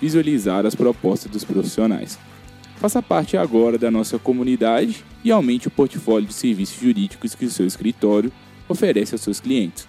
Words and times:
visualizar 0.00 0.64
as 0.64 0.74
propostas 0.74 1.30
dos 1.30 1.44
profissionais. 1.44 2.18
Faça 2.76 3.02
parte 3.02 3.36
agora 3.36 3.76
da 3.76 3.90
nossa 3.90 4.18
comunidade 4.18 5.04
e 5.22 5.30
aumente 5.30 5.68
o 5.68 5.70
portfólio 5.70 6.26
de 6.26 6.32
serviços 6.32 6.80
jurídicos 6.80 7.34
que 7.34 7.44
o 7.44 7.50
seu 7.50 7.66
escritório 7.66 8.32
oferece 8.68 9.14
aos 9.14 9.20
seus 9.20 9.38
clientes. 9.38 9.86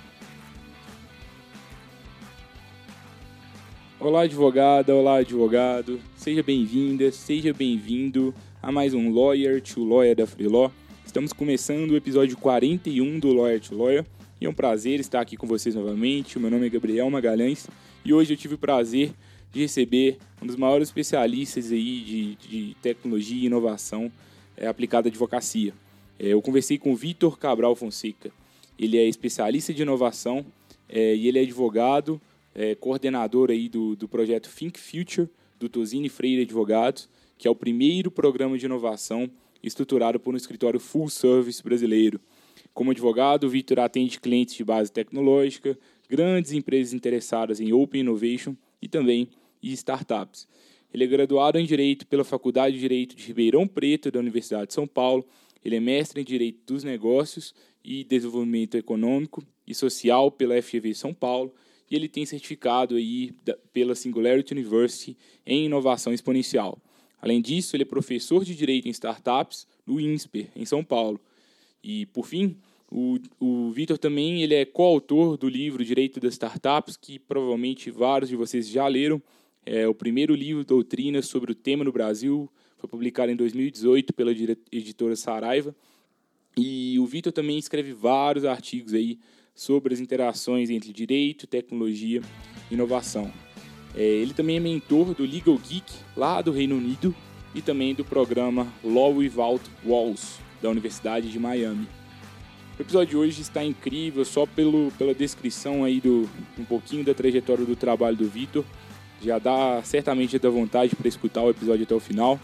Olá, 3.98 4.24
advogada, 4.24 4.94
olá, 4.94 5.18
advogado. 5.18 6.00
Seja 6.18 6.44
bem-vinda, 6.44 7.12
seja 7.12 7.54
bem-vindo 7.54 8.34
a 8.62 8.72
mais 8.72 8.94
um 8.94 9.14
Lawyer 9.14 9.62
to 9.62 9.86
Lawyer 9.86 10.16
da 10.16 10.28
Freeló. 10.28 10.70
Estamos 11.06 11.32
começando 11.32 11.92
o 11.92 11.96
episódio 11.96 12.36
41 12.36 13.20
do 13.20 13.32
Lawyer 13.32 13.62
to 13.62 13.78
Lawyer 13.78 14.06
e 14.40 14.46
é 14.46 14.50
um 14.50 14.54
prazer 14.54 15.00
estar 15.00 15.22
aqui 15.22 15.38
com 15.38 15.46
vocês 15.46 15.76
novamente. 15.76 16.40
Meu 16.40 16.50
nome 16.50 16.66
é 16.66 16.70
Gabriel 16.70 17.10
Magalhães 17.10 17.68
e 18.04 18.12
hoje 18.12 18.34
eu 18.34 18.38
tive 18.38 18.56
o 18.56 18.58
prazer 18.58 19.12
de 19.52 19.62
receber 19.62 20.18
um 20.42 20.48
dos 20.48 20.56
maiores 20.56 20.88
especialistas 20.88 21.72
aí 21.72 22.02
de, 22.02 22.36
de 22.36 22.76
tecnologia 22.82 23.44
e 23.44 23.46
inovação 23.46 24.12
é, 24.56 24.68
aplicada 24.68 25.08
à 25.08 25.10
advocacia. 25.10 25.74
É, 26.18 26.28
eu 26.28 26.42
conversei 26.42 26.78
com 26.78 26.92
o 26.92 26.96
Vitor 26.96 27.38
Cabral 27.38 27.76
Fonseca. 27.76 28.32
Ele 28.78 28.98
é 28.98 29.08
especialista 29.08 29.74
de 29.74 29.82
inovação 29.82 30.46
é, 30.88 31.16
e 31.16 31.28
ele 31.28 31.40
é 31.40 31.42
advogado, 31.42 32.22
é, 32.54 32.76
coordenador 32.76 33.50
aí 33.50 33.68
do, 33.68 33.96
do 33.96 34.08
projeto 34.08 34.50
Think 34.50 34.80
Future, 34.80 35.30
do 35.60 35.70
Tosini 35.70 36.10
Freire 36.10 36.44
Advogados, 36.44 37.08
que 37.38 37.48
é 37.48 37.52
o 37.52 37.56
primeiro 37.56 38.12
programa 38.12 38.58
de 38.58 38.66
inovação 38.66 39.30
estruturado 39.64 40.20
por 40.20 40.34
um 40.34 40.38
escritório 40.38 40.80
full 40.80 41.10
service 41.10 41.62
brasileiro. 41.64 42.20
Como 42.74 42.92
advogado, 42.92 43.46
o 43.46 43.50
Vitor 43.50 43.80
atende 43.80 44.20
clientes 44.20 44.56
de 44.56 44.64
base 44.64 44.92
tecnológica, 44.92 45.78
grandes 46.10 46.52
empresas 46.52 46.94
interessadas 46.94 47.60
em 47.60 47.74
Open 47.74 48.02
Innovation 48.02 48.56
e 48.82 48.88
também 48.88 49.30
e 49.62 49.72
startups. 49.74 50.48
Ele 50.94 51.04
é 51.04 51.08
graduado 51.08 51.58
em 51.58 51.66
Direito 51.66 52.06
pela 52.08 52.24
Faculdade 52.24 52.76
de 52.76 52.82
Direito 52.82 53.16
de 53.16 53.26
Ribeirão 53.26 53.68
Preto 53.68 54.12
da 54.12 54.20
Universidade 54.20 54.68
de 54.68 54.74
São 54.74 54.88
Paulo. 54.88 55.26
Ele 55.64 55.76
é 55.76 55.80
mestre 55.80 56.22
em 56.22 56.24
Direito 56.24 56.60
dos 56.66 56.84
Negócios 56.84 57.54
e 57.84 58.04
Desenvolvimento 58.04 58.76
Econômico 58.76 59.44
e 59.66 59.74
Social 59.74 60.32
pela 60.32 60.62
FGV 60.62 60.94
São 60.94 61.14
Paulo 61.14 61.54
e 61.92 61.96
ele 61.96 62.08
tem 62.08 62.26
certificado 62.26 62.96
aí 62.96 63.34
pela 63.74 63.94
Singularity 63.94 64.54
University 64.54 65.18
em 65.46 65.66
Inovação 65.66 66.14
Exponencial. 66.14 66.82
Além 67.22 67.42
disso, 67.42 67.76
ele 67.76 67.84
é 67.84 67.86
professor 67.86 68.46
de 68.46 68.56
Direito 68.56 68.88
em 68.88 68.92
Startups 68.92 69.68
no 69.86 70.00
INSPER, 70.00 70.48
em 70.56 70.66
São 70.66 70.84
Paulo. 70.84 71.20
E, 71.84 72.06
por 72.08 72.26
fim, 72.26 72.58
o, 72.90 73.20
o 73.40 73.72
Vitor 73.72 73.98
também 73.98 74.42
ele 74.42 74.56
é 74.56 74.64
coautor 74.64 75.38
do 75.38 75.50
livro 75.50 75.84
Direito 75.84 76.20
das 76.20 76.34
Startups, 76.34 76.96
que 76.96 77.20
provavelmente 77.20 77.92
vários 77.92 78.30
de 78.30 78.38
vocês 78.38 78.68
já 78.68 78.88
leram, 78.88 79.22
é 79.66 79.88
o 79.88 79.94
primeiro 79.94 80.34
livro 80.34 80.64
doutrina 80.64 81.22
sobre 81.22 81.52
o 81.52 81.56
tema 81.56 81.84
no 81.84 81.92
Brasil, 81.92 82.50
foi 82.78 82.90
publicado 82.90 83.32
em 83.32 83.36
2018 83.36 84.12
pela 84.14 84.32
editora 84.32 85.16
Saraiva. 85.16 85.76
E 86.58 86.98
o 87.00 87.06
Vitor 87.06 87.32
também 87.32 87.58
escreve 87.58 87.94
vários 87.94 88.44
artigos 88.44 88.94
aí 88.94 89.20
sobre 89.54 89.94
as 89.94 90.00
interações 90.00 90.70
entre 90.70 90.92
direito, 90.92 91.46
tecnologia 91.46 92.22
e 92.70 92.74
inovação. 92.74 93.32
É, 93.96 94.02
ele 94.02 94.34
também 94.34 94.58
é 94.58 94.60
mentor 94.60 95.14
do 95.14 95.24
Legal 95.24 95.58
Geek, 95.58 95.94
lá 96.18 96.42
do 96.42 96.52
Reino 96.52 96.76
Unido, 96.76 97.16
e 97.54 97.62
também 97.62 97.94
do 97.94 98.04
programa 98.04 98.68
Law 98.84 99.16
Without 99.16 99.64
Walls, 99.86 100.40
da 100.62 100.70
Universidade 100.70 101.32
de 101.32 101.38
Miami. 101.38 101.88
O 102.80 102.82
episódio 102.82 103.12
de 103.12 103.18
hoje 103.18 103.42
está 103.42 103.64
incrível, 103.64 104.26
só 104.26 104.46
pelo, 104.46 104.92
pela 104.98 105.14
descrição 105.14 105.84
aí 105.84 106.02
do 106.02 106.28
um 106.58 106.66
pouquinho 106.66 107.04
da 107.04 107.14
trajetória 107.14 107.64
do 107.66 107.76
trabalho 107.76 108.18
do 108.18 108.28
Vitor 108.28 108.66
já 109.24 109.40
dá 109.40 109.82
certamente 109.84 110.38
da 110.40 110.50
vontade 110.50 110.96
para 110.96 111.08
escutar 111.08 111.42
o 111.42 111.50
episódio 111.50 111.84
até 111.84 111.96
o 111.96 112.00
final. 112.00 112.40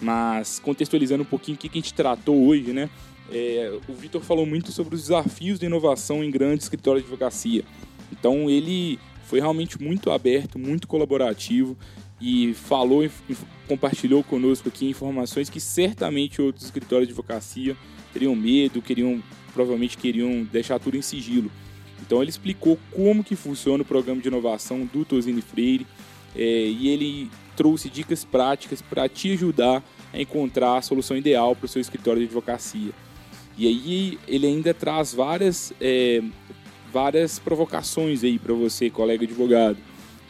Mas 0.00 0.58
contextualizando 0.58 1.22
um 1.22 1.26
pouquinho 1.26 1.56
o 1.56 1.58
que 1.58 1.68
a 1.68 1.72
gente 1.72 1.92
tratou 1.92 2.46
hoje, 2.46 2.72
né? 2.72 2.88
É, 3.30 3.72
o 3.88 3.92
Vitor 3.92 4.22
falou 4.22 4.46
muito 4.46 4.72
sobre 4.72 4.94
os 4.94 5.02
desafios 5.02 5.58
de 5.58 5.66
inovação 5.66 6.24
em 6.24 6.30
grandes 6.30 6.64
escritórios 6.64 7.04
de 7.04 7.10
advocacia. 7.10 7.64
Então 8.10 8.48
ele 8.50 8.98
foi 9.24 9.40
realmente 9.40 9.80
muito 9.80 10.10
aberto, 10.10 10.58
muito 10.58 10.88
colaborativo 10.88 11.76
e 12.20 12.52
falou 12.54 13.08
compartilhou 13.68 14.24
conosco 14.24 14.68
aqui 14.68 14.88
informações 14.88 15.48
que 15.48 15.60
certamente 15.60 16.42
outros 16.42 16.64
escritórios 16.64 17.06
de 17.06 17.12
advocacia 17.12 17.76
teriam 18.12 18.34
medo, 18.34 18.82
queriam 18.82 19.22
provavelmente 19.54 19.96
queriam 19.96 20.42
deixar 20.44 20.78
tudo 20.78 20.96
em 20.96 21.02
sigilo. 21.02 21.50
Então 22.00 22.20
ele 22.20 22.30
explicou 22.30 22.78
como 22.90 23.22
que 23.22 23.36
funciona 23.36 23.82
o 23.82 23.86
programa 23.86 24.20
de 24.20 24.28
inovação 24.28 24.84
do 24.84 25.04
Tosini 25.04 25.42
Freire, 25.42 25.86
e 26.36 26.88
ele 26.88 27.30
trouxe 27.56 27.90
dicas 27.90 28.24
práticas 28.24 28.80
para 28.80 29.08
te 29.08 29.32
ajudar 29.32 29.82
a 30.12 30.20
encontrar 30.20 30.78
a 30.78 30.82
solução 30.82 31.16
ideal 31.16 31.54
para 31.54 31.66
o 31.66 31.68
seu 31.68 31.80
escritório 31.80 32.20
de 32.20 32.26
advocacia. 32.26 32.92
E 33.56 33.66
aí 33.66 34.18
ele 34.26 34.46
ainda 34.46 34.72
traz 34.72 35.12
várias, 35.12 35.72
é, 35.80 36.22
várias 36.92 37.38
provocações 37.38 38.24
aí 38.24 38.38
para 38.38 38.54
você, 38.54 38.88
colega 38.88 39.24
advogado. 39.24 39.76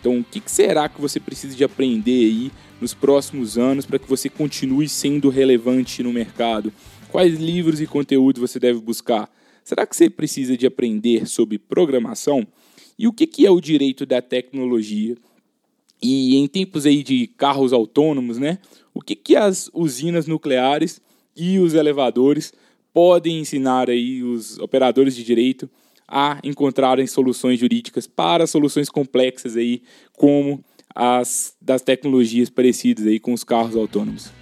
Então, 0.01 0.19
o 0.19 0.25
que, 0.25 0.41
que 0.41 0.51
será 0.51 0.89
que 0.89 1.01
você 1.01 1.21
precisa 1.21 1.55
de 1.55 1.63
aprender 1.63 2.25
aí 2.25 2.51
nos 2.81 2.95
próximos 2.95 3.59
anos 3.59 3.85
para 3.85 3.99
que 3.99 4.09
você 4.09 4.29
continue 4.29 4.89
sendo 4.89 5.29
relevante 5.29 6.03
no 6.03 6.13
mercado? 6.13 6.73
Quais 7.11 7.39
livros 7.39 7.81
e 7.81 7.87
conteúdos 7.87 8.41
você 8.41 8.59
deve 8.59 8.81
buscar? 8.81 9.31
Será 9.63 9.87
que 9.87 9.95
você 9.95 10.09
precisa 10.09 10.57
de 10.57 10.67
aprender 10.67 11.27
sobre 11.27 11.59
programação? 11.59 12.47
E 12.99 13.07
o 13.07 13.13
que, 13.13 13.27
que 13.27 13.47
é 13.47 13.51
o 13.51 13.61
direito 13.61 14.07
da 14.07 14.23
tecnologia? 14.23 15.17
E 16.03 16.37
em 16.37 16.47
tempos 16.47 16.87
aí 16.87 17.03
de 17.03 17.27
carros 17.27 17.73
autônomos, 17.73 18.39
né, 18.39 18.59
o 18.95 19.01
que, 19.01 19.15
que 19.15 19.37
as 19.37 19.71
usinas 19.73 20.27
nucleares 20.27 21.01
e 21.37 21.59
os 21.59 21.75
elevadores 21.75 22.53
podem 22.93 23.41
ensinar 23.41 23.89
aí 23.89 24.23
os 24.23 24.59
operadores 24.59 25.15
de 25.15 25.23
direito 25.23 25.69
a 26.09 26.41
encontrarem 26.43 27.07
soluções 27.07 27.61
jurídicas 27.61 28.07
para 28.07 28.47
soluções 28.47 28.89
complexas 28.89 29.57
aí, 29.57 29.83
como 30.17 30.65
as 30.95 31.55
das 31.61 31.83
tecnologias 31.83 32.51
parecidas 32.51 33.07
aí 33.07 33.21
com 33.21 33.33
os 33.33 33.45
carros 33.45 33.77
autônomos. 33.77 34.33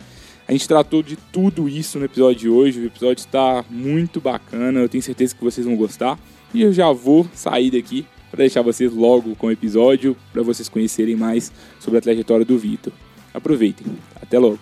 A 0.47 0.53
gente 0.53 0.67
tratou 0.67 1.03
de 1.03 1.15
tudo 1.31 1.69
isso 1.69 1.99
no 1.99 2.07
episódio 2.07 2.41
de 2.41 2.49
hoje. 2.49 2.81
O 2.81 2.87
episódio 2.87 3.21
está 3.21 3.63
muito 3.69 4.19
bacana, 4.19 4.81
eu 4.81 4.89
tenho 4.89 5.03
certeza 5.03 5.35
que 5.35 5.45
vocês 5.45 5.67
vão 5.67 5.77
gostar. 5.77 6.19
E 6.55 6.63
eu 6.63 6.73
já 6.73 6.91
vou 6.91 7.29
sair 7.35 7.71
daqui 7.71 8.07
para 8.31 8.39
deixar 8.39 8.63
vocês 8.63 8.93
logo 8.93 9.35
com 9.37 9.49
o 9.49 9.51
episódio, 9.51 10.17
para 10.33 10.43
vocês 10.43 10.69
conhecerem 10.69 11.17
mais 11.17 11.53
sobre 11.81 11.99
a 11.99 12.03
trajetória 12.03 12.45
do 12.45 12.59
Vitor. 12.59 12.93
Aproveitem. 13.33 13.87
Até 14.21 14.39
logo. 14.39 14.59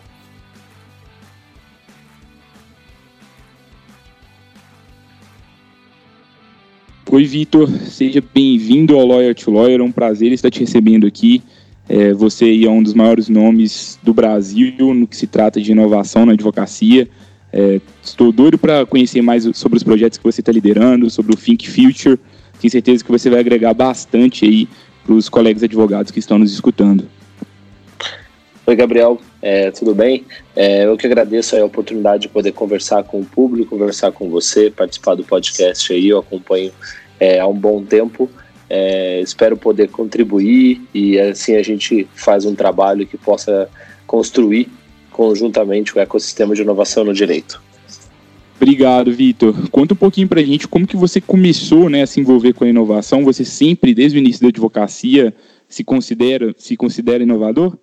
Oi, 7.08 7.24
Vitor. 7.24 7.68
Seja 7.68 8.22
bem-vindo 8.34 8.94
ao 8.94 9.06
Lawyer 9.06 9.34
to 9.34 9.50
Lawyer. 9.50 9.80
É 9.80 9.82
um 9.82 9.92
prazer 9.92 10.32
estar 10.32 10.50
te 10.50 10.60
recebendo 10.60 11.06
aqui. 11.06 11.42
É, 11.88 12.12
você 12.12 12.64
é 12.64 12.68
um 12.68 12.82
dos 12.82 12.94
maiores 12.94 13.28
nomes 13.28 13.98
do 14.02 14.12
Brasil 14.12 14.92
no 14.92 15.06
que 15.06 15.16
se 15.16 15.26
trata 15.26 15.60
de 15.60 15.70
inovação 15.70 16.26
na 16.26 16.32
advocacia. 16.32 17.08
É, 17.52 17.80
estou 18.02 18.32
doido 18.32 18.58
para 18.58 18.84
conhecer 18.84 19.22
mais 19.22 19.48
sobre 19.54 19.76
os 19.76 19.84
projetos 19.84 20.18
que 20.18 20.24
você 20.24 20.40
está 20.40 20.50
liderando, 20.50 21.08
sobre 21.08 21.32
o 21.32 21.36
Think 21.36 21.70
Future 21.70 22.18
tenho 22.66 22.70
certeza 22.70 23.04
que 23.04 23.10
você 23.10 23.30
vai 23.30 23.40
agregar 23.40 23.72
bastante 23.74 24.44
aí 24.44 24.68
para 25.04 25.14
os 25.14 25.28
colegas 25.28 25.62
advogados 25.62 26.10
que 26.10 26.18
estão 26.18 26.38
nos 26.38 26.52
escutando. 26.52 27.08
Oi, 28.66 28.74
Gabriel, 28.74 29.20
é, 29.40 29.70
tudo 29.70 29.94
bem? 29.94 30.24
É, 30.56 30.84
eu 30.84 30.96
que 30.96 31.06
agradeço 31.06 31.56
a 31.56 31.64
oportunidade 31.64 32.22
de 32.22 32.28
poder 32.28 32.50
conversar 32.52 33.04
com 33.04 33.20
o 33.20 33.24
público, 33.24 33.70
conversar 33.70 34.10
com 34.10 34.28
você, 34.28 34.70
participar 34.70 35.14
do 35.14 35.22
podcast 35.22 35.92
aí. 35.92 36.08
Eu 36.08 36.18
acompanho 36.18 36.72
é, 37.20 37.38
há 37.38 37.46
um 37.46 37.54
bom 37.54 37.84
tempo. 37.84 38.28
É, 38.68 39.20
espero 39.20 39.56
poder 39.56 39.88
contribuir 39.88 40.82
e 40.92 41.20
assim 41.20 41.54
a 41.54 41.62
gente 41.62 42.08
faz 42.16 42.44
um 42.44 42.56
trabalho 42.56 43.06
que 43.06 43.16
possa 43.16 43.68
construir 44.08 44.68
conjuntamente 45.12 45.96
o 45.96 46.00
ecossistema 46.00 46.52
de 46.52 46.62
inovação 46.62 47.04
no 47.04 47.14
direito. 47.14 47.62
Obrigado, 48.56 49.12
Vitor. 49.12 49.68
Conta 49.70 49.94
um 49.94 49.96
pouquinho 49.96 50.28
para 50.28 50.40
a 50.40 50.44
gente 50.44 50.66
como 50.66 50.86
que 50.86 50.96
você 50.96 51.20
começou 51.20 51.90
né, 51.90 52.02
a 52.02 52.06
se 52.06 52.20
envolver 52.20 52.54
com 52.54 52.64
a 52.64 52.68
inovação. 52.68 53.24
Você 53.24 53.44
sempre, 53.44 53.94
desde 53.94 54.16
o 54.16 54.20
início 54.20 54.42
da 54.42 54.48
advocacia, 54.48 55.34
se 55.68 55.84
considera, 55.84 56.54
se 56.56 56.76
considera 56.76 57.22
inovador? 57.22 57.76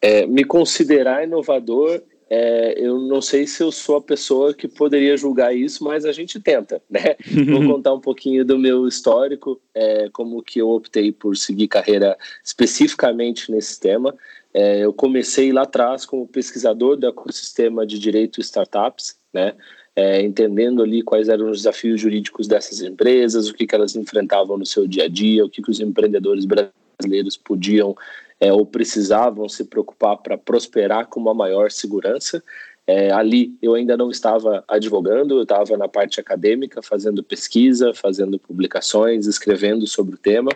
É, 0.00 0.26
me 0.26 0.44
considerar 0.44 1.22
inovador, 1.22 2.02
é, 2.34 2.74
eu 2.78 2.98
não 2.98 3.20
sei 3.20 3.46
se 3.46 3.62
eu 3.62 3.70
sou 3.70 3.96
a 3.96 4.00
pessoa 4.00 4.54
que 4.54 4.66
poderia 4.66 5.14
julgar 5.18 5.54
isso, 5.54 5.84
mas 5.84 6.06
a 6.06 6.12
gente 6.12 6.40
tenta, 6.40 6.80
né? 6.88 7.14
Vou 7.52 7.66
contar 7.66 7.92
um 7.92 8.00
pouquinho 8.00 8.42
do 8.42 8.58
meu 8.58 8.88
histórico, 8.88 9.60
é, 9.74 10.08
como 10.10 10.42
que 10.42 10.58
eu 10.58 10.70
optei 10.70 11.12
por 11.12 11.36
seguir 11.36 11.68
carreira 11.68 12.16
especificamente 12.42 13.52
nesse 13.52 13.78
tema. 13.78 14.14
É, 14.54 14.78
eu 14.78 14.94
comecei 14.94 15.52
lá 15.52 15.64
atrás 15.64 16.06
como 16.06 16.26
pesquisador 16.26 16.96
do 16.96 17.06
ecossistema 17.06 17.86
de 17.86 17.98
direito 17.98 18.40
startups, 18.40 19.14
né? 19.30 19.52
É, 19.94 20.22
entendendo 20.22 20.82
ali 20.82 21.02
quais 21.02 21.28
eram 21.28 21.50
os 21.50 21.58
desafios 21.58 22.00
jurídicos 22.00 22.48
dessas 22.48 22.80
empresas, 22.80 23.50
o 23.50 23.52
que, 23.52 23.66
que 23.66 23.74
elas 23.74 23.94
enfrentavam 23.94 24.56
no 24.56 24.64
seu 24.64 24.88
dia 24.88 25.04
a 25.04 25.08
dia, 25.08 25.44
o 25.44 25.50
que, 25.50 25.60
que 25.60 25.70
os 25.70 25.80
empreendedores 25.80 26.46
brasileiros 26.46 27.36
podiam 27.36 27.94
é, 28.42 28.52
ou 28.52 28.66
precisavam 28.66 29.48
se 29.48 29.62
preocupar 29.62 30.16
para 30.16 30.36
prosperar 30.36 31.06
com 31.06 31.20
uma 31.20 31.32
maior 31.32 31.70
segurança. 31.70 32.42
É, 32.84 33.12
ali 33.12 33.56
eu 33.62 33.74
ainda 33.74 33.96
não 33.96 34.10
estava 34.10 34.64
advogando, 34.66 35.36
eu 35.36 35.44
estava 35.44 35.76
na 35.76 35.86
parte 35.86 36.18
acadêmica, 36.18 36.82
fazendo 36.82 37.22
pesquisa, 37.22 37.94
fazendo 37.94 38.40
publicações, 38.40 39.28
escrevendo 39.28 39.86
sobre 39.86 40.16
o 40.16 40.18
tema. 40.18 40.50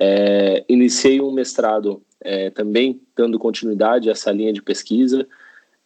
É, 0.00 0.64
iniciei 0.70 1.20
um 1.20 1.30
mestrado 1.30 2.00
é, 2.18 2.48
também 2.48 2.98
dando 3.14 3.38
continuidade 3.38 4.08
a 4.08 4.12
essa 4.12 4.32
linha 4.32 4.54
de 4.54 4.62
pesquisa. 4.62 5.28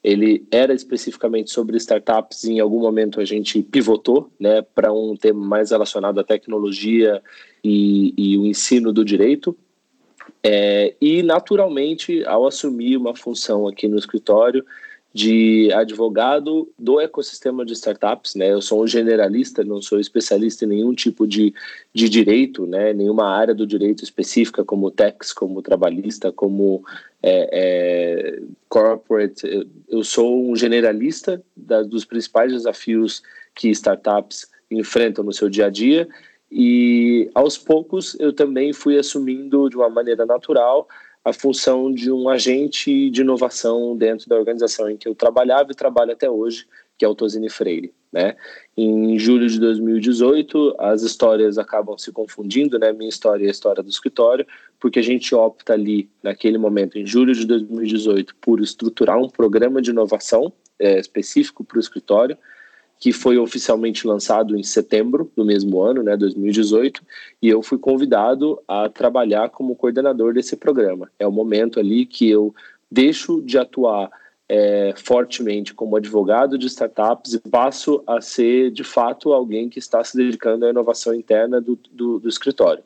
Ele 0.01 0.47
era 0.49 0.73
especificamente 0.73 1.51
sobre 1.51 1.77
startups 1.77 2.45
em 2.45 2.61
algum 2.61 2.79
momento 2.79 3.21
a 3.21 3.25
gente 3.25 3.61
pivotou 3.65 4.31
né, 4.39 4.63
para 4.63 4.93
um 4.93 5.17
tema 5.17 5.45
mais 5.45 5.73
relacionado 5.73 6.21
à 6.21 6.25
tecnologia 6.25 7.21
e, 7.65 8.15
e 8.17 8.39
o 8.39 8.47
ensino 8.47 8.93
do 8.93 9.05
direito. 9.05 9.59
É, 10.45 10.95
e, 11.01 11.23
naturalmente, 11.23 12.25
ao 12.25 12.47
assumir 12.47 12.97
uma 12.97 13.15
função 13.15 13.69
aqui 13.69 13.87
no 13.87 13.99
escritório 13.99 14.65
de 15.15 15.71
advogado 15.73 16.73
do 16.79 16.99
ecossistema 16.99 17.67
de 17.67 17.75
startups, 17.75 18.35
né? 18.35 18.51
Eu 18.51 18.63
sou 18.63 18.83
um 18.83 18.87
generalista, 18.87 19.63
não 19.63 19.83
sou 19.83 20.01
especialista 20.01 20.65
em 20.65 20.69
nenhum 20.69 20.95
tipo 20.95 21.27
de, 21.27 21.53
de 21.95 22.09
direito, 22.09 22.67
né? 22.67 22.95
Nenhuma 22.95 23.29
área 23.29 23.55
do 23.55 23.67
direito 23.67 24.03
específica, 24.03 24.65
como 24.65 24.91
tax, 24.91 25.33
como 25.33 25.61
trabalhista, 25.61 26.33
como 26.33 26.83
é, 27.23 27.49
é, 27.53 28.43
corporate. 28.71 29.69
Eu 29.87 30.03
sou 30.03 30.51
um 30.51 30.57
generalista 30.57 31.43
da, 31.55 31.83
dos 31.83 32.07
principais 32.07 32.51
desafios 32.51 33.23
que 33.55 33.69
startups 33.69 34.51
enfrentam 34.71 35.23
no 35.23 35.33
seu 35.33 35.51
dia 35.51 35.67
a 35.67 35.71
dia 35.71 36.09
e 36.55 37.31
aos 37.35 37.57
poucos 37.57 38.15
eu 38.21 38.31
também 38.31 38.75
fui 38.75 38.99
assumindo 38.99 39.71
de 39.71 39.77
uma 39.77 39.89
maneira 39.89 40.27
natural 40.27 40.87
a 41.25 41.33
função 41.33 41.91
de 41.91 42.11
um 42.11 42.29
agente 42.29 43.09
de 43.09 43.23
inovação 43.23 43.97
dentro 43.97 44.29
da 44.29 44.37
organização 44.37 44.91
em 44.91 44.97
que 44.97 45.09
eu 45.09 45.15
trabalhava 45.15 45.73
e 45.73 45.75
trabalho 45.75 46.13
até 46.13 46.29
hoje, 46.29 46.67
que 46.99 47.05
é 47.05 47.09
o 47.09 47.15
Tosini 47.15 47.49
Freire. 47.49 47.95
Né? 48.13 48.37
Em 48.77 49.19
julho 49.19 49.49
de 49.49 49.59
2018, 49.59 50.77
as 50.79 51.03
histórias 51.03 51.57
acabam 51.57 51.97
se 51.97 52.13
confundindo, 52.13 52.79
né? 52.79 52.93
Minha 52.93 53.09
história 53.09 53.45
e 53.45 53.49
a 53.49 53.51
história 53.51 53.83
do 53.83 53.89
escritório, 53.89 54.47
porque 54.79 54.99
a 54.99 55.03
gente 55.03 55.35
opta 55.35 55.73
ali, 55.73 56.11
naquele 56.23 56.59
momento, 56.59 56.99
em 56.99 57.07
julho 57.07 57.33
de 57.33 57.47
2018, 57.47 58.37
por 58.37 58.61
estruturar 58.61 59.19
um 59.19 59.31
programa 59.31 59.81
de 59.81 59.91
inovação 59.91 60.53
é, 60.79 60.99
específico 60.99 61.65
para 61.65 61.79
o 61.79 61.81
escritório, 61.81 62.37
que 63.03 63.11
foi 63.11 63.37
oficialmente 63.37 64.07
lançado 64.07 64.57
em 64.57 64.63
setembro 64.63 65.29
do 65.35 65.45
mesmo 65.45 65.83
ano, 65.83 66.05
né, 66.05 66.17
2018, 66.17 67.03
e 67.43 67.49
eu 67.49 67.61
fui 67.61 67.77
convidado 67.77 68.63
a 68.69 68.89
trabalhar 68.89 69.51
como 69.51 69.75
coordenador 69.75 70.33
desse 70.33 70.55
programa. 70.55 71.11
É 71.19 71.27
o 71.27 71.33
momento 71.33 71.81
ali 71.81 72.07
que 72.07 72.31
eu 72.31 72.55
deixo 72.89 73.43
de 73.43 73.59
atuar 73.59 74.09
é, 74.49 74.95
fortemente 74.97 75.75
como 75.75 75.97
advogado 75.97 76.57
de 76.57 76.69
startups 76.69 77.35
e 77.35 77.41
passo 77.41 78.05
a 78.07 78.21
ser, 78.21 78.71
de 78.71 78.85
fato, 78.85 79.33
alguém 79.33 79.69
que 79.69 79.81
está 79.81 80.05
se 80.05 80.17
dedicando 80.17 80.65
à 80.65 80.71
inovação 80.71 81.13
interna 81.13 81.61
do, 81.61 81.77
do, 81.91 82.21
do 82.21 82.29
escritório. 82.29 82.85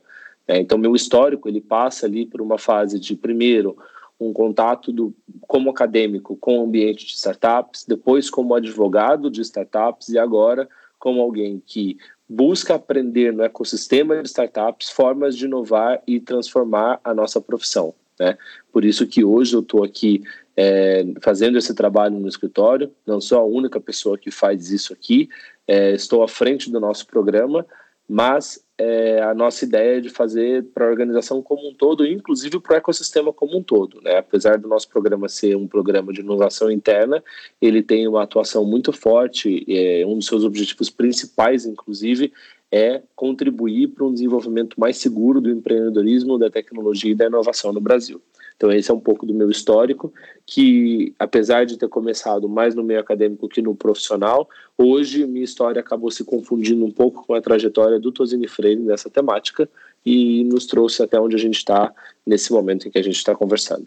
É, 0.49 0.59
então, 0.59 0.79
meu 0.79 0.97
histórico 0.97 1.47
ele 1.47 1.61
passa 1.61 2.07
ali 2.07 2.25
por 2.25 2.41
uma 2.41 2.57
fase 2.57 2.99
de, 2.99 3.15
primeiro, 3.15 3.77
um 4.19 4.33
contato 4.33 4.93
do, 4.93 5.15
como 5.43 5.71
acadêmico 5.71 6.37
com 6.37 6.59
o 6.59 6.65
ambiente 6.65 7.07
de 7.07 7.13
startups, 7.13 7.85
depois 7.87 8.31
como 8.31 8.55
advogado 8.55 9.31
de 9.31 9.41
startups 9.43 10.09
e 10.09 10.19
agora 10.19 10.69
como 10.99 11.21
alguém 11.21 11.63
que 11.65 11.99
busca 12.29 12.75
aprender 12.75 13.33
no 13.33 13.43
ecossistema 13.43 14.21
de 14.21 14.29
startups 14.29 14.91
formas 14.91 15.37
de 15.37 15.45
inovar 15.45 16.03
e 16.07 16.19
transformar 16.19 17.01
a 17.05 17.15
nossa 17.15 17.41
profissão. 17.41 17.95
Né? 18.19 18.37
Por 18.73 18.85
isso 18.85 19.07
que 19.07 19.25
hoje 19.25 19.55
eu 19.55 19.61
estou 19.61 19.85
aqui 19.85 20.23
é, 20.57 21.05
fazendo 21.21 21.59
esse 21.59 21.75
trabalho 21.75 22.19
no 22.19 22.29
escritório, 22.29 22.91
não 23.07 23.21
sou 23.21 23.39
a 23.39 23.45
única 23.45 23.79
pessoa 23.79 24.17
que 24.17 24.31
faz 24.31 24.71
isso 24.71 24.93
aqui, 24.93 25.29
é, 25.69 25.93
estou 25.93 26.23
à 26.23 26.29
frente 26.29 26.71
do 26.71 26.81
nosso 26.81 27.07
programa, 27.07 27.67
mas 28.09 28.65
é, 28.79 29.23
a 29.23 29.35
nossa 29.35 29.65
ideia 29.65 30.01
de 30.03 30.11
fazer 30.11 30.65
para 30.75 30.87
a 30.87 30.91
organização 30.91 31.41
como 31.41 31.69
um 31.69 31.75
todo, 31.75 32.07
inclusive 32.07 32.61
para 32.61 32.75
o 32.75 32.77
ecossistema 32.77 33.33
como 33.33 33.57
um 33.57 33.63
todo. 33.63 34.01
Né? 34.03 34.19
Apesar 34.19 34.59
do 34.59 34.69
nosso 34.69 34.89
programa 34.89 35.29
ser 35.29 35.57
um 35.57 35.67
programa 35.67 36.13
de 36.13 36.21
inovação 36.21 36.71
interna, 36.71 37.25
ele 37.61 37.83
tem 37.83 38.07
uma 38.07 38.23
atuação 38.23 38.65
muito 38.65 38.93
forte, 38.93 39.65
é, 39.69 40.05
um 40.07 40.17
dos 40.17 40.27
seus 40.27 40.45
objetivos 40.45 40.91
principais, 40.91 41.65
inclusive, 41.65 42.33
é 42.71 43.03
contribuir 43.15 43.89
para 43.89 44.05
um 44.05 44.13
desenvolvimento 44.13 44.79
mais 44.79 44.97
seguro 44.97 45.41
do 45.41 45.51
empreendedorismo, 45.51 46.39
da 46.39 46.51
tecnologia 46.51 47.13
e 47.13 47.15
da 47.15 47.27
inovação 47.27 47.73
no 47.73 47.81
Brasil. 47.81 48.21
Então, 48.57 48.73
esse 48.73 48.91
é 48.91 48.95
um 48.95 49.01
pouco 49.01 49.27
do 49.27 49.35
meu 49.35 49.51
histórico, 49.51 50.13
que 50.47 51.15
apesar 51.19 51.67
de 51.67 51.77
ter 51.77 51.89
começado 51.89 52.49
mais 52.49 52.75
no 52.75 52.83
meio 52.83 52.99
acadêmico 52.99 53.49
que 53.49 53.61
no 53.61 53.75
profissional, 53.75 54.49
hoje 54.79 55.27
minha 55.27 55.45
história 55.45 55.81
acabou 55.81 56.11
se 56.11 56.25
confundindo 56.25 56.85
um 56.85 56.91
pouco 56.91 57.27
com 57.27 57.35
a 57.35 57.41
trajetória 57.41 58.01
do 58.01 58.11
Tosini 58.11 58.49
Freire 58.49 58.81
nessa 58.81 59.11
temática 59.11 59.69
e 60.05 60.43
nos 60.45 60.65
trouxe 60.67 61.03
até 61.03 61.21
onde 61.21 61.37
a 61.37 61.39
gente 61.39 61.57
está 61.57 61.93
nesse 62.25 62.51
momento 62.51 62.89
em 62.89 62.91
que 62.91 62.99
a 62.99 63.03
gente 63.03 63.17
está 63.17 63.35
conversando. 63.35 63.87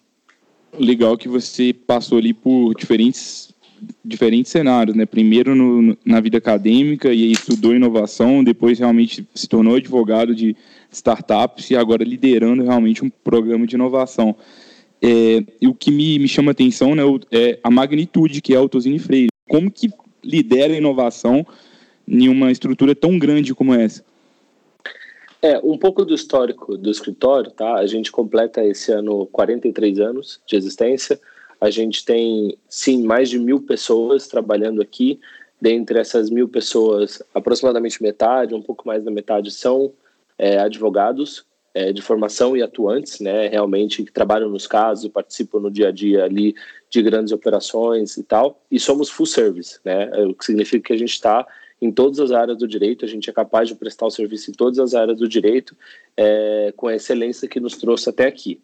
Legal 0.77 1.17
que 1.17 1.27
você 1.27 1.73
passou 1.73 2.19
ali 2.19 2.31
por 2.31 2.75
diferentes 2.75 3.51
diferentes 4.03 4.51
cenários, 4.51 4.95
né? 4.95 5.05
Primeiro 5.05 5.55
no, 5.55 5.97
na 6.05 6.19
vida 6.19 6.37
acadêmica 6.37 7.13
e 7.13 7.31
estudou 7.31 7.75
inovação, 7.75 8.43
depois 8.43 8.79
realmente 8.79 9.27
se 9.33 9.47
tornou 9.47 9.75
advogado 9.75 10.33
de 10.35 10.55
startups 10.91 11.69
e 11.69 11.75
agora 11.75 12.03
liderando 12.03 12.63
realmente 12.63 13.03
um 13.03 13.09
programa 13.09 13.65
de 13.65 13.75
inovação. 13.75 14.35
É, 15.01 15.43
e 15.61 15.67
o 15.67 15.73
que 15.73 15.91
me, 15.91 16.19
me 16.19 16.27
chama 16.27 16.51
atenção 16.51 16.93
né, 16.93 17.03
é 17.31 17.59
a 17.63 17.71
magnitude 17.71 18.41
que 18.41 18.53
é 18.53 18.59
o 18.59 18.67
Tosini 18.67 18.99
Freire. 18.99 19.29
Como 19.47 19.71
que 19.71 19.89
lidera 20.23 20.73
a 20.73 20.77
inovação 20.77 21.45
em 22.07 22.27
uma 22.27 22.51
estrutura 22.51 22.93
tão 22.93 23.17
grande 23.17 23.53
como 23.53 23.73
essa? 23.73 24.03
É, 25.41 25.57
um 25.59 25.77
pouco 25.77 26.03
do 26.03 26.13
histórico 26.13 26.77
do 26.77 26.91
escritório, 26.91 27.49
tá? 27.51 27.75
A 27.75 27.87
gente 27.87 28.11
completa 28.11 28.63
esse 28.63 28.91
ano 28.91 29.25
43 29.27 29.99
anos 29.99 30.41
de 30.45 30.57
existência. 30.57 31.19
A 31.59 31.69
gente 31.69 32.05
tem, 32.05 32.57
sim, 32.67 33.03
mais 33.03 33.29
de 33.29 33.37
mil 33.37 33.61
pessoas 33.61 34.27
trabalhando 34.27 34.81
aqui. 34.81 35.19
Dentre 35.61 35.99
essas 35.99 36.29
mil 36.29 36.47
pessoas, 36.47 37.21
aproximadamente 37.33 38.01
metade, 38.01 38.55
um 38.55 38.61
pouco 38.61 38.87
mais 38.87 39.03
da 39.03 39.11
metade, 39.11 39.51
são 39.51 39.91
é, 40.37 40.57
advogados 40.57 41.45
é, 41.73 41.91
de 41.91 42.01
formação 42.01 42.57
e 42.57 42.63
atuantes, 42.63 43.19
né, 43.19 43.47
realmente 43.47 44.03
que 44.03 44.11
trabalham 44.11 44.49
nos 44.49 44.65
casos 44.65 45.09
participam 45.11 45.59
no 45.59 45.69
dia 45.69 45.89
a 45.89 45.91
dia 45.91 46.23
ali 46.23 46.55
de 46.89 47.01
grandes 47.01 47.31
operações 47.31 48.17
e 48.17 48.23
tal, 48.23 48.61
e 48.71 48.79
somos 48.79 49.09
full 49.09 49.25
service, 49.25 49.79
né, 49.85 50.09
é, 50.13 50.25
o 50.25 50.33
que 50.33 50.45
significa 50.45 50.87
que 50.87 50.93
a 50.93 50.97
gente 50.97 51.11
está 51.11 51.45
em 51.81 51.91
todas 51.91 52.19
as 52.19 52.31
áreas 52.31 52.57
do 52.57 52.67
direito, 52.67 53.05
a 53.05 53.07
gente 53.07 53.29
é 53.29 53.33
capaz 53.33 53.69
de 53.69 53.75
prestar 53.75 54.05
o 54.05 54.11
serviço 54.11 54.51
em 54.51 54.53
todas 54.53 54.79
as 54.79 54.93
áreas 54.93 55.17
do 55.17 55.27
direito 55.27 55.75
é, 56.17 56.73
com 56.75 56.87
a 56.87 56.95
excelência 56.95 57.47
que 57.47 57.59
nos 57.59 57.77
trouxe 57.77 58.09
até 58.09 58.27
aqui. 58.27 58.59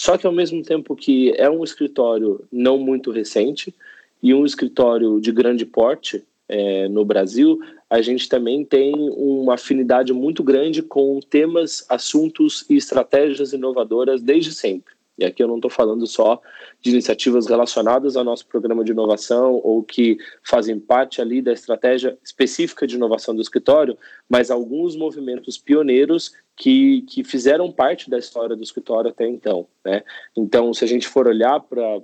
Só 0.00 0.16
que 0.16 0.26
ao 0.26 0.32
mesmo 0.32 0.62
tempo 0.62 0.96
que 0.96 1.34
é 1.36 1.50
um 1.50 1.62
escritório 1.62 2.42
não 2.50 2.78
muito 2.78 3.10
recente 3.10 3.74
e 4.22 4.32
um 4.32 4.46
escritório 4.46 5.20
de 5.20 5.30
grande 5.30 5.66
porte 5.66 6.24
é, 6.48 6.88
no 6.88 7.04
Brasil, 7.04 7.60
a 7.90 8.00
gente 8.00 8.26
também 8.26 8.64
tem 8.64 8.94
uma 8.96 9.56
afinidade 9.56 10.10
muito 10.14 10.42
grande 10.42 10.80
com 10.80 11.20
temas, 11.20 11.84
assuntos 11.86 12.64
e 12.70 12.78
estratégias 12.78 13.52
inovadoras 13.52 14.22
desde 14.22 14.54
sempre. 14.54 14.94
E 15.20 15.24
aqui 15.24 15.42
eu 15.42 15.48
não 15.48 15.56
estou 15.56 15.70
falando 15.70 16.06
só 16.06 16.40
de 16.80 16.90
iniciativas 16.90 17.46
relacionadas 17.46 18.16
ao 18.16 18.24
nosso 18.24 18.46
programa 18.46 18.82
de 18.82 18.92
inovação 18.92 19.60
ou 19.62 19.82
que 19.82 20.16
fazem 20.42 20.80
parte 20.80 21.20
ali 21.20 21.42
da 21.42 21.52
estratégia 21.52 22.18
específica 22.24 22.86
de 22.86 22.96
inovação 22.96 23.34
do 23.34 23.42
escritório, 23.42 23.98
mas 24.26 24.50
alguns 24.50 24.96
movimentos 24.96 25.58
pioneiros 25.58 26.32
que, 26.56 27.02
que 27.02 27.22
fizeram 27.22 27.70
parte 27.70 28.08
da 28.08 28.18
história 28.18 28.56
do 28.56 28.62
escritório 28.62 29.10
até 29.10 29.28
então. 29.28 29.66
Né? 29.84 30.02
Então, 30.34 30.72
se 30.72 30.84
a 30.84 30.88
gente 30.88 31.06
for 31.06 31.28
olhar 31.28 31.60
para 31.60 32.00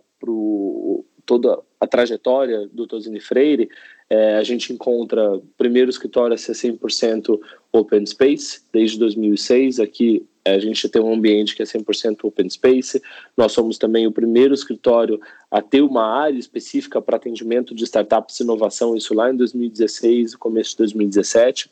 toda 1.25 1.59
a 1.81 1.87
trajetória 1.87 2.69
do 2.69 2.87
Tosini 2.87 3.21
Freire, 3.21 3.69
é, 4.11 4.37
a 4.37 4.43
gente 4.43 4.73
encontra 4.73 5.41
primeiro 5.57 5.91
escritório 5.91 6.35
a 6.35 6.39
ser 6.39 6.53
100% 6.53 7.41
open 7.73 8.05
space, 8.05 8.63
desde 8.73 8.99
2006. 8.99 9.81
Aqui 9.81 10.27
a 10.55 10.59
gente 10.59 10.88
tem 10.88 11.03
um 11.03 11.12
ambiente 11.12 11.57
que 11.57 11.62
é 11.62 11.67
100% 11.67 12.25
open 12.25 12.49
space. 12.49 13.03
Nós 13.37 13.53
somos 13.53 13.79
também 13.79 14.07
o 14.07 14.12
primeiro 14.12 14.55
escritório 14.55 15.21
a 15.50 15.61
ter 15.61 15.83
uma 15.83 16.05
área 16.05 16.38
específica 16.38 17.00
para 17.00 17.17
atendimento 17.17 17.75
de 17.75 17.85
startups 17.85 18.38
e 18.38 18.43
inovação, 18.43 18.97
isso 18.97 19.15
lá 19.15 19.31
em 19.31 19.37
2016, 19.37 20.37
começo 20.37 20.71
de 20.71 20.79
2017. 20.79 21.71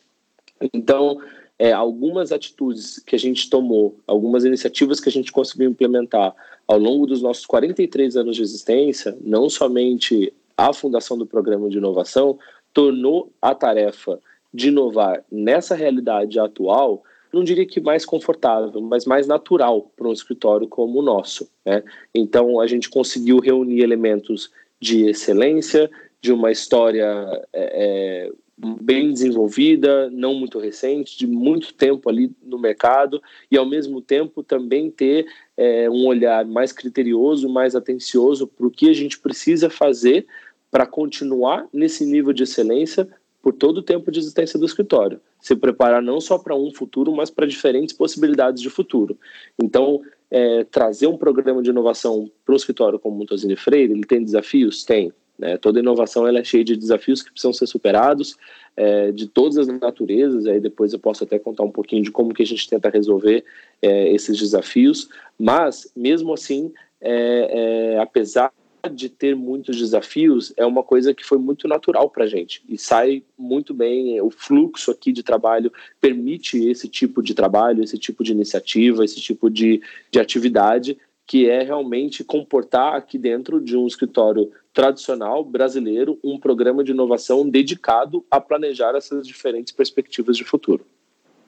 Então, 0.73 1.21
é, 1.59 1.73
algumas 1.73 2.33
atitudes 2.33 2.99
que 2.99 3.15
a 3.15 3.19
gente 3.19 3.49
tomou, 3.49 3.97
algumas 4.07 4.45
iniciativas 4.45 5.01
que 5.01 5.09
a 5.09 5.13
gente 5.13 5.31
conseguiu 5.31 5.71
implementar 5.71 6.35
ao 6.67 6.79
longo 6.79 7.07
dos 7.07 7.23
nossos 7.23 7.47
43 7.47 8.17
anos 8.17 8.37
de 8.37 8.43
existência, 8.43 9.17
não 9.21 9.49
somente 9.49 10.33
a 10.57 10.73
fundação 10.73 11.17
do 11.17 11.27
programa 11.27 11.69
de 11.69 11.79
inovação, 11.79 12.39
tornou 12.73 13.31
a 13.41 13.55
tarefa 13.55 14.19
de 14.53 14.69
inovar 14.69 15.25
nessa 15.31 15.75
realidade 15.75 16.39
atual, 16.39 17.03
não 17.35 17.45
diria 17.45 17.67
que 17.67 17.81
mais 17.81 18.05
confortável, 18.05 18.81
mas 18.81 19.05
mais 19.05 19.27
natural 19.27 19.91
para 19.97 20.09
um 20.09 20.13
escritório 20.13 20.67
como 20.69 21.01
o 21.01 21.03
nosso. 21.03 21.51
Né? 21.65 21.83
Então, 22.15 22.61
a 22.61 22.67
gente 22.67 22.89
conseguiu 22.89 23.39
reunir 23.41 23.81
elementos 23.81 24.51
de 24.81 25.07
excelência, 25.07 25.91
de 26.21 26.33
uma 26.33 26.51
história 26.51 27.47
é, 27.53 28.29
é 28.33 28.33
bem 28.57 29.13
desenvolvida, 29.13 30.09
não 30.11 30.35
muito 30.35 30.59
recente, 30.59 31.19
de 31.19 31.27
muito 31.27 31.75
tempo 31.75 32.09
ali 32.09 32.31
no 32.43 32.59
mercado 32.59 33.21
e 33.51 33.57
ao 33.57 33.67
mesmo 33.67 34.01
tempo 34.01 34.43
também 34.43 34.91
ter 34.91 35.27
é, 35.57 35.91
um 35.91 36.07
olhar 36.07 36.45
mais 36.45 36.73
criterioso, 36.73 37.49
mais 37.49 37.75
atencioso 37.75 38.47
para 38.47 38.67
o 38.67 38.71
que 38.71 38.89
a 38.89 38.93
gente 38.93 39.19
precisa 39.19 39.69
fazer 39.69 40.27
para 40.71 40.87
continuar 40.87 41.67
nesse 41.73 42.05
nível 42.05 42.33
de 42.33 42.45
excelência 42.45 43.09
por 43.43 43.53
todo 43.53 43.79
o 43.79 43.83
tempo 43.83 44.11
de 44.11 44.21
existência 44.21 44.59
do 44.59 44.65
escritório. 44.65 45.21
Se 45.45 45.55
preparar 45.55 46.01
não 46.01 46.23
só 46.23 46.39
para 46.39 46.57
um 46.57 46.73
futuro, 46.73 47.15
mas 47.15 47.29
para 47.29 47.47
diferentes 47.47 47.95
possibilidades 47.95 48.63
de 48.63 48.71
futuro. 48.71 49.19
Então, 49.63 50.01
é, 50.31 50.65
trazer 50.65 51.07
um 51.07 51.19
programa 51.19 51.63
de 51.63 51.69
inovação 51.69 52.31
para 52.47 52.55
um 52.55 52.57
escritório 52.57 52.99
como 52.99 53.23
o 53.23 53.27
Tosini 53.27 53.55
Freire, 53.55 53.93
ele 53.93 54.07
tem 54.07 54.25
desafios? 54.25 54.85
Tem. 54.85 55.13
Né? 55.39 55.59
Toda 55.59 55.81
inovação 55.81 56.27
ela 56.27 56.39
é 56.39 56.45
cheia 56.45 56.65
de 56.65 56.75
desafios 56.75 57.21
que 57.21 57.31
precisam 57.31 57.53
ser 57.53 57.67
superados, 57.67 58.39
é, 58.75 59.13
de 59.13 59.29
todas 59.29 59.59
as 59.59 59.67
naturezas. 59.67 60.47
Aí 60.47 60.59
depois 60.59 60.95
eu 60.95 60.99
posso 60.99 61.25
até 61.25 61.39
contar 61.39 61.65
um 61.65 61.71
pouquinho 61.71 62.03
de 62.03 62.11
como 62.11 62.33
que 62.33 62.43
a 62.43 62.47
gente 62.47 62.67
tenta 62.67 62.89
resolver 62.89 63.45
é, 63.83 64.11
esses 64.15 64.39
desafios. 64.39 65.11
Mas 65.39 65.93
mesmo 65.95 66.33
assim, 66.33 66.73
é, 67.03 67.97
é 67.97 67.99
apesar 67.99 68.51
de 68.89 69.09
ter 69.09 69.35
muitos 69.35 69.79
desafios, 69.79 70.53
é 70.57 70.65
uma 70.65 70.83
coisa 70.83 71.15
que 71.15 71.25
foi 71.25 71.39
muito 71.39 71.67
natural 71.69 72.09
para 72.11 72.25
a 72.25 72.27
gente 72.27 72.63
e 72.69 72.79
sai 72.79 73.23
muito 73.39 73.73
bem. 73.75 74.21
O 74.21 74.31
fluxo 74.31 74.91
aqui 74.91 75.13
de 75.13 75.23
trabalho 75.23 75.73
permite 76.01 76.59
esse 76.67 76.89
tipo 76.89 77.23
de 77.23 77.35
trabalho, 77.35 77.83
esse 77.83 77.99
tipo 77.99 78.23
de 78.23 78.33
iniciativa, 78.33 79.05
esse 79.05 79.21
tipo 79.21 79.51
de, 79.51 79.83
de 80.11 80.19
atividade 80.19 80.97
que 81.27 81.49
é 81.49 81.63
realmente 81.63 82.23
comportar 82.23 82.95
aqui 82.95 83.17
dentro 83.17 83.61
de 83.61 83.77
um 83.77 83.87
escritório 83.87 84.51
tradicional 84.73 85.45
brasileiro 85.45 86.19
um 86.23 86.39
programa 86.39 86.85
de 86.85 86.93
inovação 86.93 87.49
dedicado 87.49 88.25
a 88.31 88.41
planejar 88.41 88.95
essas 88.95 89.27
diferentes 89.27 89.73
perspectivas 89.73 90.37
de 90.37 90.45
futuro. 90.45 90.85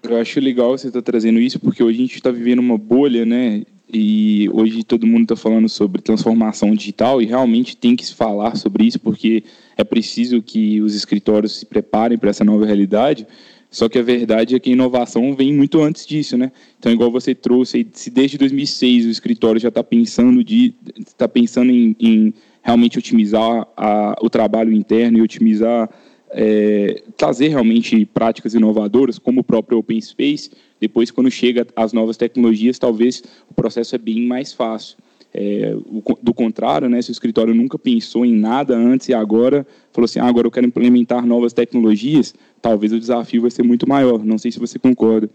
Eu 0.03 0.17
acho 0.17 0.41
legal 0.41 0.77
você 0.77 0.87
estar 0.87 1.03
tá 1.03 1.11
trazendo 1.13 1.41
isso, 1.41 1.59
porque 1.59 1.83
hoje 1.83 1.99
a 1.99 2.01
gente 2.03 2.17
está 2.17 2.31
vivendo 2.31 2.61
uma 2.61 2.79
bolha, 2.79 3.27
né? 3.27 3.65
E 3.93 4.49
hoje 4.53 4.83
todo 4.83 5.07
mundo 5.07 5.23
está 5.23 5.37
falando 5.37 5.69
sobre 5.69 6.03
transformação 6.03 6.75
digital 6.75 7.23
e 7.23 7.27
realmente 7.27 7.77
tem 7.77 7.95
que 7.95 8.05
se 8.05 8.15
falar 8.15 8.57
sobre 8.57 8.85
isso, 8.85 8.99
porque 8.99 9.45
é 9.77 9.85
preciso 9.85 10.43
que 10.43 10.81
os 10.81 10.95
escritórios 10.95 11.57
se 11.57 11.67
preparem 11.67 12.19
para 12.19 12.31
essa 12.31 12.45
nova 12.45 12.67
realidade. 12.67 13.27
Só 13.71 13.89
que 13.89 13.99
a 13.99 14.03
verdade 14.03 14.55
é 14.55 14.59
que 14.59 14.71
a 14.71 14.73
inovação 14.73 15.35
vem 15.35 15.53
muito 15.53 15.83
antes 15.83 16.07
disso, 16.07 16.37
né? 16.37 16.51
Então, 16.79 16.91
igual 16.91 17.11
você 17.11 17.35
trouxe, 17.35 17.87
se 17.93 18.11
desde 18.11 18.39
2006 18.39 19.07
o 19.07 19.11
escritório 19.11 19.61
já 19.61 19.69
está 19.69 19.85
pensando 19.85 20.43
de, 20.43 20.75
está 20.99 21.29
pensando 21.29 21.71
em, 21.71 21.95
em, 22.01 22.35
realmente 22.63 22.99
otimizar 22.99 23.67
a, 23.77 24.17
o 24.21 24.31
trabalho 24.31 24.73
interno 24.73 25.19
e 25.19 25.23
otimizar, 25.23 25.91
é, 26.31 27.03
trazer 27.17 27.49
realmente 27.49 28.05
práticas 28.05 28.55
inovadoras, 28.55 29.19
como 29.19 29.41
o 29.41 29.45
próprio 29.45 29.79
Open 29.79 30.01
Space. 30.01 30.51
Depois, 30.81 31.11
quando 31.11 31.31
chega 31.31 31.67
as 31.75 31.93
novas 31.93 32.17
tecnologias, 32.17 32.79
talvez 32.79 33.23
o 33.51 33.55
processo 33.55 33.95
é 33.95 33.99
bem 33.99 34.27
mais 34.27 34.53
fácil. 34.53 34.97
É, 35.39 35.75
do 36.23 36.33
contrário, 36.33 36.89
né, 36.89 37.03
se 37.03 37.11
o 37.11 37.13
escritório 37.13 37.55
nunca 37.55 37.79
pensou 37.79 38.25
em 38.25 38.33
nada 38.33 38.75
antes 38.75 39.09
e 39.11 39.15
agora 39.15 39.67
falou 39.93 40.07
assim, 40.07 40.19
ah, 40.19 40.27
agora 40.27 40.47
eu 40.47 40.51
quero 40.51 40.67
implementar 40.67 41.27
novas 41.27 41.53
tecnologias, 41.53 42.35
talvez 42.63 42.91
o 42.93 42.99
desafio 42.99 43.43
vai 43.43 43.51
ser 43.51 43.63
muito 43.63 43.87
maior. 43.87 44.25
Não 44.25 44.39
sei 44.39 44.51
se 44.51 44.59
você 44.59 44.79
concorda. 44.79 45.29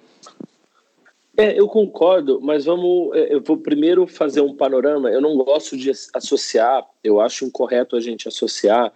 É, 1.37 1.57
eu 1.59 1.67
concordo, 1.67 2.41
mas 2.41 2.65
vamos. 2.65 3.15
É, 3.15 3.35
eu 3.35 3.41
vou 3.41 3.57
primeiro 3.57 4.05
fazer 4.05 4.41
um 4.41 4.55
panorama. 4.55 5.09
Eu 5.09 5.21
não 5.21 5.37
gosto 5.37 5.77
de 5.77 5.91
associar, 6.13 6.85
eu 7.03 7.21
acho 7.21 7.45
incorreto 7.45 7.95
a 7.95 7.99
gente 8.01 8.27
associar 8.27 8.91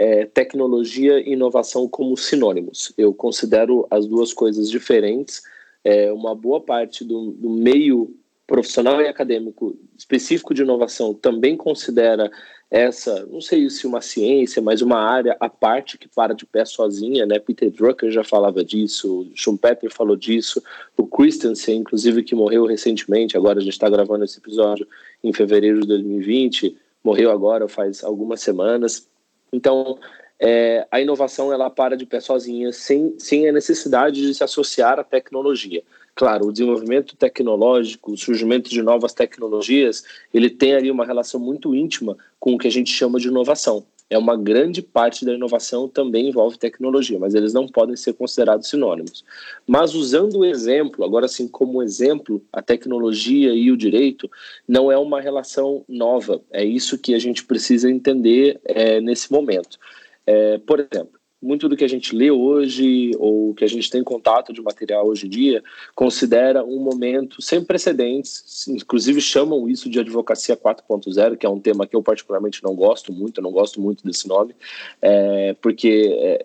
é, 0.00 0.24
tecnologia 0.24 1.20
e 1.20 1.34
inovação 1.34 1.86
como 1.86 2.16
sinônimos. 2.16 2.90
Eu 2.96 3.12
considero 3.12 3.86
as 3.90 4.06
duas 4.06 4.32
coisas 4.32 4.70
diferentes. 4.70 5.42
É, 5.84 6.10
uma 6.10 6.34
boa 6.34 6.58
parte 6.58 7.04
do, 7.04 7.32
do 7.32 7.50
meio 7.50 8.16
profissional 8.46 8.98
e 9.02 9.06
acadêmico 9.06 9.76
específico 9.98 10.54
de 10.54 10.62
inovação 10.62 11.12
também 11.12 11.54
considera 11.54 12.30
essa, 12.70 13.26
não 13.26 13.42
sei 13.42 13.68
se 13.68 13.86
uma 13.86 14.00
ciência, 14.00 14.62
mas 14.62 14.80
uma 14.80 14.96
área 14.96 15.36
à 15.38 15.50
parte 15.50 15.98
que 15.98 16.08
para 16.08 16.32
de 16.34 16.46
pé 16.46 16.64
sozinha, 16.64 17.26
né? 17.26 17.38
Peter 17.38 17.70
Drucker 17.70 18.10
já 18.10 18.24
falava 18.24 18.64
disso, 18.64 19.30
Schumpeter 19.34 19.92
falou 19.92 20.16
disso, 20.16 20.62
o 20.96 21.06
Christensen, 21.06 21.80
inclusive, 21.80 22.22
que 22.22 22.34
morreu 22.34 22.64
recentemente, 22.64 23.36
agora 23.36 23.58
a 23.58 23.62
gente 23.62 23.72
está 23.72 23.90
gravando 23.90 24.24
esse 24.24 24.38
episódio 24.38 24.88
em 25.22 25.32
fevereiro 25.32 25.80
de 25.80 25.88
2020, 25.88 26.74
morreu 27.04 27.30
agora 27.30 27.68
faz 27.68 28.02
algumas 28.02 28.40
semanas. 28.40 29.09
Então, 29.52 29.98
é, 30.38 30.86
a 30.90 31.00
inovação 31.00 31.52
ela 31.52 31.68
para 31.68 31.96
de 31.96 32.06
pé 32.06 32.20
sozinha, 32.20 32.72
sem, 32.72 33.14
sem 33.18 33.48
a 33.48 33.52
necessidade 33.52 34.22
de 34.22 34.34
se 34.34 34.42
associar 34.42 34.98
à 34.98 35.04
tecnologia. 35.04 35.82
Claro, 36.14 36.46
o 36.46 36.52
desenvolvimento 36.52 37.16
tecnológico, 37.16 38.12
o 38.12 38.16
surgimento 38.16 38.68
de 38.68 38.82
novas 38.82 39.12
tecnologias, 39.12 40.04
ele 40.32 40.50
tem 40.50 40.74
ali 40.74 40.90
uma 40.90 41.04
relação 41.04 41.38
muito 41.38 41.74
íntima 41.74 42.16
com 42.38 42.54
o 42.54 42.58
que 42.58 42.66
a 42.66 42.70
gente 42.70 42.90
chama 42.90 43.18
de 43.18 43.28
inovação. 43.28 43.84
É 44.10 44.18
uma 44.18 44.36
grande 44.36 44.82
parte 44.82 45.24
da 45.24 45.32
inovação 45.32 45.88
também 45.88 46.28
envolve 46.28 46.58
tecnologia, 46.58 47.16
mas 47.16 47.32
eles 47.32 47.54
não 47.54 47.68
podem 47.68 47.94
ser 47.94 48.12
considerados 48.14 48.68
sinônimos. 48.68 49.24
Mas 49.64 49.94
usando 49.94 50.40
o 50.40 50.44
exemplo, 50.44 51.04
agora 51.04 51.28
sim 51.28 51.46
como 51.46 51.80
exemplo, 51.80 52.42
a 52.52 52.60
tecnologia 52.60 53.54
e 53.54 53.70
o 53.70 53.76
direito 53.76 54.28
não 54.66 54.90
é 54.90 54.98
uma 54.98 55.20
relação 55.20 55.84
nova. 55.88 56.42
É 56.50 56.64
isso 56.64 56.98
que 56.98 57.14
a 57.14 57.20
gente 57.20 57.44
precisa 57.44 57.88
entender 57.88 58.60
é, 58.64 59.00
nesse 59.00 59.30
momento. 59.30 59.78
É, 60.26 60.58
por 60.58 60.80
exemplo, 60.80 61.19
muito 61.42 61.68
do 61.68 61.76
que 61.76 61.84
a 61.84 61.88
gente 61.88 62.14
lê 62.14 62.30
hoje 62.30 63.12
ou 63.18 63.54
que 63.54 63.64
a 63.64 63.68
gente 63.68 63.90
tem 63.90 64.04
contato 64.04 64.52
de 64.52 64.60
material 64.60 65.06
hoje 65.06 65.26
em 65.26 65.30
dia 65.30 65.62
considera 65.94 66.64
um 66.64 66.78
momento 66.78 67.40
sem 67.40 67.64
precedentes, 67.64 68.68
inclusive 68.68 69.20
chamam 69.20 69.68
isso 69.68 69.88
de 69.88 69.98
advocacia 69.98 70.56
4.0, 70.56 71.36
que 71.36 71.46
é 71.46 71.48
um 71.48 71.58
tema 71.58 71.86
que 71.86 71.96
eu 71.96 72.02
particularmente 72.02 72.62
não 72.62 72.74
gosto 72.74 73.12
muito, 73.12 73.40
não 73.40 73.50
gosto 73.50 73.80
muito 73.80 74.04
desse 74.04 74.28
nome, 74.28 74.54
é, 75.00 75.54
porque 75.62 76.10
é, 76.20 76.44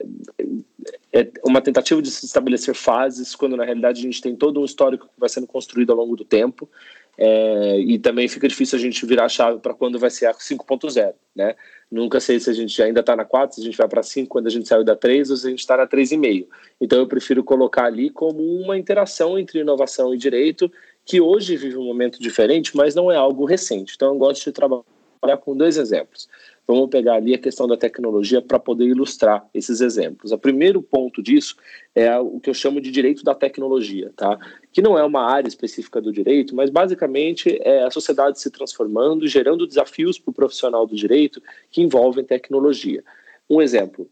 é 1.11 1.31
uma 1.43 1.61
tentativa 1.61 2.01
de 2.01 2.11
se 2.11 2.25
estabelecer 2.25 2.75
fases, 2.75 3.35
quando 3.35 3.57
na 3.57 3.65
realidade 3.65 3.99
a 3.99 4.03
gente 4.03 4.21
tem 4.21 4.35
todo 4.35 4.61
um 4.61 4.65
histórico 4.65 5.07
que 5.07 5.19
vai 5.19 5.29
sendo 5.29 5.47
construído 5.47 5.91
ao 5.91 5.97
longo 5.97 6.15
do 6.15 6.23
tempo, 6.23 6.69
é, 7.17 7.79
e 7.79 7.97
também 7.97 8.27
fica 8.27 8.47
difícil 8.47 8.77
a 8.77 8.81
gente 8.81 9.05
virar 9.05 9.25
a 9.25 9.29
chave 9.29 9.59
para 9.59 9.73
quando 9.73 9.97
vai 9.97 10.09
ser 10.09 10.25
a 10.25 10.33
5.0, 10.33 11.13
né? 11.35 11.55
Nunca 11.91 12.19
sei 12.19 12.39
se 12.39 12.49
a 12.49 12.53
gente 12.53 12.81
ainda 12.81 12.99
está 12.99 13.15
na 13.15 13.23
4, 13.23 13.55
se 13.55 13.61
a 13.61 13.63
gente 13.63 13.77
vai 13.77 13.87
para 13.87 14.01
5 14.01 14.27
quando 14.27 14.47
a 14.47 14.49
gente 14.49 14.67
saiu 14.67 14.83
da 14.83 14.95
3 14.95 15.29
ou 15.29 15.37
se 15.37 15.47
a 15.47 15.49
gente 15.49 15.59
está 15.59 15.77
na 15.77 15.87
3,5. 15.87 16.47
Então 16.81 16.99
eu 16.99 17.07
prefiro 17.07 17.43
colocar 17.43 17.85
ali 17.85 18.09
como 18.09 18.39
uma 18.43 18.77
interação 18.77 19.37
entre 19.37 19.59
inovação 19.59 20.13
e 20.13 20.17
direito, 20.17 20.71
que 21.05 21.21
hoje 21.21 21.55
vive 21.55 21.77
um 21.77 21.85
momento 21.85 22.19
diferente, 22.19 22.75
mas 22.75 22.95
não 22.95 23.11
é 23.11 23.15
algo 23.15 23.45
recente. 23.45 23.93
Então 23.95 24.13
eu 24.13 24.17
gosto 24.17 24.43
de 24.43 24.51
trabalhar 24.51 25.37
com 25.41 25.55
dois 25.55 25.77
exemplos. 25.77 26.27
Vamos 26.67 26.89
pegar 26.89 27.15
ali 27.15 27.33
a 27.33 27.37
questão 27.37 27.67
da 27.67 27.77
tecnologia 27.77 28.41
para 28.41 28.57
poder 28.57 28.85
ilustrar 28.85 29.47
esses 29.53 29.81
exemplos. 29.81 30.31
O 30.31 30.37
primeiro 30.37 30.81
ponto 30.81 31.21
disso 31.21 31.55
é 31.93 32.17
o 32.17 32.39
que 32.39 32.49
eu 32.49 32.55
chamo 32.55 32.81
de 32.81 32.89
direito 32.89 33.23
da 33.23 33.35
tecnologia, 33.35 34.11
tá? 34.15 34.37
Que 34.71 34.81
não 34.81 34.97
é 34.97 35.03
uma 35.03 35.29
área 35.29 35.47
específica 35.47 36.01
do 36.01 36.11
direito, 36.11 36.55
mas 36.55 36.71
basicamente 36.71 37.59
é 37.61 37.83
a 37.83 37.91
sociedade 37.91 38.39
se 38.39 38.49
transformando, 38.49 39.27
gerando 39.27 39.67
desafios 39.67 40.17
para 40.17 40.31
o 40.31 40.33
profissional 40.33 40.87
do 40.87 40.95
direito 40.95 41.41
que 41.69 41.81
envolvem 41.81 42.25
tecnologia. 42.25 43.03
Um 43.47 43.61
exemplo, 43.61 44.09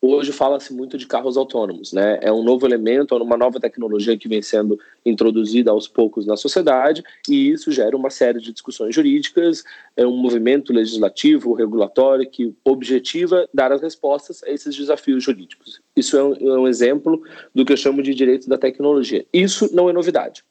Hoje 0.00 0.32
fala-se 0.32 0.72
muito 0.72 0.98
de 0.98 1.06
carros 1.06 1.36
autônomos, 1.36 1.92
né? 1.92 2.18
É 2.22 2.32
um 2.32 2.42
novo 2.42 2.66
elemento, 2.66 3.14
é 3.14 3.22
uma 3.22 3.36
nova 3.36 3.58
tecnologia 3.58 4.16
que 4.16 4.28
vem 4.28 4.42
sendo 4.42 4.78
introduzida 5.04 5.70
aos 5.70 5.88
poucos 5.88 6.26
na 6.26 6.36
sociedade 6.36 7.02
e 7.28 7.50
isso 7.50 7.72
gera 7.72 7.96
uma 7.96 8.10
série 8.10 8.40
de 8.40 8.52
discussões 8.52 8.94
jurídicas, 8.94 9.64
é 9.96 10.06
um 10.06 10.16
movimento 10.16 10.72
legislativo, 10.72 11.54
regulatório 11.54 12.28
que 12.28 12.54
objetiva 12.64 13.48
dar 13.52 13.72
as 13.72 13.80
respostas 13.80 14.42
a 14.44 14.50
esses 14.50 14.76
desafios 14.76 15.24
jurídicos. 15.24 15.80
Isso 15.96 16.16
é 16.16 16.22
um, 16.22 16.34
é 16.34 16.58
um 16.58 16.68
exemplo 16.68 17.22
do 17.54 17.64
que 17.64 17.72
eu 17.72 17.76
chamo 17.76 18.02
de 18.02 18.14
direito 18.14 18.48
da 18.48 18.58
tecnologia. 18.58 19.24
Isso 19.32 19.74
não 19.74 19.88
é 19.88 19.92
novidade. 19.92 20.44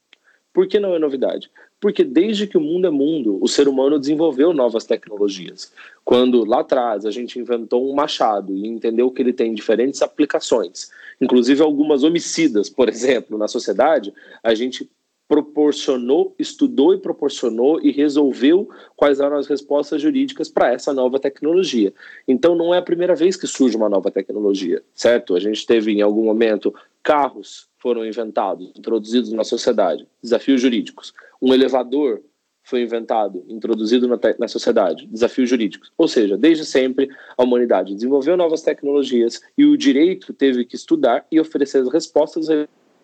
Por 0.54 0.68
que 0.68 0.80
não 0.80 0.96
é 0.96 1.00
novidade? 1.00 1.52
Porque 1.79 2.03
desde 2.03 2.48
que 2.48 2.58
o 2.58 2.62
mundo 2.62 2.88
é 2.88 2.89
mundo, 2.89 3.38
o 3.41 3.48
ser 3.48 3.67
humano 3.67 4.00
desenvolveu 4.00 4.53
novas 4.53 4.86
tecnologias. 4.86 5.72
Quando 6.03 6.44
lá 6.46 6.62
atrás 6.62 7.05
a 7.05 7.12
gente 7.12 7.38
inventou 7.38 7.89
um 7.89 7.94
machado 7.94 8.55
e 8.55 8.67
entendeu 8.67 9.12
que 9.12 9.22
ele 9.22 9.34
tem 9.34 9.53
diferentes 9.53 10.01
aplicações, 10.01 10.89
inclusive 11.20 11.62
algumas 11.62 12.03
homicidas, 12.03 12.70
por 12.70 12.88
exemplo, 12.89 13.38
na 13.38 13.48
sociedade, 13.48 14.13
a 14.41 14.55
gente 14.55 14.89
proporcionou, 15.27 16.36
estudou 16.38 16.94
e 16.94 17.00
proporcionou 17.00 17.82
e 17.82 17.91
resolveu 17.91 18.70
quais 18.96 19.20
eram 19.20 19.38
as 19.38 19.48
respostas 19.48 20.01
jurídicas 20.01 20.50
para 20.50 20.72
essa 20.72 20.94
nova 20.94 21.20
tecnologia. 21.20 21.94
Então 22.27 22.55
não 22.55 22.74
é 22.74 22.77
a 22.77 22.84
primeira 22.84 23.15
vez 23.15 23.36
que 23.36 23.48
surge 23.48 23.75
uma 23.75 23.89
nova 23.89 24.12
tecnologia, 24.12 24.84
certo? 24.94 25.36
A 25.36 25.39
gente 25.39 25.65
teve 25.65 25.91
em 25.91 26.01
algum 26.01 26.25
momento 26.25 26.74
carros 27.01 27.67
foram 27.77 28.05
inventados, 28.05 28.72
introduzidos 28.75 29.32
na 29.32 29.44
sociedade, 29.44 30.08
desafios 30.22 30.62
jurídicos. 30.62 31.13
Um 31.41 31.53
elevador 31.53 32.22
foi 32.63 32.82
inventado, 32.82 33.46
introduzido 33.48 34.08
na, 34.08 34.20
na, 34.39 34.48
sociedade, 34.48 35.05
desafios 35.05 35.48
jurídicos. 35.48 35.91
Ou 35.96 36.08
seja, 36.08 36.36
desde 36.36 36.65
sempre 36.65 37.08
a 37.38 37.44
humanidade 37.44 37.94
desenvolveu 37.94 38.36
novas 38.36 38.63
tecnologias 38.63 39.39
e 39.55 39.65
o 39.65 39.77
direito 39.77 40.34
teve 40.34 40.65
que 40.65 40.75
estudar 40.75 41.25
e 41.32 41.39
oferecer 41.39 41.79
as 41.79 41.94
respostas 41.94 42.48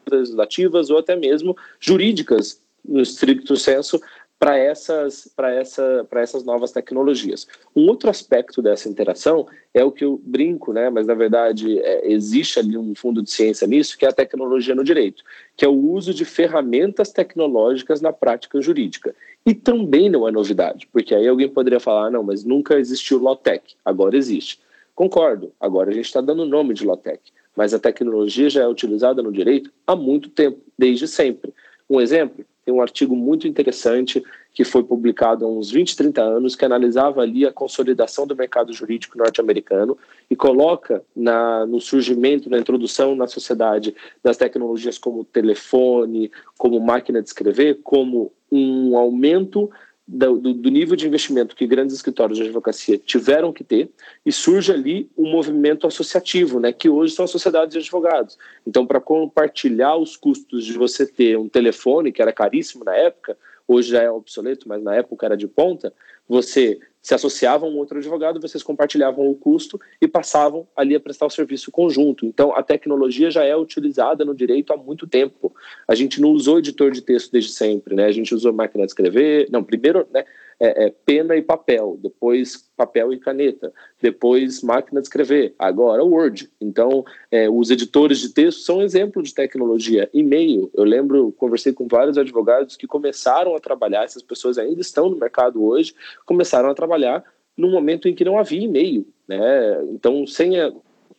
legislativas 0.09 0.89
ou 0.89 0.97
até 0.97 1.15
mesmo 1.15 1.55
jurídicas, 1.79 2.61
no 2.83 3.01
estricto 3.01 3.55
senso, 3.55 3.99
para 4.41 4.57
essas, 4.57 5.31
essa, 5.37 6.07
essas 6.13 6.43
novas 6.43 6.71
tecnologias. 6.71 7.47
Um 7.75 7.87
outro 7.87 8.09
aspecto 8.09 8.59
dessa 8.59 8.89
interação 8.89 9.45
é 9.71 9.83
o 9.83 9.91
que 9.91 10.03
eu 10.03 10.19
brinco, 10.23 10.73
né, 10.73 10.89
mas 10.89 11.05
na 11.05 11.13
verdade 11.13 11.77
é, 11.77 12.11
existe 12.11 12.57
ali 12.57 12.75
um 12.75 12.95
fundo 12.95 13.21
de 13.21 13.29
ciência 13.29 13.67
nisso, 13.67 13.95
que 13.95 14.03
é 14.03 14.09
a 14.09 14.11
tecnologia 14.11 14.73
no 14.73 14.83
direito, 14.83 15.23
que 15.55 15.63
é 15.63 15.67
o 15.67 15.91
uso 15.91 16.11
de 16.11 16.25
ferramentas 16.25 17.11
tecnológicas 17.11 18.01
na 18.01 18.11
prática 18.11 18.59
jurídica. 18.59 19.13
E 19.45 19.53
também 19.53 20.09
não 20.09 20.27
é 20.27 20.31
novidade, 20.31 20.87
porque 20.91 21.13
aí 21.13 21.27
alguém 21.27 21.47
poderia 21.47 21.79
falar, 21.79 22.09
não, 22.09 22.23
mas 22.23 22.43
nunca 22.43 22.79
existiu 22.79 23.19
Lotec, 23.19 23.75
agora 23.85 24.17
existe. 24.17 24.59
Concordo, 24.95 25.53
agora 25.59 25.91
a 25.91 25.93
gente 25.93 26.05
está 26.05 26.19
dando 26.19 26.41
o 26.41 26.47
nome 26.47 26.73
de 26.73 26.83
Lotec, 26.83 27.21
mas 27.55 27.73
a 27.73 27.79
tecnologia 27.79 28.49
já 28.49 28.63
é 28.63 28.67
utilizada 28.67 29.21
no 29.21 29.31
direito 29.31 29.71
há 29.85 29.95
muito 29.95 30.29
tempo, 30.29 30.59
desde 30.77 31.07
sempre. 31.07 31.53
Um 31.89 31.99
exemplo, 31.99 32.45
tem 32.63 32.73
um 32.73 32.81
artigo 32.81 33.15
muito 33.15 33.47
interessante 33.47 34.23
que 34.53 34.63
foi 34.63 34.83
publicado 34.83 35.45
há 35.45 35.47
uns 35.47 35.71
20, 35.71 35.95
30 35.95 36.21
anos, 36.21 36.55
que 36.55 36.65
analisava 36.65 37.21
ali 37.21 37.45
a 37.45 37.51
consolidação 37.51 38.27
do 38.27 38.35
mercado 38.35 38.71
jurídico 38.73 39.17
norte-americano 39.17 39.97
e 40.29 40.35
coloca 40.35 41.03
na, 41.15 41.65
no 41.65 41.79
surgimento, 41.79 42.49
na 42.49 42.59
introdução 42.59 43.15
na 43.15 43.27
sociedade 43.27 43.95
das 44.23 44.37
tecnologias 44.37 44.97
como 44.97 45.23
telefone, 45.23 46.31
como 46.57 46.79
máquina 46.79 47.21
de 47.21 47.29
escrever, 47.29 47.79
como 47.83 48.31
um 48.51 48.97
aumento 48.97 49.69
do, 50.13 50.53
do, 50.53 50.69
nível 50.69 50.97
de 50.97 51.07
investimento 51.07 51.55
que 51.55 51.65
grandes 51.65 51.95
escritórios 51.95 52.37
de 52.37 52.43
advocacia 52.43 52.97
tiveram 52.97 53.53
que 53.53 53.63
ter, 53.63 53.89
e 54.25 54.31
surge 54.31 54.71
ali 54.71 55.09
um 55.17 55.31
movimento 55.31 55.87
associativo, 55.87 56.59
né, 56.59 56.73
que 56.73 56.89
hoje 56.89 57.13
são 57.13 57.23
as 57.23 57.31
sociedades 57.31 57.71
de 57.71 57.79
advogados. 57.79 58.37
Então, 58.67 58.85
para 58.85 58.99
compartilhar 58.99 59.95
os 59.95 60.17
custos 60.17 60.65
de 60.65 60.73
você 60.73 61.05
ter 61.05 61.37
um 61.37 61.47
telefone, 61.47 62.11
que 62.11 62.21
era 62.21 62.33
caríssimo 62.33 62.83
na 62.83 62.93
época, 62.93 63.37
hoje 63.65 63.91
já 63.91 64.03
é 64.03 64.11
obsoleto, 64.11 64.67
mas 64.67 64.83
na 64.83 64.95
época 64.95 65.25
era 65.25 65.37
de 65.37 65.47
ponta, 65.47 65.93
você 66.27 66.77
se 67.01 67.15
associava 67.15 67.65
a 67.65 67.69
um 67.69 67.77
outro 67.77 67.97
advogado, 67.97 68.39
vocês 68.39 68.61
compartilhavam 68.61 69.27
o 69.27 69.35
custo 69.35 69.79
e 69.99 70.07
passavam 70.07 70.67
ali 70.75 70.95
a 70.95 70.99
prestar 70.99 71.25
o 71.25 71.29
serviço 71.29 71.71
conjunto. 71.71 72.25
Então, 72.25 72.55
a 72.55 72.61
tecnologia 72.61 73.31
já 73.31 73.43
é 73.43 73.55
utilizada 73.55 74.23
no 74.23 74.35
direito 74.35 74.71
há 74.71 74.77
muito 74.77 75.07
tempo. 75.07 75.53
A 75.87 75.95
gente 75.95 76.21
não 76.21 76.29
usou 76.29 76.59
editor 76.59 76.91
de 76.91 77.01
texto 77.01 77.31
desde 77.31 77.51
sempre, 77.51 77.95
né? 77.95 78.05
A 78.05 78.11
gente 78.11 78.35
usou 78.35 78.53
máquina 78.53 78.85
de 78.85 78.91
escrever, 78.91 79.47
não, 79.49 79.63
primeiro, 79.63 80.07
né? 80.13 80.23
É, 80.61 80.85
é, 80.85 80.93
pena 81.03 81.35
e 81.35 81.41
papel, 81.41 81.97
depois 81.99 82.69
papel 82.77 83.11
e 83.11 83.17
caneta, 83.17 83.73
depois 83.99 84.61
máquina 84.61 85.01
de 85.01 85.07
escrever, 85.07 85.55
agora 85.57 86.03
Word. 86.03 86.51
Então, 86.61 87.03
é, 87.31 87.49
os 87.49 87.71
editores 87.71 88.19
de 88.19 88.29
texto 88.29 88.59
são 88.59 88.77
um 88.77 88.83
exemplo 88.83 89.23
de 89.23 89.33
tecnologia. 89.33 90.07
E-mail, 90.13 90.69
eu 90.75 90.83
lembro, 90.83 91.31
conversei 91.31 91.73
com 91.73 91.87
vários 91.87 92.15
advogados 92.15 92.77
que 92.77 92.85
começaram 92.85 93.55
a 93.55 93.59
trabalhar, 93.59 94.03
essas 94.03 94.21
pessoas 94.21 94.59
ainda 94.59 94.81
estão 94.81 95.09
no 95.09 95.17
mercado 95.17 95.65
hoje, 95.65 95.95
começaram 96.27 96.69
a 96.69 96.75
trabalhar 96.75 97.23
num 97.57 97.71
momento 97.71 98.07
em 98.07 98.13
que 98.13 98.23
não 98.23 98.37
havia 98.37 98.61
e-mail. 98.61 99.07
Né? 99.27 99.83
Então, 99.85 100.27
sem 100.27 100.59
a, 100.59 100.71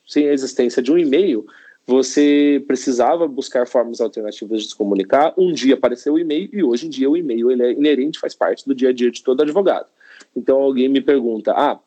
sem 0.06 0.28
a 0.28 0.32
existência 0.32 0.80
de 0.80 0.92
um 0.92 0.98
e-mail, 0.98 1.44
você 1.86 2.62
precisava 2.66 3.26
buscar 3.26 3.66
formas 3.66 4.00
alternativas 4.00 4.62
de 4.62 4.68
se 4.68 4.76
comunicar. 4.76 5.34
Um 5.36 5.52
dia 5.52 5.74
apareceu 5.74 6.14
o 6.14 6.18
e-mail 6.18 6.48
e 6.52 6.62
hoje 6.62 6.86
em 6.86 6.90
dia 6.90 7.10
o 7.10 7.16
e-mail 7.16 7.50
ele 7.50 7.62
é 7.62 7.72
inerente, 7.72 8.18
faz 8.18 8.34
parte 8.34 8.66
do 8.66 8.74
dia 8.74 8.90
a 8.90 8.92
dia 8.92 9.10
de 9.10 9.22
todo 9.22 9.42
advogado. 9.42 9.86
Então 10.34 10.60
alguém 10.60 10.88
me 10.88 11.00
pergunta: 11.00 11.52
ah, 11.52 11.78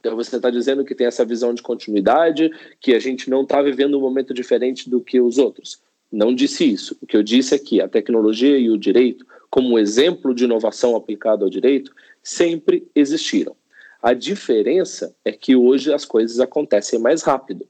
então 0.00 0.16
você 0.16 0.36
está 0.36 0.50
dizendo 0.50 0.84
que 0.84 0.94
tem 0.94 1.06
essa 1.06 1.24
visão 1.24 1.54
de 1.54 1.62
continuidade, 1.62 2.50
que 2.80 2.94
a 2.94 2.98
gente 2.98 3.30
não 3.30 3.42
está 3.42 3.60
vivendo 3.62 3.96
um 3.96 4.00
momento 4.00 4.34
diferente 4.34 4.88
do 4.88 5.00
que 5.00 5.20
os 5.20 5.38
outros? 5.38 5.80
Não 6.10 6.34
disse 6.34 6.70
isso. 6.70 6.96
O 7.00 7.06
que 7.06 7.16
eu 7.16 7.22
disse 7.22 7.54
é 7.54 7.58
que 7.58 7.80
a 7.80 7.88
tecnologia 7.88 8.58
e 8.58 8.68
o 8.68 8.76
direito, 8.76 9.24
como 9.48 9.78
exemplo 9.78 10.34
de 10.34 10.44
inovação 10.44 10.94
aplicada 10.94 11.44
ao 11.44 11.50
direito, 11.50 11.92
sempre 12.22 12.86
existiram. 12.94 13.56
A 14.02 14.12
diferença 14.12 15.14
é 15.24 15.32
que 15.32 15.54
hoje 15.54 15.92
as 15.92 16.04
coisas 16.04 16.40
acontecem 16.40 16.98
mais 16.98 17.22
rápido. 17.22 17.66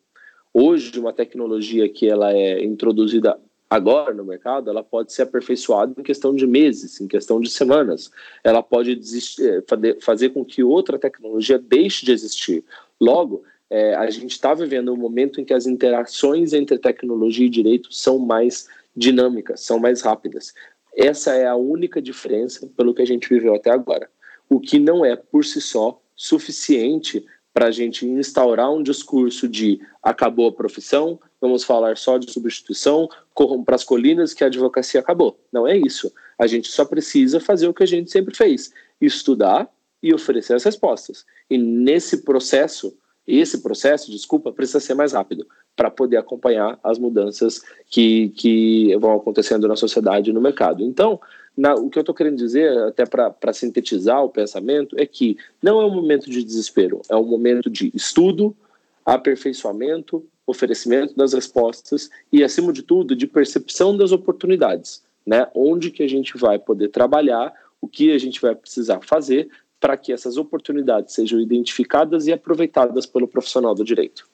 Hoje, 0.55 0.99
uma 0.99 1.13
tecnologia 1.13 1.89
que 1.89 2.09
ela 2.09 2.33
é 2.33 2.63
introduzida 2.63 3.39
agora 3.71 4.13
no 4.13 4.25
mercado, 4.25 4.69
ela 4.69 4.85
pode 4.85 5.13
ser 5.13 5.23
aperfeiçoada 5.23 5.95
em 5.99 6.03
questão 6.03 6.35
de 6.35 6.47
meses, 6.47 7.01
em 7.01 7.09
questão 7.09 7.41
de 7.41 7.51
semanas. 7.51 8.11
Ela 8.45 8.63
pode 8.63 8.95
desistir, 8.95 9.43
eh, 9.43 9.97
fazer 10.01 10.29
com 10.31 10.45
que 10.45 10.63
outra 10.63 10.99
tecnologia 10.99 11.59
deixe 11.59 12.05
de 12.05 12.13
existir. 12.13 12.65
Logo, 13.01 13.45
é, 13.71 13.95
a 13.95 14.11
gente 14.11 14.33
está 14.33 14.53
vivendo 14.53 14.93
um 14.93 14.97
momento 14.97 15.41
em 15.41 15.45
que 15.47 15.55
as 15.55 15.67
interações 15.67 16.53
entre 16.53 16.77
tecnologia 16.77 17.47
e 17.47 17.49
direito 17.49 17.91
são 17.91 18.19
mais 18.19 18.69
dinâmicas, 18.95 19.63
são 19.63 19.79
mais 19.79 20.03
rápidas. 20.03 20.53
Essa 20.95 21.33
é 21.33 21.47
a 21.47 21.57
única 21.57 22.03
diferença 22.03 22.71
pelo 22.77 22.93
que 22.93 23.01
a 23.01 23.07
gente 23.07 23.27
viveu 23.31 23.55
até 23.55 23.71
agora. 23.71 24.11
O 24.51 24.61
que 24.61 24.79
não 24.79 25.03
é, 25.03 25.17
por 25.17 25.47
si 25.47 25.63
só, 25.63 25.99
suficiente 26.15 27.25
para 27.53 27.67
a 27.67 27.71
gente 27.71 28.07
instaurar 28.07 28.73
um 28.73 28.83
discurso 28.83 29.49
de 29.49 29.81
acabou 30.03 30.49
a 30.49 30.53
profissão, 30.53 31.21
vamos 31.41 31.65
falar 31.65 31.97
só 31.97 32.17
de 32.19 32.31
substituição, 32.31 33.09
corram 33.35 33.63
para 33.63 33.75
as 33.75 33.85
colinas 33.85 34.33
que 34.33 34.43
a 34.43 34.47
advocacia 34.47 35.01
acabou. 35.01 35.39
Não 35.53 35.67
é 35.67 35.77
isso. 35.77 36.13
A 36.39 36.47
gente 36.47 36.69
só 36.69 36.85
precisa 36.85 37.41
fazer 37.41 37.69
o 37.69 37.75
que 37.75 37.83
a 37.83 37.87
gente 37.87 38.11
sempre 38.11 38.35
fez: 38.35 38.73
estudar 39.01 39.69
e 40.03 40.13
oferecer 40.15 40.55
as 40.55 40.65
respostas. 40.65 41.25
E 41.49 41.59
nesse 41.59 42.23
processo, 42.23 42.97
esse 43.27 43.63
processo, 43.63 44.11
desculpa, 44.11 44.53
precisa 44.53 44.81
ser 44.81 44.95
mais 44.95 45.13
rápido 45.13 45.47
para 45.77 45.91
poder 45.91 46.17
acompanhar 46.17 46.79
as 46.83 46.99
mudanças 46.99 47.63
que, 47.89 48.31
que 48.31 48.97
vão 48.97 49.15
acontecendo 49.15 49.69
na 49.69 49.77
sociedade 49.77 50.31
e 50.31 50.33
no 50.33 50.41
mercado. 50.41 50.83
Então, 50.83 51.21
na, 51.57 51.75
o 51.75 51.89
que 51.89 51.99
eu 51.99 52.03
estou 52.03 52.15
querendo 52.15 52.37
dizer, 52.37 52.77
até 52.79 53.05
para 53.07 53.53
sintetizar 53.53 54.25
o 54.25 54.29
pensamento, 54.29 54.97
é 54.99 55.07
que 55.07 55.37
não 55.63 55.81
é 55.81 55.87
um 55.87 55.95
momento 55.95 56.31
de 56.31 56.43
desespero, 56.43 57.01
é 57.09 57.17
um 57.17 57.25
momento 57.25 57.71
de 57.71 57.93
estudo, 57.95 58.57
aperfeiçoamento, 59.05 60.25
oferecimento 60.47 61.15
das 61.17 61.33
respostas 61.33 62.11
e, 62.33 62.43
acima 62.43 62.73
de 62.73 62.83
tudo, 62.83 63.15
de 63.15 63.27
percepção 63.27 63.97
das 63.97 64.13
oportunidades. 64.13 65.03
Né? 65.25 65.47
Onde 65.55 65.91
que 65.91 66.03
a 66.03 66.09
gente 66.09 66.37
vai 66.37 66.59
poder 66.59 66.89
trabalhar, 66.89 67.53
o 67.81 67.87
que 67.87 68.13
a 68.13 68.19
gente 68.19 68.41
vai 68.41 68.55
precisar 68.55 69.01
fazer 69.03 69.49
para 69.83 69.97
que 69.97 70.13
essas 70.13 70.37
oportunidades 70.37 71.13
sejam 71.13 71.41
identificadas 71.41 72.29
e 72.29 72.33
aproveitadas 72.33 73.05
pelo 73.05 73.27
profissional 73.27 73.75
do 73.75 73.83
direito. 73.83 74.25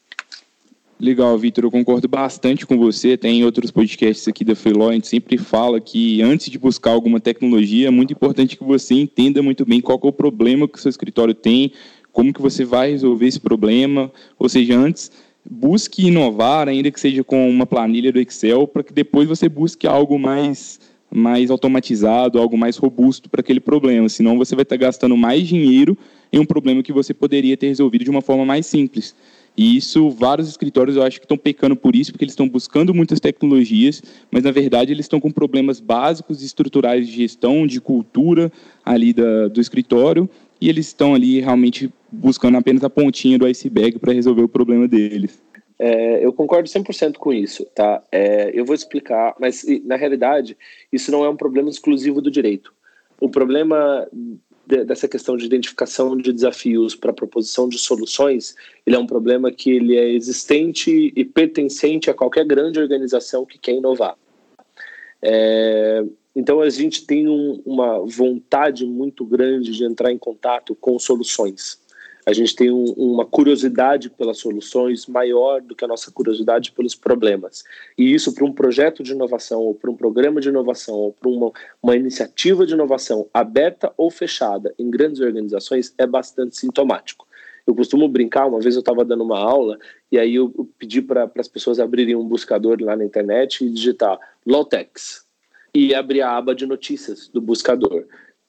Legal, 1.00 1.38
Vitor, 1.38 1.64
eu 1.64 1.70
concordo 1.70 2.06
bastante 2.06 2.66
com 2.66 2.76
você. 2.76 3.16
Tem 3.16 3.42
outros 3.42 3.70
podcasts 3.70 4.28
aqui 4.28 4.44
da 4.44 4.54
Freeló, 4.54 4.90
a 4.90 4.92
gente 4.92 5.08
sempre 5.08 5.38
fala 5.38 5.80
que 5.80 6.20
antes 6.20 6.50
de 6.50 6.58
buscar 6.58 6.90
alguma 6.90 7.18
tecnologia, 7.18 7.88
é 7.88 7.90
muito 7.90 8.12
importante 8.12 8.58
que 8.58 8.64
você 8.64 8.92
entenda 8.94 9.42
muito 9.42 9.64
bem 9.64 9.80
qual 9.80 9.98
é 10.04 10.06
o 10.06 10.12
problema 10.12 10.68
que 10.68 10.76
o 10.76 10.80
seu 10.80 10.90
escritório 10.90 11.32
tem, 11.32 11.72
como 12.12 12.34
que 12.34 12.42
você 12.42 12.62
vai 12.62 12.90
resolver 12.90 13.26
esse 13.26 13.40
problema, 13.40 14.12
ou 14.38 14.50
seja, 14.50 14.76
antes 14.76 15.10
busque 15.50 16.08
inovar, 16.08 16.68
ainda 16.68 16.90
que 16.90 17.00
seja 17.00 17.24
com 17.24 17.48
uma 17.48 17.64
planilha 17.64 18.12
do 18.12 18.20
Excel, 18.20 18.68
para 18.68 18.82
que 18.82 18.92
depois 18.92 19.26
você 19.26 19.48
busque 19.48 19.86
algo 19.86 20.18
mais 20.18 20.78
mais 21.10 21.50
automatizado, 21.50 22.38
algo 22.38 22.56
mais 22.56 22.76
robusto 22.76 23.28
para 23.28 23.40
aquele 23.40 23.60
problema, 23.60 24.08
senão 24.08 24.36
você 24.36 24.54
vai 24.54 24.62
estar 24.62 24.76
gastando 24.76 25.16
mais 25.16 25.46
dinheiro 25.46 25.96
em 26.32 26.38
um 26.38 26.44
problema 26.44 26.82
que 26.82 26.92
você 26.92 27.14
poderia 27.14 27.56
ter 27.56 27.68
resolvido 27.68 28.04
de 28.04 28.10
uma 28.10 28.20
forma 28.20 28.44
mais 28.44 28.66
simples. 28.66 29.14
E 29.56 29.76
isso, 29.76 30.08
vários 30.10 30.48
escritórios 30.48 30.96
eu 30.96 31.02
acho 31.02 31.18
que 31.18 31.24
estão 31.24 31.36
pecando 31.36 31.74
por 31.74 31.96
isso, 31.96 32.12
porque 32.12 32.24
eles 32.24 32.32
estão 32.32 32.48
buscando 32.48 32.94
muitas 32.94 33.18
tecnologias, 33.18 34.00
mas 34.30 34.44
na 34.44 34.52
verdade 34.52 34.92
eles 34.92 35.06
estão 35.06 35.18
com 35.18 35.32
problemas 35.32 35.80
básicos 35.80 36.44
estruturais 36.44 37.08
de 37.08 37.12
gestão, 37.12 37.66
de 37.66 37.80
cultura 37.80 38.52
ali 38.84 39.12
da, 39.12 39.48
do 39.48 39.60
escritório, 39.60 40.30
e 40.60 40.68
eles 40.68 40.86
estão 40.86 41.12
ali 41.12 41.40
realmente 41.40 41.90
buscando 42.10 42.56
apenas 42.56 42.84
a 42.84 42.90
pontinha 42.90 43.36
do 43.36 43.46
iceberg 43.46 43.98
para 43.98 44.12
resolver 44.12 44.42
o 44.42 44.48
problema 44.48 44.86
deles. 44.86 45.42
É, 45.78 46.24
eu 46.24 46.32
concordo 46.32 46.68
100% 46.68 47.18
com 47.18 47.32
isso, 47.32 47.64
tá? 47.66 48.02
É, 48.10 48.50
eu 48.52 48.64
vou 48.64 48.74
explicar, 48.74 49.36
mas 49.38 49.64
na 49.84 49.94
realidade 49.94 50.56
isso 50.92 51.12
não 51.12 51.24
é 51.24 51.28
um 51.28 51.36
problema 51.36 51.70
exclusivo 51.70 52.20
do 52.20 52.30
direito. 52.30 52.74
O 53.20 53.28
problema 53.28 54.08
de, 54.66 54.84
dessa 54.84 55.06
questão 55.06 55.36
de 55.36 55.46
identificação 55.46 56.16
de 56.16 56.32
desafios 56.32 56.96
para 56.96 57.12
proposição 57.12 57.68
de 57.68 57.78
soluções, 57.78 58.56
ele 58.84 58.96
é 58.96 58.98
um 58.98 59.06
problema 59.06 59.52
que 59.52 59.70
ele 59.70 59.96
é 59.96 60.10
existente 60.10 61.12
e 61.14 61.24
pertencente 61.24 62.10
a 62.10 62.14
qualquer 62.14 62.44
grande 62.44 62.80
organização 62.80 63.46
que 63.46 63.58
quer 63.58 63.72
inovar. 63.72 64.16
É, 65.22 66.04
então 66.34 66.60
a 66.60 66.70
gente 66.70 67.06
tem 67.06 67.28
um, 67.28 67.62
uma 67.64 68.04
vontade 68.04 68.84
muito 68.84 69.24
grande 69.24 69.72
de 69.72 69.84
entrar 69.84 70.12
em 70.12 70.18
contato 70.18 70.74
com 70.74 70.98
soluções 70.98 71.80
a 72.28 72.32
gente 72.34 72.54
tem 72.54 72.70
um, 72.70 72.92
uma 72.92 73.24
curiosidade 73.24 74.10
pelas 74.10 74.36
soluções 74.36 75.06
maior 75.06 75.62
do 75.62 75.74
que 75.74 75.82
a 75.82 75.88
nossa 75.88 76.12
curiosidade 76.12 76.72
pelos 76.72 76.94
problemas. 76.94 77.64
E 77.96 78.12
isso 78.12 78.34
para 78.34 78.44
um 78.44 78.52
projeto 78.52 79.02
de 79.02 79.12
inovação, 79.12 79.60
ou 79.60 79.74
para 79.74 79.90
um 79.90 79.96
programa 79.96 80.38
de 80.38 80.50
inovação, 80.50 80.94
ou 80.94 81.10
para 81.10 81.26
uma, 81.26 81.50
uma 81.82 81.96
iniciativa 81.96 82.66
de 82.66 82.74
inovação 82.74 83.26
aberta 83.32 83.90
ou 83.96 84.10
fechada 84.10 84.74
em 84.78 84.90
grandes 84.90 85.22
organizações 85.22 85.94
é 85.96 86.06
bastante 86.06 86.54
sintomático. 86.58 87.26
Eu 87.66 87.74
costumo 87.74 88.06
brincar, 88.06 88.46
uma 88.46 88.60
vez 88.60 88.74
eu 88.74 88.80
estava 88.80 89.06
dando 89.06 89.24
uma 89.24 89.38
aula 89.38 89.78
e 90.12 90.18
aí 90.18 90.34
eu, 90.34 90.68
pedi 90.78 91.00
para 91.00 91.30
as 91.38 91.48
pessoas 91.48 91.80
abrirem 91.80 92.14
um 92.14 92.28
buscador 92.28 92.76
lá 92.82 92.94
na 92.94 93.06
internet 93.06 93.64
e 93.64 93.70
digitar 93.70 94.18
Lawtex 94.46 95.24
e 95.74 95.94
abrir 95.94 96.20
a 96.20 96.36
aba 96.36 96.54
de 96.54 96.66
notícias 96.66 97.28
do 97.28 97.40
buscador 97.40 98.04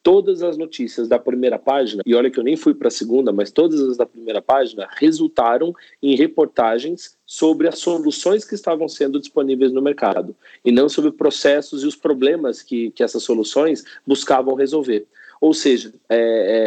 todas 0.10 0.42
as 0.42 0.58
notícias 0.58 1.08
da 1.08 1.20
primeira 1.20 1.60
página, 1.60 2.02
e 2.04 2.16
olha 2.16 2.32
que 2.32 2.40
eu 2.40 2.44
nem 2.44 2.58
fui 2.58 2.74
para 2.74 2.88
a 2.88 2.92
segunda, 2.92 3.32
mas 3.32 3.52
todas 3.52 3.80
as 3.80 3.96
da 3.96 4.08
primeira 4.08 4.42
página 4.42 4.90
resultaram 4.98 5.72
em 6.02 6.16
reportagens 6.16 7.16
sobre 7.28 7.68
as 7.68 7.78
soluções 7.78 8.44
que 8.44 8.56
estavam 8.56 8.88
sendo 8.88 9.20
disponíveis 9.20 9.72
no 9.72 9.84
mercado, 9.84 10.36
e 10.66 10.72
não 10.72 10.90
sobre 10.90 11.12
processos 11.12 11.84
e 11.84 11.86
os 11.86 11.96
problemas 11.96 12.64
que, 12.64 12.90
que 12.90 13.04
essas 13.04 13.22
soluções 13.22 13.84
buscavam 14.04 14.56
resolver. 14.56 15.06
Ou 15.40 15.54
seja, 15.54 15.94
é, 16.10 16.18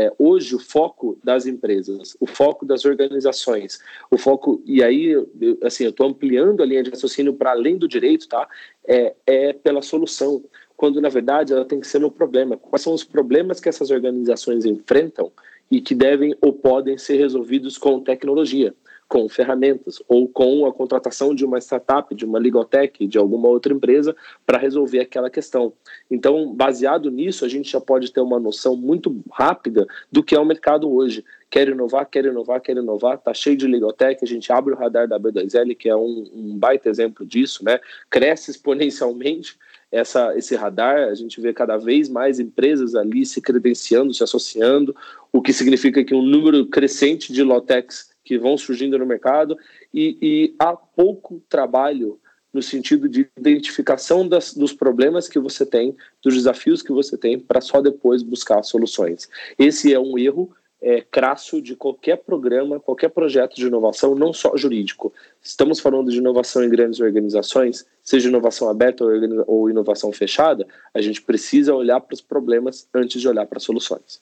é, 0.07 0.13
hoje 0.19 0.55
o 0.55 0.59
foco 0.59 1.19
das 1.23 1.45
empresas, 1.45 2.17
o 2.21 2.27
foco 2.27 2.65
das 2.65 2.85
organizações, 2.85 3.81
o 4.09 4.17
foco, 4.17 4.63
e 4.65 4.85
aí, 4.85 5.09
eu, 5.09 5.29
assim, 5.63 5.83
eu 5.85 5.91
estou 5.91 6.07
ampliando 6.07 6.63
a 6.63 6.67
linha 6.67 6.83
de 6.83 6.91
raciocínio 6.91 7.35
para 7.35 7.51
além 7.51 7.77
do 7.77 7.89
direito, 7.89 8.29
tá? 8.29 8.49
É, 8.87 9.15
é 9.27 9.53
pela 9.53 9.83
solução 9.83 10.43
quando 10.83 11.01
na 11.01 11.09
verdade 11.09 11.53
ela 11.53 11.65
tem 11.65 11.79
que 11.79 11.87
ser 11.87 12.01
no 12.01 12.11
problema. 12.11 12.57
Quais 12.57 12.83
são 12.83 12.93
os 12.93 13.05
problemas 13.05 13.61
que 13.61 13.69
essas 13.69 13.93
organizações 13.93 14.65
enfrentam 14.65 15.31
e 15.71 15.81
que 15.81 15.95
devem 15.95 16.37
ou 16.41 16.53
podem 16.53 16.99
ser 16.99 17.19
resolvidos 17.19 17.79
com 17.79 18.01
tecnologia, 18.01 18.75
com 19.07 19.29
ferramentas 19.29 20.03
ou 20.09 20.27
com 20.27 20.67
a 20.67 20.73
contratação 20.73 21.37
de 21.37 21.45
uma 21.45 21.59
startup, 21.59 22.13
de 22.13 22.25
uma 22.25 22.37
legotech, 22.37 23.07
de 23.07 23.17
alguma 23.17 23.47
outra 23.47 23.73
empresa 23.73 24.17
para 24.45 24.59
resolver 24.59 24.99
aquela 24.99 25.31
questão. 25.31 25.73
Então, 26.11 26.53
baseado 26.53 27.13
nisso, 27.13 27.45
a 27.45 27.49
gente 27.49 27.71
já 27.71 27.81
pode 27.81 28.13
ter 28.13 28.21
uma 28.21 28.41
noção 28.41 28.75
muito 28.75 29.23
rápida 29.31 29.87
do 30.11 30.21
que 30.21 30.35
é 30.35 30.41
o 30.41 30.45
mercado 30.45 30.93
hoje. 30.93 31.25
Quer 31.49 31.69
inovar, 31.69 32.07
quer 32.07 32.25
inovar, 32.25 32.61
quer 32.61 32.77
inovar, 32.77 33.19
tá 33.19 33.33
cheio 33.33 33.57
de 33.57 33.69
legotech, 33.69 34.19
a 34.21 34.27
gente 34.27 34.53
abre 34.53 34.75
o 34.75 34.77
radar 34.77 35.07
da 35.07 35.21
B2L, 35.21 35.77
que 35.77 35.89
é 35.89 35.95
um, 35.95 36.29
um 36.35 36.59
baita 36.59 36.89
exemplo 36.89 37.25
disso, 37.25 37.65
né? 37.65 37.79
Cresce 38.11 38.51
exponencialmente 38.51 39.57
essa, 39.93 40.37
esse 40.37 40.57
radar, 40.57 41.11
a 41.11 41.15
gente 41.15 41.39
vê 41.39 41.53
cada 41.53 41.77
vez 41.77 42.09
mais 42.09 42.41
empresas 42.41 42.95
ali 42.95 43.27
se 43.27 43.43
credenciando, 43.43 44.15
se 44.15 44.25
associando, 44.25 44.97
o 45.31 45.43
que 45.43 45.53
significa 45.53 46.03
que 46.03 46.15
um 46.15 46.23
número 46.23 46.67
crescente 46.67 47.31
de 47.31 47.43
lotex 47.43 48.11
que 48.25 48.39
vão 48.39 48.57
surgindo 48.57 48.99
no 48.99 49.05
mercado 49.05 49.57
e, 49.93 50.17
e 50.23 50.55
há 50.59 50.75
pouco 50.75 51.43
trabalho 51.47 52.19
no 52.53 52.63
sentido 52.63 53.09
de 53.09 53.29
identificação 53.37 54.27
das, 54.27 54.55
dos 54.55 54.73
problemas 54.73 55.29
que 55.29 55.39
você 55.39 55.65
tem, 55.65 55.95
dos 56.23 56.35
desafios 56.35 56.83
que 56.83 56.93
você 56.93 57.17
tem, 57.17 57.39
para 57.39 57.61
só 57.61 57.81
depois 57.81 58.23
buscar 58.23 58.63
soluções. 58.63 59.29
Esse 59.59 59.93
é 59.93 59.99
um 59.99 60.19
erro 60.19 60.55
é, 60.83 61.01
crasso 61.01 61.63
de 61.63 61.77
qualquer 61.77 62.17
programa, 62.19 62.81
qualquer 62.81 63.09
projeto 63.09 63.55
de 63.55 63.67
inovação, 63.67 64.17
não 64.17 64.33
só 64.33 64.57
jurídico. 64.57 65.13
Estamos 65.41 65.79
falando 65.79 66.11
de 66.11 66.19
inovação 66.19 66.65
em 66.65 66.69
grandes 66.69 66.99
organizações, 66.99 67.87
seja 68.03 68.29
inovação 68.29 68.69
aberta 68.69 69.05
ou 69.47 69.71
inovação 69.71 70.13
fechada, 70.13 70.67
a 70.93 71.01
gente 71.01 71.23
precisa 71.23 71.73
olhar 71.73 72.01
para 72.01 72.15
os 72.15 72.21
problemas 72.21 72.89
antes 72.93 73.21
de 73.21 73.29
olhar 73.29 73.47
para 73.47 73.59
as 73.59 73.63
soluções. 73.63 74.21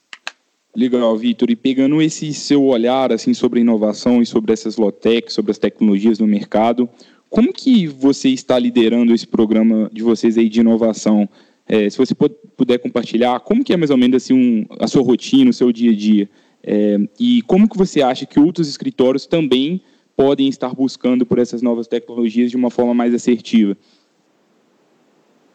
Legal, 0.76 1.16
Vitor. 1.16 1.50
E 1.50 1.56
pegando 1.56 2.00
esse 2.00 2.32
seu 2.32 2.64
olhar 2.64 3.10
assim 3.10 3.34
sobre 3.34 3.60
inovação 3.60 4.22
e 4.22 4.26
sobre 4.26 4.52
essas 4.52 4.76
low-tech, 4.76 5.32
sobre 5.32 5.50
as 5.50 5.58
tecnologias 5.58 6.18
no 6.18 6.26
mercado, 6.26 6.88
como 7.28 7.52
que 7.52 7.86
você 7.86 8.28
está 8.28 8.58
liderando 8.58 9.14
esse 9.14 9.26
programa 9.26 9.90
de 9.92 10.02
vocês 10.02 10.36
aí 10.36 10.48
de 10.48 10.60
inovação? 10.60 11.28
É, 11.66 11.88
se 11.88 11.96
você 11.96 12.14
puder 12.14 12.78
compartilhar, 12.78 13.40
como 13.40 13.64
que 13.64 13.72
é 13.72 13.76
mais 13.76 13.90
ou 13.90 13.96
menos 13.96 14.16
assim 14.16 14.34
um, 14.34 14.66
a 14.78 14.86
sua 14.86 15.02
rotina, 15.02 15.50
o 15.50 15.54
seu 15.54 15.72
dia 15.72 15.92
a 15.92 15.94
dia? 15.94 16.28
É, 16.62 16.96
e 17.18 17.42
como 17.42 17.68
que 17.68 17.76
você 17.76 18.02
acha 18.02 18.26
que 18.26 18.38
outros 18.38 18.68
escritórios 18.68 19.26
também 19.26 19.82
podem 20.16 20.48
estar 20.48 20.74
buscando 20.74 21.24
por 21.24 21.38
essas 21.38 21.62
novas 21.62 21.86
tecnologias 21.86 22.50
de 22.50 22.56
uma 22.56 22.70
forma 22.70 22.92
mais 22.92 23.14
assertiva? 23.14 23.76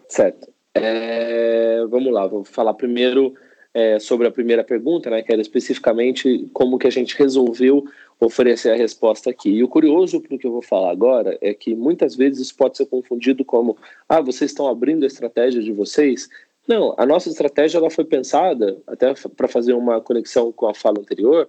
Certo. 0.07 0.47
É, 0.73 1.85
vamos 1.87 2.11
lá, 2.11 2.27
vou 2.27 2.43
falar 2.43 2.73
primeiro 2.73 3.33
é, 3.73 3.99
sobre 3.99 4.25
a 4.25 4.31
primeira 4.31 4.63
pergunta, 4.63 5.09
né, 5.09 5.21
que 5.21 5.31
era 5.31 5.41
especificamente 5.41 6.49
como 6.53 6.77
que 6.77 6.87
a 6.87 6.91
gente 6.91 7.17
resolveu 7.17 7.85
oferecer 8.19 8.71
a 8.71 8.75
resposta 8.75 9.29
aqui. 9.29 9.49
E 9.49 9.63
o 9.63 9.67
curioso 9.67 10.21
para 10.21 10.35
o 10.35 10.39
que 10.39 10.47
eu 10.47 10.51
vou 10.51 10.61
falar 10.61 10.91
agora 10.91 11.37
é 11.41 11.53
que 11.53 11.75
muitas 11.75 12.15
vezes 12.15 12.39
isso 12.39 12.55
pode 12.55 12.77
ser 12.77 12.85
confundido 12.85 13.43
como 13.43 13.77
ah, 14.07 14.21
vocês 14.21 14.51
estão 14.51 14.67
abrindo 14.67 15.03
a 15.03 15.07
estratégia 15.07 15.61
de 15.61 15.73
vocês 15.73 16.29
não, 16.67 16.95
a 16.97 17.05
nossa 17.05 17.29
estratégia 17.29 17.77
ela 17.77 17.89
foi 17.89 18.05
pensada, 18.05 18.77
até 18.87 19.13
para 19.35 19.47
fazer 19.47 19.73
uma 19.73 20.01
conexão 20.01 20.51
com 20.51 20.67
a 20.67 20.73
fala 20.73 20.99
anterior, 20.99 21.47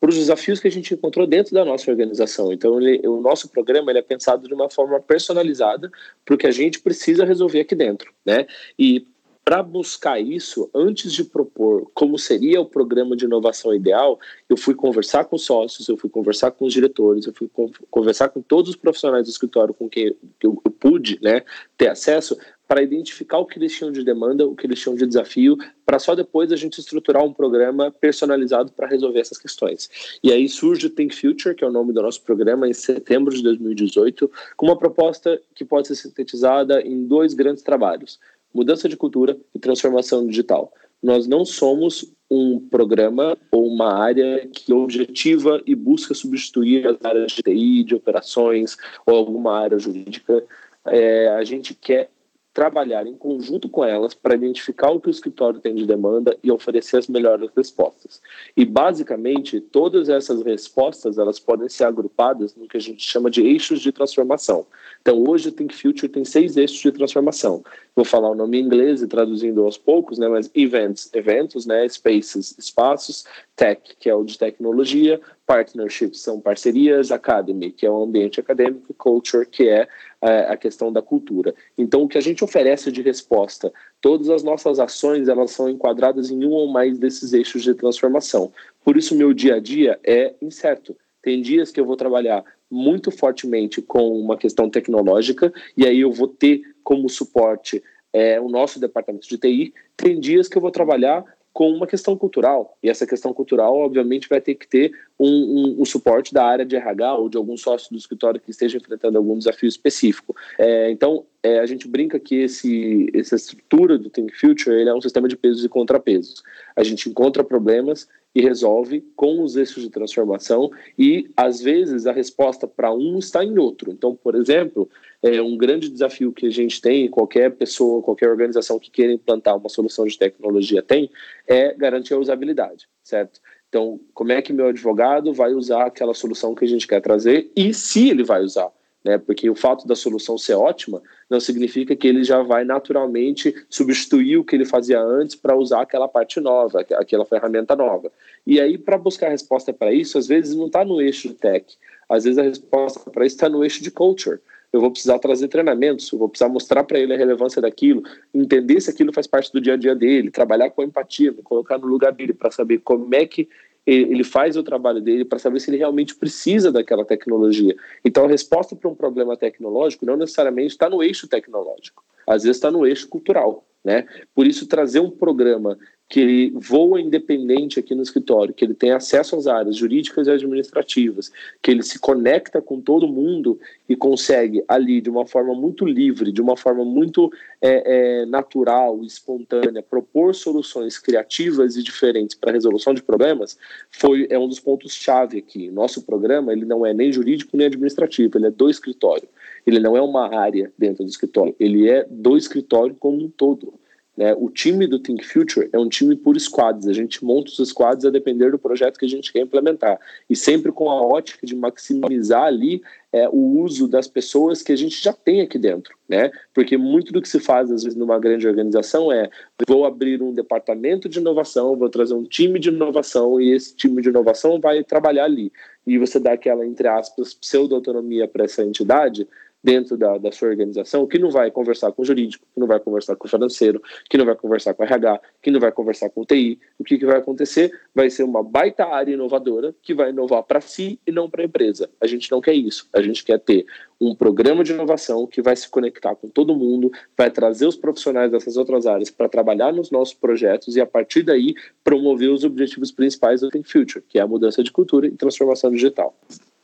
para 0.00 0.10
os 0.10 0.16
desafios 0.16 0.58
que 0.58 0.66
a 0.66 0.70
gente 0.70 0.92
encontrou 0.92 1.28
dentro 1.28 1.54
da 1.54 1.64
nossa 1.64 1.88
organização. 1.88 2.52
Então, 2.52 2.80
ele, 2.80 3.06
o 3.06 3.20
nosso 3.20 3.48
programa 3.48 3.92
ele 3.92 4.00
é 4.00 4.02
pensado 4.02 4.48
de 4.48 4.52
uma 4.52 4.68
forma 4.68 4.98
personalizada 4.98 5.92
para 6.24 6.34
o 6.34 6.38
que 6.38 6.46
a 6.46 6.50
gente 6.50 6.80
precisa 6.80 7.24
resolver 7.24 7.60
aqui 7.60 7.76
dentro. 7.76 8.12
Né? 8.26 8.46
E 8.76 9.06
para 9.44 9.62
buscar 9.62 10.20
isso, 10.20 10.70
antes 10.74 11.12
de 11.12 11.24
propor 11.24 11.90
como 11.94 12.18
seria 12.18 12.60
o 12.60 12.66
programa 12.66 13.16
de 13.16 13.24
inovação 13.24 13.74
ideal, 13.74 14.18
eu 14.48 14.56
fui 14.56 14.74
conversar 14.74 15.24
com 15.24 15.36
sócios, 15.36 15.88
eu 15.88 15.96
fui 15.96 16.08
conversar 16.08 16.52
com 16.52 16.64
os 16.64 16.72
diretores, 16.72 17.26
eu 17.26 17.32
fui 17.32 17.48
conversar 17.90 18.28
com 18.28 18.40
todos 18.40 18.70
os 18.70 18.76
profissionais 18.76 19.26
do 19.26 19.30
escritório 19.30 19.74
com 19.74 19.88
quem 19.88 20.16
eu 20.42 20.54
pude 20.80 21.18
né, 21.22 21.42
ter 21.76 21.88
acesso 21.88 22.36
para 22.72 22.82
identificar 22.82 23.36
o 23.36 23.44
que 23.44 23.58
eles 23.58 23.76
tinham 23.76 23.92
de 23.92 24.02
demanda, 24.02 24.46
o 24.46 24.56
que 24.56 24.66
eles 24.66 24.80
tinham 24.80 24.96
de 24.96 25.06
desafio, 25.06 25.58
para 25.84 25.98
só 25.98 26.14
depois 26.14 26.50
a 26.50 26.56
gente 26.56 26.78
estruturar 26.80 27.22
um 27.22 27.30
programa 27.30 27.90
personalizado 27.90 28.72
para 28.72 28.88
resolver 28.88 29.20
essas 29.20 29.36
questões. 29.36 29.90
E 30.24 30.32
aí 30.32 30.48
surge 30.48 30.86
o 30.86 30.88
Think 30.88 31.14
Future, 31.14 31.54
que 31.54 31.62
é 31.62 31.66
o 31.66 31.70
nome 31.70 31.92
do 31.92 32.00
nosso 32.00 32.22
programa, 32.22 32.66
em 32.66 32.72
setembro 32.72 33.34
de 33.34 33.42
2018, 33.42 34.30
com 34.56 34.64
uma 34.64 34.78
proposta 34.78 35.38
que 35.54 35.66
pode 35.66 35.86
ser 35.86 35.96
sintetizada 35.96 36.80
em 36.80 37.06
dois 37.06 37.34
grandes 37.34 37.62
trabalhos: 37.62 38.18
mudança 38.54 38.88
de 38.88 38.96
cultura 38.96 39.36
e 39.54 39.58
transformação 39.58 40.26
digital. 40.26 40.72
Nós 41.02 41.26
não 41.26 41.44
somos 41.44 42.10
um 42.30 42.58
programa 42.58 43.36
ou 43.50 43.66
uma 43.66 44.02
área 44.02 44.48
que 44.50 44.72
objetiva 44.72 45.60
e 45.66 45.74
busca 45.74 46.14
substituir 46.14 46.86
as 46.88 46.96
áreas 47.04 47.32
de 47.32 47.42
TI, 47.42 47.84
de 47.84 47.94
operações 47.94 48.78
ou 49.04 49.14
alguma 49.14 49.60
área 49.60 49.78
jurídica. 49.78 50.42
É, 50.86 51.28
a 51.28 51.44
gente 51.44 51.74
quer 51.74 52.08
trabalhar 52.52 53.06
em 53.06 53.14
conjunto 53.14 53.68
com 53.68 53.84
elas 53.84 54.14
para 54.14 54.34
identificar 54.34 54.90
o 54.90 55.00
que 55.00 55.08
o 55.08 55.10
escritório 55.10 55.58
tem 55.58 55.74
de 55.74 55.86
demanda 55.86 56.36
e 56.42 56.50
oferecer 56.50 56.98
as 56.98 57.08
melhores 57.08 57.50
respostas. 57.56 58.20
E 58.56 58.64
basicamente 58.64 59.60
todas 59.60 60.08
essas 60.08 60.42
respostas 60.42 61.18
elas 61.18 61.38
podem 61.38 61.68
ser 61.68 61.84
agrupadas 61.84 62.54
no 62.54 62.68
que 62.68 62.76
a 62.76 62.80
gente 62.80 63.02
chama 63.02 63.30
de 63.30 63.42
eixos 63.42 63.80
de 63.80 63.90
transformação. 63.90 64.66
Então 65.00 65.24
hoje 65.26 65.48
o 65.48 65.52
Think 65.52 65.74
Future 65.74 66.08
tem 66.08 66.24
seis 66.24 66.56
eixos 66.56 66.80
de 66.80 66.92
transformação. 66.92 67.64
Vou 67.96 68.04
falar 68.04 68.30
o 68.30 68.34
nome 68.34 68.58
em 68.58 68.64
inglês 68.64 69.02
e 69.02 69.06
traduzindo 69.06 69.64
aos 69.64 69.78
poucos, 69.78 70.18
né? 70.18 70.28
Mas 70.28 70.50
events, 70.54 71.10
eventos, 71.14 71.66
né? 71.66 71.88
Spaces, 71.88 72.56
espaços, 72.58 73.24
tech, 73.56 73.80
que 73.98 74.08
é 74.08 74.14
o 74.14 74.24
de 74.24 74.38
tecnologia, 74.38 75.20
partnerships 75.46 76.20
são 76.20 76.40
parcerias, 76.40 77.10
academy, 77.10 77.70
que 77.70 77.84
é 77.84 77.90
o 77.90 78.02
ambiente 78.02 78.40
acadêmico, 78.40 78.94
culture, 78.94 79.46
que 79.46 79.68
é 79.68 79.86
a 80.22 80.56
questão 80.56 80.92
da 80.92 81.02
cultura. 81.02 81.52
Então, 81.76 82.02
o 82.02 82.08
que 82.08 82.16
a 82.16 82.20
gente 82.20 82.44
oferece 82.44 82.92
de 82.92 83.02
resposta, 83.02 83.72
todas 84.00 84.30
as 84.30 84.42
nossas 84.42 84.78
ações, 84.78 85.28
elas 85.28 85.50
são 85.50 85.68
enquadradas 85.68 86.30
em 86.30 86.44
um 86.44 86.50
ou 86.50 86.68
mais 86.68 86.96
desses 86.96 87.32
eixos 87.32 87.62
de 87.62 87.74
transformação. 87.74 88.52
Por 88.84 88.96
isso, 88.96 89.16
meu 89.16 89.34
dia 89.34 89.56
a 89.56 89.60
dia 89.60 89.98
é 90.04 90.34
incerto. 90.40 90.96
Tem 91.20 91.42
dias 91.42 91.72
que 91.72 91.80
eu 91.80 91.84
vou 91.84 91.96
trabalhar 91.96 92.44
muito 92.70 93.10
fortemente 93.10 93.82
com 93.82 94.18
uma 94.18 94.36
questão 94.36 94.70
tecnológica, 94.70 95.52
e 95.76 95.86
aí 95.86 96.00
eu 96.00 96.10
vou 96.10 96.28
ter 96.28 96.62
como 96.82 97.08
suporte 97.08 97.82
é, 98.12 98.40
o 98.40 98.48
nosso 98.48 98.78
departamento 98.80 99.28
de 99.28 99.38
TI. 99.38 99.74
Tem 99.96 100.18
dias 100.20 100.48
que 100.48 100.56
eu 100.56 100.62
vou 100.62 100.70
trabalhar 100.70 101.24
com 101.52 101.70
uma 101.70 101.86
questão 101.86 102.16
cultural. 102.16 102.78
E 102.82 102.88
essa 102.88 103.06
questão 103.06 103.32
cultural, 103.34 103.76
obviamente, 103.76 104.28
vai 104.28 104.40
ter 104.40 104.54
que 104.54 104.66
ter 104.66 104.92
um, 105.22 105.26
um, 105.26 105.82
um, 105.82 105.84
suporte 105.84 106.34
da 106.34 106.44
área 106.44 106.64
de 106.64 106.74
RH 106.74 107.14
ou 107.16 107.28
de 107.28 107.36
algum 107.36 107.56
sócio 107.56 107.90
do 107.92 107.96
escritório 107.96 108.40
que 108.40 108.50
esteja 108.50 108.76
enfrentando 108.76 109.16
algum 109.16 109.38
desafio 109.38 109.68
específico. 109.68 110.34
É, 110.58 110.90
então, 110.90 111.24
é, 111.42 111.60
a 111.60 111.66
gente 111.66 111.86
brinca 111.86 112.18
que 112.18 112.36
esse, 112.36 113.08
essa 113.14 113.36
estrutura 113.36 113.96
do 113.96 114.10
Think 114.10 114.34
Future 114.34 114.74
ele 114.74 114.90
é 114.90 114.94
um 114.94 115.00
sistema 115.00 115.28
de 115.28 115.36
pesos 115.36 115.64
e 115.64 115.68
contrapesos. 115.68 116.42
A 116.74 116.82
gente 116.82 117.08
encontra 117.08 117.44
problemas 117.44 118.08
e 118.34 118.40
resolve 118.40 119.04
com 119.14 119.42
os 119.42 119.56
eixos 119.56 119.82
de 119.82 119.90
transformação 119.90 120.70
e 120.98 121.30
às 121.36 121.60
vezes 121.60 122.06
a 122.06 122.12
resposta 122.12 122.66
para 122.66 122.92
um 122.92 123.18
está 123.18 123.44
em 123.44 123.58
outro. 123.58 123.90
Então, 123.92 124.16
por 124.16 124.34
exemplo, 124.34 124.88
é 125.22 125.40
um 125.40 125.56
grande 125.56 125.88
desafio 125.88 126.32
que 126.32 126.46
a 126.46 126.50
gente 126.50 126.80
tem, 126.80 127.08
qualquer 127.08 127.52
pessoa, 127.52 128.02
qualquer 128.02 128.28
organização 128.28 128.78
que 128.78 128.90
queira 128.90 129.12
implantar 129.12 129.56
uma 129.56 129.68
solução 129.68 130.06
de 130.06 130.18
tecnologia 130.18 130.82
tem, 130.82 131.10
é 131.46 131.74
garantir 131.74 132.14
a 132.14 132.18
usabilidade, 132.18 132.88
certo? 133.02 133.40
Então, 133.72 133.98
como 134.12 134.32
é 134.32 134.42
que 134.42 134.52
meu 134.52 134.66
advogado 134.66 135.32
vai 135.32 135.54
usar 135.54 135.86
aquela 135.86 136.12
solução 136.12 136.54
que 136.54 136.62
a 136.62 136.68
gente 136.68 136.86
quer 136.86 137.00
trazer 137.00 137.50
e 137.56 137.72
se 137.72 138.10
ele 138.10 138.22
vai 138.22 138.42
usar? 138.42 138.70
né? 139.02 139.18
Porque 139.18 139.48
o 139.48 139.54
fato 139.54 139.86
da 139.86 139.96
solução 139.96 140.38
ser 140.38 140.54
ótima 140.54 141.02
não 141.28 141.40
significa 141.40 141.96
que 141.96 142.06
ele 142.06 142.22
já 142.22 142.42
vai 142.42 142.64
naturalmente 142.64 143.54
substituir 143.68 144.36
o 144.36 144.44
que 144.44 144.54
ele 144.54 144.64
fazia 144.64 145.00
antes 145.00 145.34
para 145.34 145.56
usar 145.56 145.82
aquela 145.82 146.06
parte 146.06 146.38
nova, 146.38 146.80
aquela 146.80 147.24
ferramenta 147.24 147.74
nova. 147.74 148.12
E 148.46 148.60
aí, 148.60 148.78
para 148.78 148.98
buscar 148.98 149.30
resposta 149.30 149.72
para 149.72 149.90
isso, 149.92 150.18
às 150.18 150.26
vezes 150.26 150.54
não 150.54 150.66
está 150.66 150.84
no 150.84 151.00
eixo 151.00 151.28
de 151.28 151.34
tech, 151.34 151.74
às 152.08 152.24
vezes 152.24 152.38
a 152.38 152.42
resposta 152.42 153.10
para 153.10 153.26
isso 153.26 153.36
está 153.36 153.48
no 153.48 153.64
eixo 153.64 153.82
de 153.82 153.90
culture. 153.90 154.38
Eu 154.72 154.80
vou 154.80 154.90
precisar 154.90 155.18
trazer 155.18 155.48
treinamentos, 155.48 156.10
eu 156.10 156.18
vou 156.18 156.28
precisar 156.28 156.48
mostrar 156.48 156.82
para 156.84 156.98
ele 156.98 157.12
a 157.12 157.16
relevância 157.16 157.60
daquilo, 157.60 158.02
entender 158.32 158.80
se 158.80 158.90
aquilo 158.90 159.12
faz 159.12 159.26
parte 159.26 159.52
do 159.52 159.60
dia 159.60 159.74
a 159.74 159.76
dia 159.76 159.94
dele, 159.94 160.30
trabalhar 160.30 160.70
com 160.70 160.82
empatia, 160.82 161.30
me 161.30 161.42
colocar 161.42 161.78
no 161.78 161.86
lugar 161.86 162.12
dele 162.12 162.32
para 162.32 162.50
saber 162.50 162.78
como 162.78 163.14
é 163.14 163.26
que 163.26 163.48
ele 163.86 164.22
faz 164.22 164.56
o 164.56 164.62
trabalho 164.62 165.00
dele 165.00 165.24
para 165.24 165.38
saber 165.38 165.58
se 165.60 165.68
ele 165.68 165.76
realmente 165.76 166.14
precisa 166.14 166.70
daquela 166.70 167.04
tecnologia. 167.04 167.74
Então, 168.04 168.24
a 168.24 168.28
resposta 168.28 168.76
para 168.76 168.88
um 168.88 168.94
problema 168.94 169.36
tecnológico 169.36 170.06
não 170.06 170.16
necessariamente 170.16 170.68
está 170.68 170.88
no 170.88 171.02
eixo 171.02 171.26
tecnológico, 171.26 172.04
às 172.26 172.44
vezes 172.44 172.56
está 172.56 172.70
no 172.70 172.86
eixo 172.86 173.08
cultural. 173.08 173.64
Né? 173.84 174.06
Por 174.34 174.46
isso, 174.46 174.66
trazer 174.66 175.00
um 175.00 175.10
programa 175.10 175.76
que 176.12 176.20
ele 176.20 176.52
voa 176.54 177.00
independente 177.00 177.80
aqui 177.80 177.94
no 177.94 178.02
escritório, 178.02 178.52
que 178.52 178.62
ele 178.62 178.74
tem 178.74 178.90
acesso 178.90 179.34
às 179.34 179.46
áreas 179.46 179.76
jurídicas 179.76 180.26
e 180.26 180.30
administrativas, 180.30 181.32
que 181.62 181.70
ele 181.70 181.82
se 181.82 181.98
conecta 181.98 182.60
com 182.60 182.82
todo 182.82 183.08
mundo 183.08 183.58
e 183.88 183.96
consegue 183.96 184.62
ali, 184.68 185.00
de 185.00 185.08
uma 185.08 185.26
forma 185.26 185.54
muito 185.54 185.86
livre, 185.86 186.30
de 186.30 186.42
uma 186.42 186.54
forma 186.54 186.84
muito 186.84 187.32
é, 187.62 188.20
é, 188.20 188.26
natural, 188.26 189.02
espontânea, 189.02 189.82
propor 189.82 190.34
soluções 190.34 190.98
criativas 190.98 191.76
e 191.76 191.82
diferentes 191.82 192.36
para 192.36 192.50
a 192.50 192.52
resolução 192.52 192.92
de 192.92 193.02
problemas, 193.02 193.56
foi 193.90 194.26
é 194.28 194.38
um 194.38 194.48
dos 194.48 194.60
pontos-chave 194.60 195.38
aqui. 195.38 195.70
Nosso 195.70 196.02
programa 196.02 196.52
ele 196.52 196.66
não 196.66 196.84
é 196.84 196.92
nem 196.92 197.10
jurídico 197.10 197.56
nem 197.56 197.68
administrativo, 197.68 198.36
ele 198.36 198.48
é 198.48 198.50
do 198.50 198.68
escritório. 198.68 199.26
Ele 199.66 199.78
não 199.78 199.96
é 199.96 200.02
uma 200.02 200.34
área 200.34 200.72
dentro 200.76 201.04
do 201.04 201.10
escritório, 201.10 201.54
ele 201.58 201.88
é 201.88 202.06
do 202.10 202.36
escritório 202.36 202.94
como 202.98 203.24
um 203.24 203.28
todo. 203.28 203.74
Né? 204.16 204.34
O 204.34 204.50
time 204.50 204.86
do 204.86 204.98
Think 204.98 205.24
Future 205.24 205.70
é 205.72 205.78
um 205.78 205.88
time 205.88 206.14
por 206.14 206.38
squads. 206.38 206.86
A 206.86 206.92
gente 206.92 207.24
monta 207.24 207.50
os 207.50 207.68
squads 207.68 208.04
a 208.04 208.10
depender 208.10 208.50
do 208.50 208.58
projeto 208.58 208.98
que 208.98 209.06
a 209.06 209.08
gente 209.08 209.32
quer 209.32 209.40
implementar. 209.40 209.98
E 210.28 210.36
sempre 210.36 210.70
com 210.70 210.90
a 210.90 211.00
ótica 211.00 211.46
de 211.46 211.56
maximizar 211.56 212.44
ali 212.44 212.82
é, 213.10 213.28
o 213.28 213.60
uso 213.60 213.88
das 213.88 214.06
pessoas 214.06 214.62
que 214.62 214.72
a 214.72 214.76
gente 214.76 215.02
já 215.02 215.14
tem 215.14 215.40
aqui 215.40 215.58
dentro. 215.58 215.96
Né? 216.06 216.30
Porque 216.52 216.76
muito 216.76 217.10
do 217.10 217.22
que 217.22 217.28
se 217.28 217.40
faz, 217.40 217.70
às 217.70 217.84
vezes, 217.84 217.98
numa 217.98 218.18
grande 218.18 218.46
organização 218.46 219.10
é: 219.10 219.30
vou 219.66 219.86
abrir 219.86 220.22
um 220.22 220.34
departamento 220.34 221.08
de 221.08 221.18
inovação, 221.18 221.76
vou 221.76 221.88
trazer 221.88 222.14
um 222.14 222.24
time 222.24 222.58
de 222.58 222.68
inovação 222.68 223.40
e 223.40 223.50
esse 223.50 223.74
time 223.74 224.02
de 224.02 224.10
inovação 224.10 224.60
vai 224.60 224.84
trabalhar 224.84 225.24
ali. 225.24 225.50
E 225.86 225.96
você 225.96 226.20
dá 226.20 226.32
aquela, 226.32 226.66
entre 226.66 226.86
aspas, 226.86 227.32
pseudo-autonomia 227.32 228.28
para 228.28 228.44
essa 228.44 228.62
entidade 228.62 229.26
dentro 229.62 229.96
da, 229.96 230.18
da 230.18 230.32
sua 230.32 230.48
organização 230.48 231.06
que 231.06 231.18
não 231.18 231.30
vai 231.30 231.50
conversar 231.50 231.92
com 231.92 232.02
o 232.02 232.04
jurídico, 232.04 232.44
que 232.52 232.60
não 232.60 232.66
vai 232.66 232.80
conversar 232.80 233.16
com 233.16 233.26
o 233.26 233.30
financeiro, 233.30 233.80
que 234.08 234.18
não 234.18 234.24
vai 234.24 234.34
conversar 234.34 234.74
com 234.74 234.82
o 234.82 234.86
RH, 234.86 235.20
que 235.40 235.50
não 235.50 235.60
vai 235.60 235.70
conversar 235.70 236.10
com 236.10 236.22
o 236.22 236.26
TI. 236.26 236.58
O 236.78 236.84
que, 236.84 236.98
que 236.98 237.06
vai 237.06 237.18
acontecer? 237.18 237.70
Vai 237.94 238.10
ser 238.10 238.24
uma 238.24 238.42
baita 238.42 238.84
área 238.84 239.12
inovadora 239.12 239.74
que 239.82 239.94
vai 239.94 240.10
inovar 240.10 240.42
para 240.42 240.60
si 240.60 240.98
e 241.06 241.12
não 241.12 241.30
para 241.30 241.42
a 241.42 241.44
empresa. 241.44 241.88
A 242.00 242.06
gente 242.06 242.30
não 242.30 242.40
quer 242.40 242.54
isso. 242.54 242.88
A 242.92 243.00
gente 243.00 243.24
quer 243.24 243.38
ter 243.38 243.64
um 244.00 244.14
programa 244.14 244.64
de 244.64 244.72
inovação 244.72 245.26
que 245.26 245.40
vai 245.40 245.54
se 245.54 245.68
conectar 245.68 246.16
com 246.16 246.28
todo 246.28 246.56
mundo, 246.56 246.90
vai 247.16 247.30
trazer 247.30 247.66
os 247.66 247.76
profissionais 247.76 248.32
dessas 248.32 248.56
outras 248.56 248.84
áreas 248.86 249.10
para 249.10 249.28
trabalhar 249.28 249.72
nos 249.72 249.92
nossos 249.92 250.14
projetos 250.14 250.74
e, 250.74 250.80
a 250.80 250.86
partir 250.86 251.22
daí, 251.22 251.54
promover 251.84 252.30
os 252.30 252.42
objetivos 252.42 252.90
principais 252.90 253.40
do 253.40 253.48
Think 253.48 253.70
Future, 253.70 254.04
que 254.08 254.18
é 254.18 254.22
a 254.22 254.26
mudança 254.26 254.62
de 254.62 254.72
cultura 254.72 255.06
e 255.06 255.12
transformação 255.12 255.70
digital. 255.70 256.16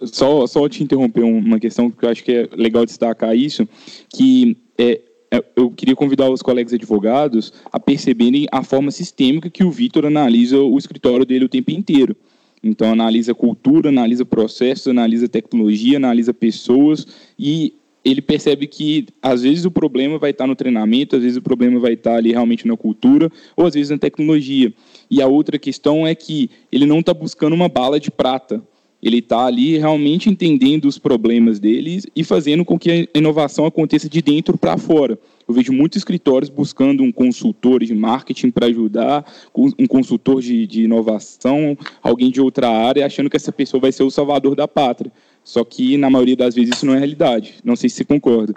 Só, 0.05 0.47
só 0.47 0.69
te 0.69 0.83
interromper 0.83 1.23
uma 1.23 1.59
questão, 1.59 1.91
porque 1.91 2.07
eu 2.07 2.11
acho 2.11 2.23
que 2.23 2.33
é 2.33 2.49
legal 2.57 2.87
destacar 2.87 3.37
isso, 3.37 3.69
que 4.09 4.57
é, 4.79 5.01
é, 5.31 5.45
eu 5.57 5.71
queria 5.71 5.97
convidar 5.97 6.31
os 6.31 6.41
colegas 6.41 6.73
advogados 6.73 7.53
a 7.73 7.81
perceberem 7.81 8.47
a 8.53 8.63
forma 8.63 8.91
sistêmica 8.91 9.51
que 9.51 9.65
o 9.65 9.71
Vitor 9.71 10.07
analisa 10.07 10.59
o 10.59 10.79
escritório 10.79 11.27
dele 11.27 11.47
o 11.47 11.49
tempo 11.49 11.71
inteiro. 11.71 12.17
Então, 12.63 12.91
analisa 12.91 13.35
cultura, 13.35 13.89
analisa 13.89 14.25
processos, 14.25 14.89
analisa 14.89 15.29
tecnologia, 15.29 15.97
analisa 15.97 16.33
pessoas 16.33 17.07
e 17.39 17.75
ele 18.05 18.23
percebe 18.23 18.67
que 18.67 19.07
às 19.21 19.43
vezes 19.43 19.65
o 19.65 19.71
problema 19.71 20.19
vai 20.19 20.31
estar 20.31 20.47
no 20.47 20.57
treinamento, 20.57 21.17
às 21.17 21.23
vezes 21.23 21.37
o 21.37 21.43
problema 21.43 21.79
vai 21.79 21.93
estar 21.93 22.15
ali 22.15 22.31
realmente 22.31 22.67
na 22.67 22.77
cultura, 22.77 23.31
ou 23.57 23.67
às 23.67 23.75
vezes 23.75 23.91
na 23.91 23.99
tecnologia. 23.99 24.73
E 25.11 25.21
a 25.21 25.27
outra 25.27 25.59
questão 25.59 26.07
é 26.07 26.15
que 26.15 26.51
ele 26.73 26.87
não 26.87 27.01
está 27.01 27.13
buscando 27.13 27.53
uma 27.53 27.69
bala 27.69 28.01
de 28.01 28.11
prata. 28.11 28.63
Ele 29.03 29.19
está 29.19 29.47
ali 29.47 29.79
realmente 29.79 30.29
entendendo 30.29 30.87
os 30.87 30.99
problemas 30.99 31.61
deles 31.61 32.05
e 32.17 32.25
fazendo 32.25 32.65
com 32.65 32.79
que 32.79 33.09
a 33.15 33.19
inovação 33.19 33.65
aconteça 33.65 34.09
de 34.09 34.21
dentro 34.21 34.59
para 34.59 34.77
fora. 34.77 35.19
Eu 35.47 35.55
vejo 35.55 35.73
muitos 35.73 35.99
escritórios 35.99 36.51
buscando 36.51 37.03
um 37.03 37.13
consultor 37.13 37.83
de 37.83 37.95
marketing 37.95 38.51
para 38.51 38.67
ajudar, 38.67 39.25
um 39.57 39.87
consultor 39.87 40.43
de, 40.43 40.67
de, 40.67 40.83
inovação, 40.83 41.79
alguém 42.03 42.31
de 42.31 42.41
outra 42.41 42.69
área, 42.69 43.07
achando 43.07 43.31
que 43.31 43.37
essa 43.37 43.53
pessoa 43.53 43.81
vai 43.81 43.93
ser 43.93 44.03
o 44.03 44.11
salvador 44.11 44.55
da 44.55 44.69
pátria. 44.69 45.11
Só 45.45 45.65
que, 45.65 45.97
na 45.97 46.11
maioria 46.11 46.37
das 46.37 46.55
vezes, 46.55 46.77
isso 46.77 46.85
não 46.85 46.95
é 46.95 46.99
realidade. 46.99 47.55
Não 47.65 47.77
sei 47.77 47.89
se 47.89 47.97
você 47.97 48.05
concorda. 48.05 48.55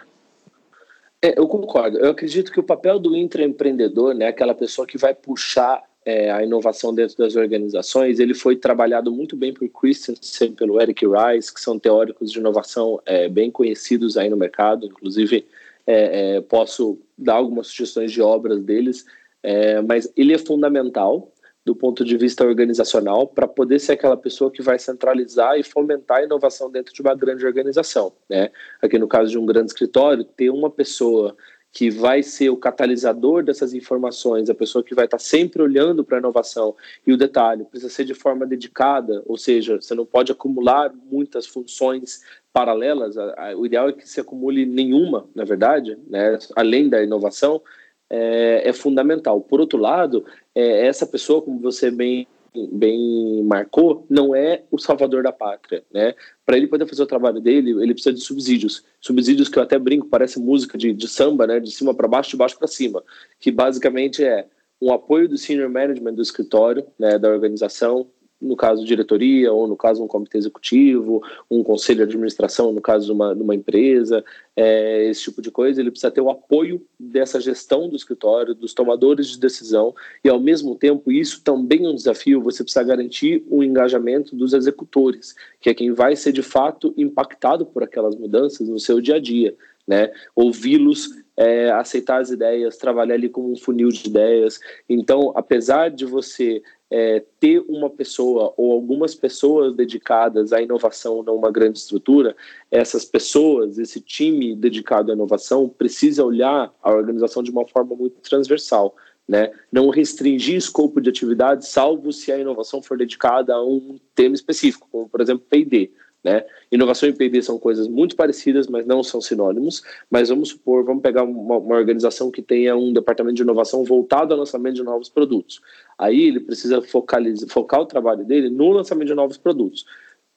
É, 1.22 1.40
eu 1.40 1.48
concordo. 1.48 2.00
Eu 2.00 2.12
acredito 2.12 2.52
que 2.52 2.60
o 2.60 2.64
papel 2.64 3.00
do 3.00 3.16
intraempreendedor, 3.16 4.14
né, 4.14 4.28
aquela 4.28 4.56
pessoa 4.56 4.86
que 4.88 4.98
vai 4.98 5.14
puxar 5.14 5.82
é, 6.06 6.32
a 6.32 6.44
inovação 6.44 6.94
dentro 6.94 7.18
das 7.18 7.36
organizações, 7.36 8.20
ele 8.20 8.34
foi 8.34 8.56
trabalhado 8.56 9.12
muito 9.12 9.36
bem 9.36 9.54
por 9.54 9.68
Christensen, 9.70 10.54
pelo 10.54 10.82
Eric 10.82 11.06
Rice, 11.06 11.54
que 11.54 11.62
são 11.62 11.78
teóricos 11.78 12.32
de 12.32 12.40
inovação 12.40 13.00
é, 13.06 13.30
bem 13.30 13.52
conhecidos 13.52 14.18
aí 14.18 14.30
no 14.30 14.38
mercado, 14.38 14.88
inclusive 14.88 15.46
é, 15.86 16.38
é 16.38 16.42
posso 16.42 16.98
dar 17.18 17.36
algumas 17.36 17.68
sugestões 17.68 18.12
de 18.12 18.22
obras 18.22 18.64
deles, 18.64 19.06
é, 19.44 19.82
mas 19.82 20.12
ele 20.16 20.34
é 20.34 20.38
fundamental 20.38 21.32
do 21.64 21.76
ponto 21.76 22.04
de 22.04 22.18
vista 22.18 22.44
organizacional 22.44 23.28
para 23.28 23.48
poder 23.48 23.80
ser 23.80 23.94
aquela 23.94 24.18
pessoa 24.18 24.50
que 24.50 24.64
vai 24.64 24.80
centralizar 24.80 25.60
e 25.60 25.64
fomentar 25.64 26.18
a 26.18 26.24
inovação 26.24 26.72
dentro 26.72 26.94
de 26.94 27.02
uma 27.02 27.14
grande 27.14 27.46
organização. 27.46 28.12
Né? 28.28 28.50
Aqui 28.82 28.98
no 28.98 29.08
caso 29.08 29.30
de 29.30 29.38
um 29.38 29.46
grande 29.46 29.68
escritório, 29.68 30.24
ter 30.24 30.50
uma 30.50 30.72
pessoa 30.72 31.36
que 31.72 31.90
vai 31.90 32.22
ser 32.22 32.50
o 32.50 32.58
catalisador 32.58 33.44
dessas 33.44 33.74
informações, 33.74 34.50
a 34.50 34.56
pessoa 34.56 34.84
que 34.84 34.94
vai 34.94 35.06
estar 35.06 35.20
sempre 35.20 35.62
olhando 35.62 36.04
para 36.04 36.18
a 36.18 36.20
inovação. 36.20 36.76
E 37.08 37.14
o 37.14 37.18
detalhe, 37.18 37.64
precisa 37.64 37.92
ser 37.92 38.04
de 38.04 38.14
forma 38.14 38.46
dedicada, 38.46 39.24
ou 39.26 39.38
seja, 39.38 39.80
você 39.80 39.96
não 39.96 40.06
pode 40.06 40.32
acumular 40.32 40.94
muitas 41.10 41.48
funções 41.48 42.22
paralelas. 42.52 43.16
O 43.58 43.66
ideal 43.66 43.88
é 43.88 43.94
que 43.94 44.08
se 44.08 44.20
acumule 44.20 44.66
nenhuma, 44.66 45.26
na 45.34 45.46
verdade, 45.46 45.98
né, 46.10 46.38
além 46.56 46.90
da 46.90 47.02
inovação, 47.02 47.62
é, 48.10 48.68
é 48.68 48.74
fundamental. 48.74 49.40
Por 49.40 49.62
outro 49.62 49.80
lado, 49.80 50.26
é, 50.54 50.86
essa 50.86 51.08
pessoa, 51.08 51.42
como 51.42 51.60
você 51.60 51.90
bem 51.90 52.28
bem 52.72 53.44
marcou, 53.44 54.06
não 54.10 54.36
é 54.36 54.64
o 54.70 54.78
salvador 54.78 55.24
da 55.24 55.32
pátria, 55.32 55.84
né? 55.92 56.14
Para 56.46 56.58
ele 56.58 56.68
poder 56.68 56.86
fazer 56.86 57.04
o 57.04 57.08
trabalho 57.08 57.40
dele, 57.40 57.72
ele 57.72 57.94
precisa 57.94 58.14
de 58.14 58.22
subsídios. 58.22 58.84
Subsídios 59.00 59.48
que 59.48 59.58
eu 59.58 59.64
até 59.64 59.80
brinco, 59.80 60.08
parece 60.08 60.40
música 60.40 60.78
de, 60.78 60.94
de 60.94 61.08
samba, 61.08 61.48
né? 61.48 61.60
De 61.60 61.72
cima 61.72 61.94
para 61.94 62.08
baixo, 62.08 62.32
de 62.32 62.38
baixo 62.38 62.58
para 62.58 62.68
cima, 62.68 63.04
que 63.40 63.52
basicamente 63.52 64.24
é 64.24 64.48
um 64.82 64.92
apoio 64.92 65.30
do 65.30 65.38
senior 65.38 65.70
management 65.70 66.16
do 66.16 66.22
escritório, 66.22 66.86
né, 66.98 67.20
da 67.20 67.30
organização, 67.30 68.08
no 68.42 68.56
caso 68.56 68.84
diretoria, 68.84 69.52
ou 69.54 69.68
no 69.68 69.78
caso 69.78 70.04
um 70.04 70.08
comitê 70.08 70.38
executivo, 70.38 71.22
um 71.50 71.64
conselho 71.64 71.98
de 71.98 72.04
administração, 72.04 72.72
no 72.72 72.82
caso 72.82 73.06
de 73.06 73.12
uma, 73.12 73.36
de 73.36 73.42
uma 73.42 73.54
empresa, 73.54 74.24
é, 74.56 75.10
esse 75.10 75.24
tipo 75.24 75.42
de 75.42 75.52
coisa, 75.52 75.80
ele 75.80 75.92
precisa 75.92 76.12
ter 76.12 76.22
o 76.22 76.30
apoio 76.30 76.82
dessa 77.00 77.40
gestão 77.40 77.88
do 77.88 77.96
escritório, 77.96 78.56
dos 78.56 78.74
tomadores 78.74 79.28
de 79.28 79.40
decisão, 79.40 79.94
e 80.24 80.30
ao 80.30 80.40
mesmo 80.40 80.76
tempo, 80.76 81.12
isso 81.12 81.44
também 81.44 81.86
é 81.86 81.90
um 81.90 81.96
desafio, 81.96 82.42
você 82.42 82.64
precisa 82.64 82.84
garantir 82.84 83.44
o 83.50 83.64
engajamento 83.64 84.36
dos 84.36 84.54
executores, 84.54 85.36
que 85.60 85.70
é 85.70 85.74
quem 85.74 85.94
vai 85.94 86.16
ser 86.16 86.32
de 86.32 86.42
fato 86.42 86.94
impactado 86.98 87.66
por 87.66 87.84
aquelas 87.84 88.16
mudanças 88.16 88.68
no 88.68 88.80
seu 88.80 89.00
dia 89.00 89.16
a 89.16 89.20
dia, 89.20 89.56
né? 89.88 90.12
Ouvi-los 90.36 91.10
é, 91.36 91.72
aceitar 91.72 92.22
as 92.22 92.30
ideias, 92.30 92.78
trabalhar 92.78 93.16
ali 93.16 93.30
como 93.30 93.52
um 93.52 93.56
funil 93.56 93.90
de 93.90 94.08
ideias. 94.08 94.60
Então, 94.88 95.32
apesar 95.36 95.90
de 95.90 96.06
você 96.06 96.62
é, 96.92 97.24
ter 97.40 97.64
uma 97.70 97.90
pessoa 97.90 98.54
ou 98.58 98.74
algumas 98.74 99.16
pessoas 99.16 99.74
dedicadas 99.74 100.52
à 100.52 100.62
inovação 100.62 101.24
numa 101.24 101.50
grande 101.50 101.80
estrutura, 101.80 102.36
essas 102.70 103.06
pessoas, 103.06 103.80
esse 103.80 104.02
time 104.02 104.54
dedicado 104.54 105.10
à 105.10 105.16
inovação, 105.16 105.70
precisa 105.70 106.26
olhar 106.26 106.74
a 106.84 106.92
organização 106.92 107.42
de 107.42 107.50
uma 107.50 107.66
forma 107.66 107.96
muito 107.96 108.20
transversal. 108.20 108.94
Né? 109.26 109.52
Não 109.72 109.90
restringir 109.90 110.58
escopo 110.58 111.00
de 111.00 111.10
atividade, 111.10 111.66
salvo 111.66 112.12
se 112.12 112.30
a 112.30 112.38
inovação 112.38 112.82
for 112.82 112.98
dedicada 112.98 113.54
a 113.54 113.64
um 113.64 113.98
tema 114.14 114.36
específico, 114.36 114.90
como 114.92 115.08
por 115.08 115.22
exemplo 115.22 115.46
P&D. 115.50 115.92
Né? 116.24 116.46
Inovação 116.72 117.10
e 117.10 117.14
P&D 117.14 117.42
são 117.42 117.58
coisas 117.58 117.88
muito 117.88 118.16
parecidas, 118.16 118.68
mas 118.68 118.86
não 118.86 119.02
são 119.02 119.20
sinônimos. 119.20 119.82
Mas 120.10 120.30
vamos 120.30 120.50
supor, 120.50 120.84
vamos 120.84 121.02
pegar 121.02 121.24
uma, 121.24 121.58
uma, 121.58 121.76
organização 121.76 122.30
que 122.30 122.42
tenha 122.42 122.76
um 122.76 122.94
departamento 122.94 123.36
de 123.36 123.42
inovação 123.42 123.84
voltado 123.84 124.34
ao 124.34 124.40
lançamento 124.40 124.76
de 124.76 124.84
novos 124.84 125.10
produtos. 125.10 125.60
Aí 125.98 126.22
ele 126.22 126.40
precisa 126.40 126.82
focalizar, 126.82 127.50
focar 127.50 127.82
o 127.82 127.86
trabalho 127.86 128.24
dele 128.24 128.50
no 128.50 128.70
lançamento 128.72 129.08
de 129.08 129.16
novos 129.16 129.38
produtos. 129.38 129.86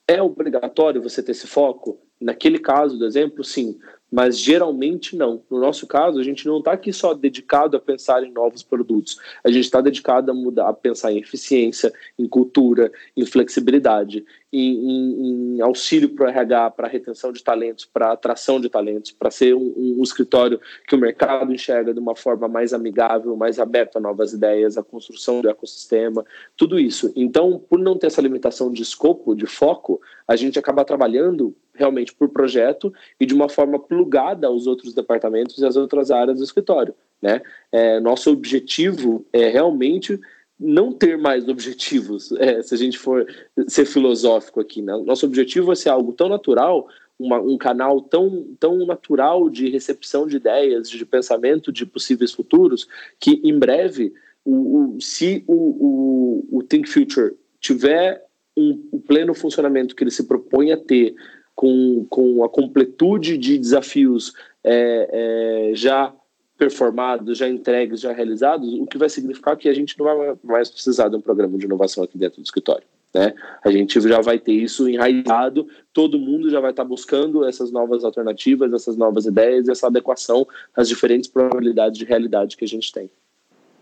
É 0.07 0.23
obrigatório 0.23 1.03
você 1.03 1.23
ter 1.23 1.33
esse 1.33 1.47
foco? 1.47 1.99
Naquele 2.21 2.59
caso 2.59 2.99
do 2.99 3.07
exemplo, 3.07 3.43
sim 3.43 3.79
mas 4.15 4.39
geralmente 4.39 5.17
não. 5.17 5.43
No 5.51 5.59
nosso 5.59 5.89
caso, 5.89 6.21
a 6.21 6.23
gente 6.23 6.47
não 6.47 6.59
está 6.59 6.75
aqui 6.75 6.93
só 6.93 7.15
dedicado 7.15 7.77
a 7.77 7.81
pensar 7.81 8.23
em 8.23 8.31
novos 8.31 8.63
produtos, 8.63 9.19
a 9.43 9.51
gente 9.51 9.65
está 9.65 9.81
dedicado 9.81 10.31
a 10.31 10.35
mudar, 10.35 10.69
a 10.69 10.73
pensar 10.73 11.11
em 11.11 11.19
eficiência, 11.19 11.93
em 12.17 12.29
cultura, 12.29 12.93
em 13.17 13.27
flexibilidade, 13.27 14.25
em, 14.55 14.91
em, 14.91 15.57
em 15.57 15.61
auxílio 15.61 16.09
para 16.11 16.27
o 16.27 16.29
RH, 16.29 16.71
para 16.71 16.89
retenção 16.89 17.33
de 17.33 17.43
talentos, 17.43 17.85
para 17.85 18.13
atração 18.13 18.61
de 18.61 18.69
talentos, 18.69 19.11
para 19.11 19.31
ser 19.31 19.55
um, 19.55 19.75
um, 19.77 20.03
escritório 20.03 20.61
que 20.87 20.95
o 20.95 20.99
mercado 20.99 21.53
enxerga 21.53 21.93
de 21.93 21.99
uma 21.99 22.15
forma 22.15 22.47
mais 22.47 22.73
amigável, 22.73 23.37
mais 23.37 23.59
aberta 23.59 23.99
a 23.99 24.01
novas 24.01 24.33
ideias, 24.33 24.79
a 24.79 24.83
construção 24.83 25.41
do 25.41 25.51
ecossistema, 25.51 26.25
tudo 26.57 26.79
isso. 26.79 27.13
Então, 27.17 27.61
por 27.69 27.81
não 27.81 27.99
ter 27.99 28.07
essa 28.07 28.23
limitação 28.23 28.71
de 28.71 28.83
escopo, 28.83 29.35
de 29.35 29.47
foco, 29.47 30.01
a 30.27 30.37
gente 30.37 30.59
acaba 30.59 30.85
trabalhando 30.85 31.55
realmente 31.75 32.15
por 32.15 32.29
projeto 32.29 32.95
e 33.19 33.27
de 33.27 33.35
uma 33.35 33.49
forma 33.49 33.79
plugada 33.79 34.47
aos 34.47 34.69
outros 34.69 34.95
departamentos 34.95 35.59
e 35.59 35.67
às 35.67 35.75
outras 35.75 36.13
áreas 36.13 36.39
do 36.39 36.45
escritório. 36.45 36.95
Né? 37.21 37.43
É, 37.73 37.99
nosso 37.99 38.31
objetivo 38.31 39.27
é 39.33 39.49
realmente 39.49 40.21
não 40.59 40.93
ter 40.93 41.19
mais 41.19 41.49
objetivos, 41.49 42.33
é, 42.33 42.63
se 42.63 42.75
a 42.75 42.79
gente 42.79 42.99
for 42.99 43.27
ser 43.67 43.85
filosófico 43.85 44.61
aqui. 44.61 44.81
Né? 44.81 44.97
Nosso 45.05 45.27
objetivo 45.27 45.73
é 45.73 45.75
ser 45.75 45.89
algo 45.89 46.13
tão 46.13 46.29
natural, 46.29 46.87
uma, 47.19 47.41
um 47.41 47.57
canal 47.57 48.01
tão, 48.01 48.47
tão 48.59 48.87
natural 48.87 49.49
de 49.49 49.69
recepção 49.69 50.27
de 50.27 50.37
ideias, 50.37 50.89
de 50.89 51.05
pensamento 51.05 51.73
de 51.73 51.85
possíveis 51.85 52.33
futuros, 52.33 52.87
que 53.21 53.41
em 53.45 53.59
breve, 53.59 54.13
o, 54.45 54.95
o 54.95 55.01
se 55.01 55.45
o, 55.47 55.55
o, 55.55 56.59
o 56.59 56.63
Think 56.63 56.89
Future 56.89 57.35
tiver 57.61 58.25
um, 58.57 58.89
um 58.93 59.01
pleno 59.01 59.35
funcionamento 59.35 59.95
que 59.95 60.05
ele 60.05 60.11
se 60.11 60.25
propõe 60.25 60.73
a 60.73 60.77
ter 60.77 61.15
com, 61.55 62.07
com 62.09 62.45
a 62.45 62.49
completude 62.49 63.39
de 63.39 63.59
desafios 63.59 64.33
é, 64.63 65.71
é, 65.71 65.75
já 65.75 66.15
performados, 66.57 67.39
já 67.39 67.49
entregues, 67.49 68.01
já 68.01 68.13
realizados, 68.13 68.73
o 68.75 68.87
que 68.87 68.99
vai 68.99 69.09
significar 69.09 69.57
que 69.57 69.69
a 69.69 69.75
gente 69.75 69.99
não 69.99 70.07
vai 70.07 70.37
mais 70.45 70.71
precisar 70.71 71.09
de 71.09 71.17
um 71.17 71.21
programa 71.21 71.59
de 71.59 71.65
inovação 71.65 72.05
aqui 72.05 72.17
dentro 72.17 72.41
do 72.41 72.45
escritório. 72.45 72.85
Né? 73.13 73.33
A 73.65 73.71
gente 73.71 74.01
já 74.01 74.21
vai 74.21 74.39
ter 74.39 74.53
isso 74.53 74.89
enraizado, 74.89 75.69
todo 75.93 76.19
mundo 76.19 76.51
já 76.51 76.61
vai 76.61 76.71
estar 76.71 76.85
buscando 76.85 77.45
essas 77.45 77.71
novas 77.71 78.05
alternativas, 78.05 78.73
essas 78.73 78.97
novas 78.97 79.25
ideias, 79.25 79.69
essa 79.69 79.87
adequação 79.87 80.47
às 80.77 80.89
diferentes 80.89 81.29
probabilidades 81.29 81.99
de 81.99 82.05
realidade 82.05 82.57
que 82.57 82.65
a 82.65 82.69
gente 82.69 82.93
tem. 82.93 83.09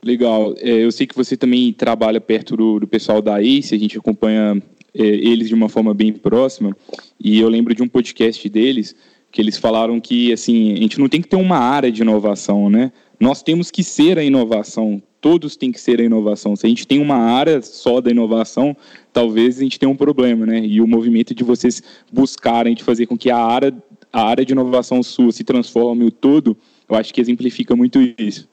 Legal. 0.04 0.54
É, 0.58 0.84
eu 0.84 0.90
sei 0.90 1.06
que 1.06 1.14
você 1.14 1.36
também 1.36 1.72
trabalha 1.72 2.20
perto 2.20 2.56
do, 2.56 2.80
do 2.80 2.86
pessoal 2.86 3.22
da 3.22 3.40
ACE, 3.40 3.74
a 3.74 3.78
gente 3.78 3.96
acompanha 3.96 4.60
é, 4.94 5.02
eles 5.02 5.48
de 5.48 5.54
uma 5.54 5.68
forma 5.68 5.94
bem 5.94 6.12
próxima. 6.12 6.76
E 7.18 7.40
eu 7.40 7.48
lembro 7.48 7.74
de 7.74 7.82
um 7.82 7.88
podcast 7.88 8.46
deles 8.48 8.94
que 9.32 9.40
eles 9.40 9.56
falaram 9.56 9.98
que 9.98 10.30
assim 10.32 10.74
a 10.74 10.76
gente 10.76 11.00
não 11.00 11.08
tem 11.08 11.22
que 11.22 11.28
ter 11.28 11.36
uma 11.36 11.56
área 11.56 11.90
de 11.90 12.02
inovação, 12.02 12.68
né? 12.68 12.92
Nós 13.18 13.42
temos 13.42 13.70
que 13.70 13.82
ser 13.82 14.18
a 14.18 14.22
inovação. 14.22 15.02
Todos 15.20 15.56
têm 15.56 15.72
que 15.72 15.80
ser 15.80 16.00
a 16.00 16.04
inovação. 16.04 16.54
Se 16.54 16.66
a 16.66 16.68
gente 16.68 16.86
tem 16.86 17.00
uma 17.00 17.16
área 17.16 17.62
só 17.62 18.00
da 18.00 18.10
inovação, 18.10 18.76
talvez 19.12 19.58
a 19.58 19.62
gente 19.62 19.78
tenha 19.78 19.88
um 19.88 19.96
problema, 19.96 20.44
né? 20.44 20.58
E 20.58 20.80
o 20.80 20.86
movimento 20.86 21.34
de 21.34 21.42
vocês 21.42 21.82
buscarem 22.12 22.74
de 22.74 22.84
fazer 22.84 23.06
com 23.06 23.16
que 23.16 23.30
a 23.30 23.38
área, 23.38 23.74
a 24.12 24.22
área 24.22 24.44
de 24.44 24.52
inovação 24.52 25.02
sua 25.02 25.32
se 25.32 25.44
transforme 25.44 26.04
o 26.04 26.10
todo, 26.10 26.56
eu 26.88 26.94
acho 26.94 27.14
que 27.14 27.20
exemplifica 27.20 27.74
muito 27.74 28.00
isso. 28.18 28.48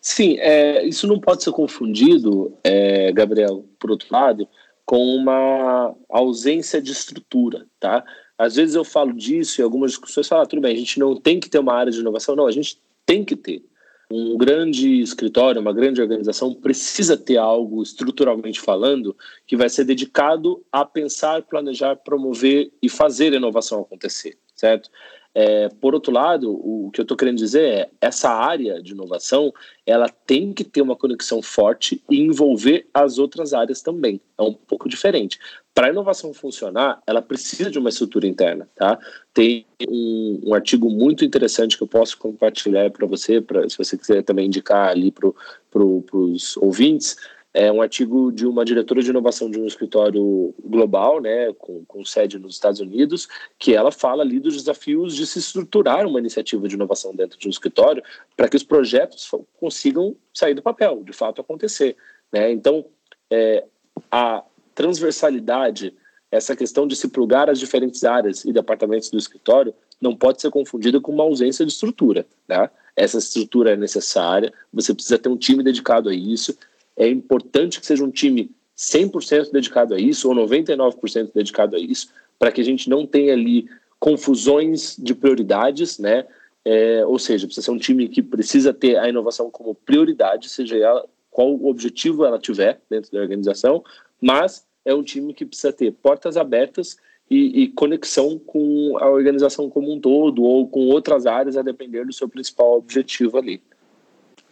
Sim, 0.00 0.36
é, 0.40 0.86
isso 0.86 1.06
não 1.06 1.18
pode 1.18 1.42
ser 1.42 1.52
confundido, 1.52 2.52
é, 2.62 3.12
Gabriel, 3.12 3.64
por 3.78 3.90
outro 3.90 4.08
lado, 4.10 4.48
com 4.84 5.04
uma 5.14 5.94
ausência 6.08 6.82
de 6.82 6.92
estrutura, 6.92 7.66
tá? 7.78 8.04
Às 8.38 8.54
vezes 8.54 8.76
eu 8.76 8.84
falo 8.84 9.12
disso 9.12 9.60
e 9.60 9.64
algumas 9.64 9.90
discussões 9.90 10.28
falam, 10.28 10.44
ah, 10.44 10.46
tudo 10.46 10.62
bem, 10.62 10.74
a 10.74 10.78
gente 10.78 10.98
não 10.98 11.16
tem 11.16 11.40
que 11.40 11.50
ter 11.50 11.58
uma 11.58 11.74
área 11.74 11.90
de 11.90 11.98
inovação, 11.98 12.36
não, 12.36 12.46
a 12.46 12.52
gente 12.52 12.78
tem 13.04 13.24
que 13.24 13.34
ter. 13.34 13.62
Um 14.10 14.38
grande 14.38 15.02
escritório, 15.02 15.60
uma 15.60 15.72
grande 15.72 16.00
organização 16.00 16.54
precisa 16.54 17.16
ter 17.16 17.36
algo 17.36 17.82
estruturalmente 17.82 18.60
falando 18.60 19.14
que 19.46 19.56
vai 19.56 19.68
ser 19.68 19.84
dedicado 19.84 20.64
a 20.72 20.84
pensar, 20.84 21.42
planejar, 21.42 21.96
promover 21.96 22.70
e 22.80 22.88
fazer 22.88 23.34
a 23.34 23.36
inovação 23.36 23.80
acontecer, 23.80 24.38
certo? 24.54 24.88
É, 25.34 25.68
por 25.68 25.94
outro 25.94 26.10
lado, 26.10 26.50
o 26.50 26.90
que 26.90 27.00
eu 27.00 27.02
estou 27.02 27.16
querendo 27.16 27.36
dizer 27.36 27.62
é 27.62 27.90
essa 28.00 28.30
área 28.30 28.82
de 28.82 28.92
inovação 28.92 29.52
ela 29.86 30.08
tem 30.08 30.52
que 30.52 30.64
ter 30.64 30.80
uma 30.80 30.96
conexão 30.96 31.42
forte 31.42 32.02
e 32.10 32.18
envolver 32.18 32.88
as 32.92 33.18
outras 33.18 33.52
áreas 33.52 33.82
também. 33.82 34.20
É 34.36 34.42
um 34.42 34.54
pouco 34.54 34.88
diferente. 34.88 35.38
Para 35.78 35.86
a 35.86 35.90
inovação 35.90 36.34
funcionar, 36.34 37.00
ela 37.06 37.22
precisa 37.22 37.70
de 37.70 37.78
uma 37.78 37.88
estrutura 37.88 38.26
interna, 38.26 38.68
tá? 38.74 38.98
Tem 39.32 39.64
um, 39.88 40.40
um 40.46 40.52
artigo 40.52 40.90
muito 40.90 41.24
interessante 41.24 41.76
que 41.76 41.84
eu 41.84 41.86
posso 41.86 42.18
compartilhar 42.18 42.90
para 42.90 43.06
você, 43.06 43.40
pra, 43.40 43.68
se 43.68 43.78
você 43.78 43.96
quiser 43.96 44.24
também 44.24 44.46
indicar 44.46 44.88
ali 44.88 45.12
para 45.12 45.30
pro, 45.70 46.04
os 46.10 46.56
ouvintes, 46.56 47.16
é 47.54 47.70
um 47.70 47.80
artigo 47.80 48.32
de 48.32 48.44
uma 48.44 48.64
diretora 48.64 49.00
de 49.00 49.10
inovação 49.10 49.48
de 49.48 49.60
um 49.60 49.68
escritório 49.68 50.52
global, 50.64 51.20
né, 51.20 51.52
com, 51.56 51.84
com, 51.84 52.04
sede 52.04 52.40
nos 52.40 52.54
Estados 52.54 52.80
Unidos, 52.80 53.28
que 53.56 53.72
ela 53.72 53.92
fala 53.92 54.24
ali 54.24 54.40
dos 54.40 54.56
desafios 54.56 55.14
de 55.14 55.28
se 55.28 55.38
estruturar 55.38 56.08
uma 56.08 56.18
iniciativa 56.18 56.66
de 56.66 56.74
inovação 56.74 57.14
dentro 57.14 57.38
de 57.38 57.46
um 57.46 57.50
escritório 57.50 58.02
para 58.36 58.48
que 58.48 58.56
os 58.56 58.64
projetos 58.64 59.30
consigam 59.60 60.16
sair 60.34 60.54
do 60.54 60.62
papel, 60.62 61.04
de 61.04 61.12
fato 61.12 61.40
acontecer. 61.40 61.96
Né? 62.32 62.50
Então, 62.50 62.84
é, 63.30 63.64
a 64.10 64.42
transversalidade, 64.78 65.92
essa 66.30 66.54
questão 66.54 66.86
de 66.86 66.94
se 66.94 67.08
plugar 67.08 67.50
as 67.50 67.58
diferentes 67.58 68.04
áreas 68.04 68.44
e 68.44 68.52
departamentos 68.52 69.10
do 69.10 69.18
escritório, 69.18 69.74
não 70.00 70.14
pode 70.14 70.40
ser 70.40 70.50
confundida 70.50 71.00
com 71.00 71.10
uma 71.10 71.24
ausência 71.24 71.66
de 71.66 71.72
estrutura. 71.72 72.24
Né? 72.46 72.70
Essa 72.94 73.18
estrutura 73.18 73.72
é 73.72 73.76
necessária, 73.76 74.52
você 74.72 74.94
precisa 74.94 75.18
ter 75.18 75.28
um 75.28 75.36
time 75.36 75.64
dedicado 75.64 76.08
a 76.08 76.14
isso, 76.14 76.56
é 76.96 77.08
importante 77.08 77.80
que 77.80 77.86
seja 77.86 78.04
um 78.04 78.10
time 78.10 78.52
100% 78.76 79.50
dedicado 79.50 79.94
a 79.94 79.98
isso 79.98 80.28
ou 80.28 80.34
99% 80.36 81.32
dedicado 81.34 81.74
a 81.74 81.80
isso, 81.80 82.10
para 82.38 82.52
que 82.52 82.60
a 82.60 82.64
gente 82.64 82.88
não 82.88 83.04
tenha 83.04 83.32
ali 83.32 83.68
confusões 83.98 84.94
de 84.96 85.12
prioridades, 85.12 85.98
né? 85.98 86.24
é, 86.64 87.04
ou 87.04 87.18
seja, 87.18 87.46
precisa 87.46 87.64
ser 87.64 87.70
um 87.72 87.78
time 87.78 88.08
que 88.08 88.22
precisa 88.22 88.72
ter 88.72 88.96
a 88.96 89.08
inovação 89.08 89.50
como 89.50 89.74
prioridade, 89.74 90.48
seja 90.48 90.76
ela 90.76 91.04
qual 91.30 91.54
objetivo 91.64 92.24
ela 92.24 92.38
tiver 92.38 92.80
dentro 92.90 93.10
da 93.10 93.20
organização, 93.20 93.82
mas 94.20 94.66
é 94.88 94.94
um 94.94 95.02
time 95.02 95.34
que 95.34 95.44
precisa 95.44 95.70
ter 95.70 95.92
portas 95.92 96.38
abertas 96.38 96.96
e, 97.30 97.62
e, 97.62 97.68
conexão 97.68 98.38
com 98.38 98.96
a 98.98 99.06
organização 99.10 99.68
como 99.68 99.92
um 99.92 100.00
todo 100.00 100.42
ou 100.42 100.66
com 100.66 100.86
outras 100.86 101.26
áreas 101.26 101.58
a 101.58 101.62
depender 101.62 102.06
do 102.06 102.12
seu 102.12 102.26
principal 102.26 102.78
objetivo 102.78 103.36
ali. 103.36 103.60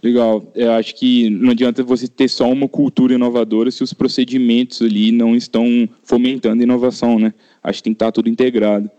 Legal. 0.02 0.46
Eu 0.54 0.72
acho 0.72 0.94
que 0.94 1.30
não 1.30 1.52
adianta 1.52 1.82
você 1.82 2.06
ter 2.06 2.28
só 2.28 2.50
uma 2.52 2.68
cultura 2.68 3.14
inovadora 3.14 3.70
se 3.70 3.82
os 3.82 3.94
procedimentos 3.94 4.82
ali 4.82 5.10
não 5.10 5.34
estão 5.34 5.88
fomentando 6.02 6.62
inovação, 6.62 7.18
né? 7.18 7.32
Acho 7.62 7.78
que 7.78 7.84
tem 7.84 7.94
que 7.94 7.96
estar 7.96 8.12
tudo 8.12 8.28
integrado. 8.28 8.90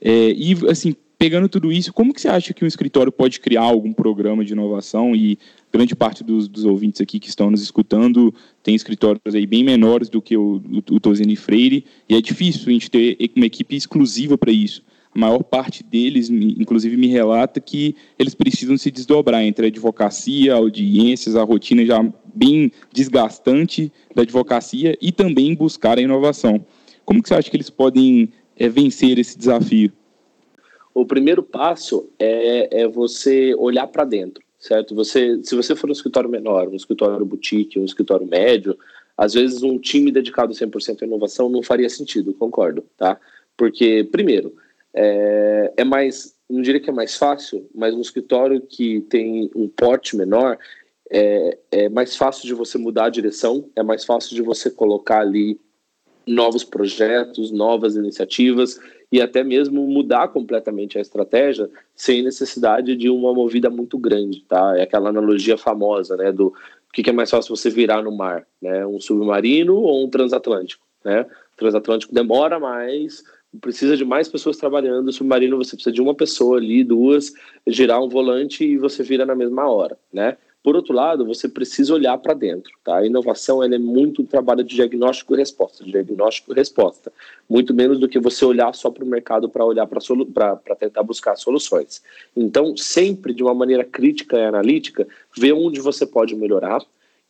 É, 0.00 0.30
e, 0.30 0.56
assim, 0.70 0.96
pegando 1.18 1.50
tudo 1.50 1.70
isso, 1.70 1.92
como 1.92 2.14
que 2.14 2.20
você 2.20 2.28
acha 2.28 2.54
que 2.54 2.64
um 2.64 2.68
escritório 2.68 3.12
pode 3.12 3.40
criar 3.40 3.62
algum 3.62 3.92
programa 3.92 4.42
de 4.42 4.54
inovação 4.54 5.14
e 5.14 5.38
grande 5.72 5.94
parte 5.94 6.24
dos, 6.24 6.48
dos 6.48 6.64
ouvintes 6.64 7.00
aqui 7.00 7.18
que 7.18 7.28
estão 7.28 7.50
nos 7.50 7.62
escutando 7.62 8.34
tem 8.62 8.74
escritórios 8.74 9.34
aí 9.34 9.46
bem 9.46 9.62
menores 9.62 10.08
do 10.08 10.22
que 10.22 10.36
o, 10.36 10.62
o, 10.90 10.94
o 10.94 11.00
Tozini 11.00 11.36
Freire 11.36 11.84
e 12.08 12.14
é 12.14 12.20
difícil 12.20 12.62
a 12.66 12.72
gente 12.72 12.90
ter 12.90 13.16
uma 13.36 13.46
equipe 13.46 13.76
exclusiva 13.76 14.36
para 14.38 14.52
isso 14.52 14.82
a 15.14 15.18
maior 15.18 15.42
parte 15.42 15.82
deles, 15.82 16.30
inclusive, 16.30 16.96
me 16.96 17.06
relata 17.06 17.60
que 17.60 17.96
eles 18.18 18.34
precisam 18.34 18.76
se 18.76 18.90
desdobrar 18.90 19.42
entre 19.42 19.66
a 19.66 19.68
advocacia, 19.68 20.54
audiências, 20.54 21.34
a 21.34 21.42
rotina 21.42 21.84
já 21.84 22.04
bem 22.34 22.70
desgastante 22.92 23.92
da 24.14 24.22
advocacia 24.22 24.96
e 25.00 25.10
também 25.10 25.54
buscar 25.54 25.98
a 25.98 26.02
inovação. 26.02 26.64
Como 27.04 27.22
que 27.22 27.28
você 27.28 27.34
acha 27.34 27.50
que 27.50 27.56
eles 27.56 27.70
podem 27.70 28.32
é, 28.56 28.68
vencer 28.68 29.18
esse 29.18 29.36
desafio? 29.36 29.90
O 30.94 31.06
primeiro 31.06 31.42
passo 31.42 32.08
é, 32.18 32.82
é 32.82 32.88
você 32.88 33.54
olhar 33.54 33.86
para 33.86 34.04
dentro, 34.04 34.42
certo? 34.58 34.94
Você, 34.94 35.40
se 35.42 35.54
você 35.54 35.76
for 35.76 35.88
um 35.88 35.92
escritório 35.92 36.28
menor, 36.28 36.68
um 36.68 36.74
escritório 36.74 37.24
boutique, 37.24 37.78
um 37.78 37.84
escritório 37.84 38.26
médio, 38.26 38.76
às 39.16 39.34
vezes 39.34 39.62
um 39.62 39.78
time 39.78 40.10
dedicado 40.10 40.52
100% 40.52 41.02
à 41.02 41.06
inovação 41.06 41.48
não 41.48 41.62
faria 41.62 41.88
sentido, 41.88 42.34
concordo, 42.34 42.84
tá? 42.96 43.18
Porque, 43.56 44.04
primeiro, 44.10 44.54
é, 44.94 45.72
é 45.76 45.84
mais, 45.84 46.34
não 46.48 46.62
diria 46.62 46.80
que 46.80 46.90
é 46.90 46.92
mais 46.92 47.16
fácil, 47.16 47.68
mas 47.74 47.94
um 47.94 48.00
escritório 48.00 48.60
que 48.60 49.00
tem 49.02 49.50
um 49.54 49.68
porte 49.68 50.16
menor 50.16 50.58
é, 51.10 51.58
é 51.70 51.88
mais 51.88 52.16
fácil 52.16 52.46
de 52.46 52.54
você 52.54 52.78
mudar 52.78 53.06
a 53.06 53.10
direção, 53.10 53.68
é 53.74 53.82
mais 53.82 54.04
fácil 54.04 54.34
de 54.34 54.42
você 54.42 54.70
colocar 54.70 55.20
ali 55.20 55.58
novos 56.26 56.62
projetos, 56.62 57.50
novas 57.50 57.96
iniciativas 57.96 58.78
e 59.10 59.20
até 59.20 59.42
mesmo 59.42 59.86
mudar 59.86 60.28
completamente 60.28 60.98
a 60.98 61.00
estratégia 61.00 61.68
sem 61.94 62.22
necessidade 62.22 62.94
de 62.94 63.08
uma 63.08 63.32
movida 63.32 63.70
muito 63.70 63.98
grande, 63.98 64.42
tá? 64.42 64.74
É 64.76 64.82
aquela 64.82 65.08
analogia 65.08 65.56
famosa, 65.56 66.16
né, 66.16 66.30
do 66.30 66.52
o 66.88 66.92
que 66.92 67.08
é 67.08 67.12
mais 67.12 67.30
fácil 67.30 67.54
você 67.54 67.68
virar 67.68 68.02
no 68.02 68.10
mar, 68.10 68.46
né? 68.62 68.86
Um 68.86 68.98
submarino 68.98 69.76
ou 69.76 70.06
um 70.06 70.08
transatlântico, 70.08 70.84
né? 71.04 71.22
O 71.22 71.56
transatlântico 71.56 72.14
demora 72.14 72.58
mais, 72.58 73.22
precisa 73.60 73.94
de 73.96 74.04
mais 74.04 74.26
pessoas 74.26 74.56
trabalhando. 74.56 75.08
O 75.08 75.12
submarino 75.12 75.58
você 75.58 75.76
precisa 75.76 75.92
de 75.92 76.00
uma 76.00 76.14
pessoa 76.14 76.56
ali, 76.56 76.82
duas, 76.82 77.32
girar 77.66 78.02
um 78.02 78.08
volante 78.08 78.64
e 78.64 78.78
você 78.78 79.02
vira 79.02 79.26
na 79.26 79.34
mesma 79.34 79.68
hora, 79.68 79.98
né? 80.12 80.38
Por 80.62 80.74
outro 80.74 80.92
lado, 80.92 81.24
você 81.24 81.48
precisa 81.48 81.94
olhar 81.94 82.18
para 82.18 82.34
dentro, 82.34 82.72
tá? 82.84 82.98
A 82.98 83.06
inovação 83.06 83.62
ela 83.62 83.76
é 83.76 83.78
muito 83.78 84.24
trabalho 84.24 84.64
de 84.64 84.74
diagnóstico 84.74 85.34
e 85.34 85.38
resposta, 85.38 85.84
diagnóstico 85.84 86.52
e 86.52 86.56
resposta, 86.56 87.12
muito 87.48 87.72
menos 87.72 87.98
do 87.98 88.08
que 88.08 88.18
você 88.18 88.44
olhar 88.44 88.74
só 88.74 88.90
para 88.90 89.04
o 89.04 89.06
mercado 89.06 89.48
para 89.48 89.64
olhar 89.64 89.86
para 89.86 90.76
tentar 90.76 91.02
buscar 91.04 91.36
soluções. 91.36 92.02
Então, 92.36 92.76
sempre 92.76 93.32
de 93.32 93.42
uma 93.42 93.54
maneira 93.54 93.84
crítica 93.84 94.36
e 94.36 94.44
analítica, 94.44 95.06
ver 95.36 95.52
onde 95.52 95.80
você 95.80 96.04
pode 96.04 96.34
melhorar, 96.34 96.84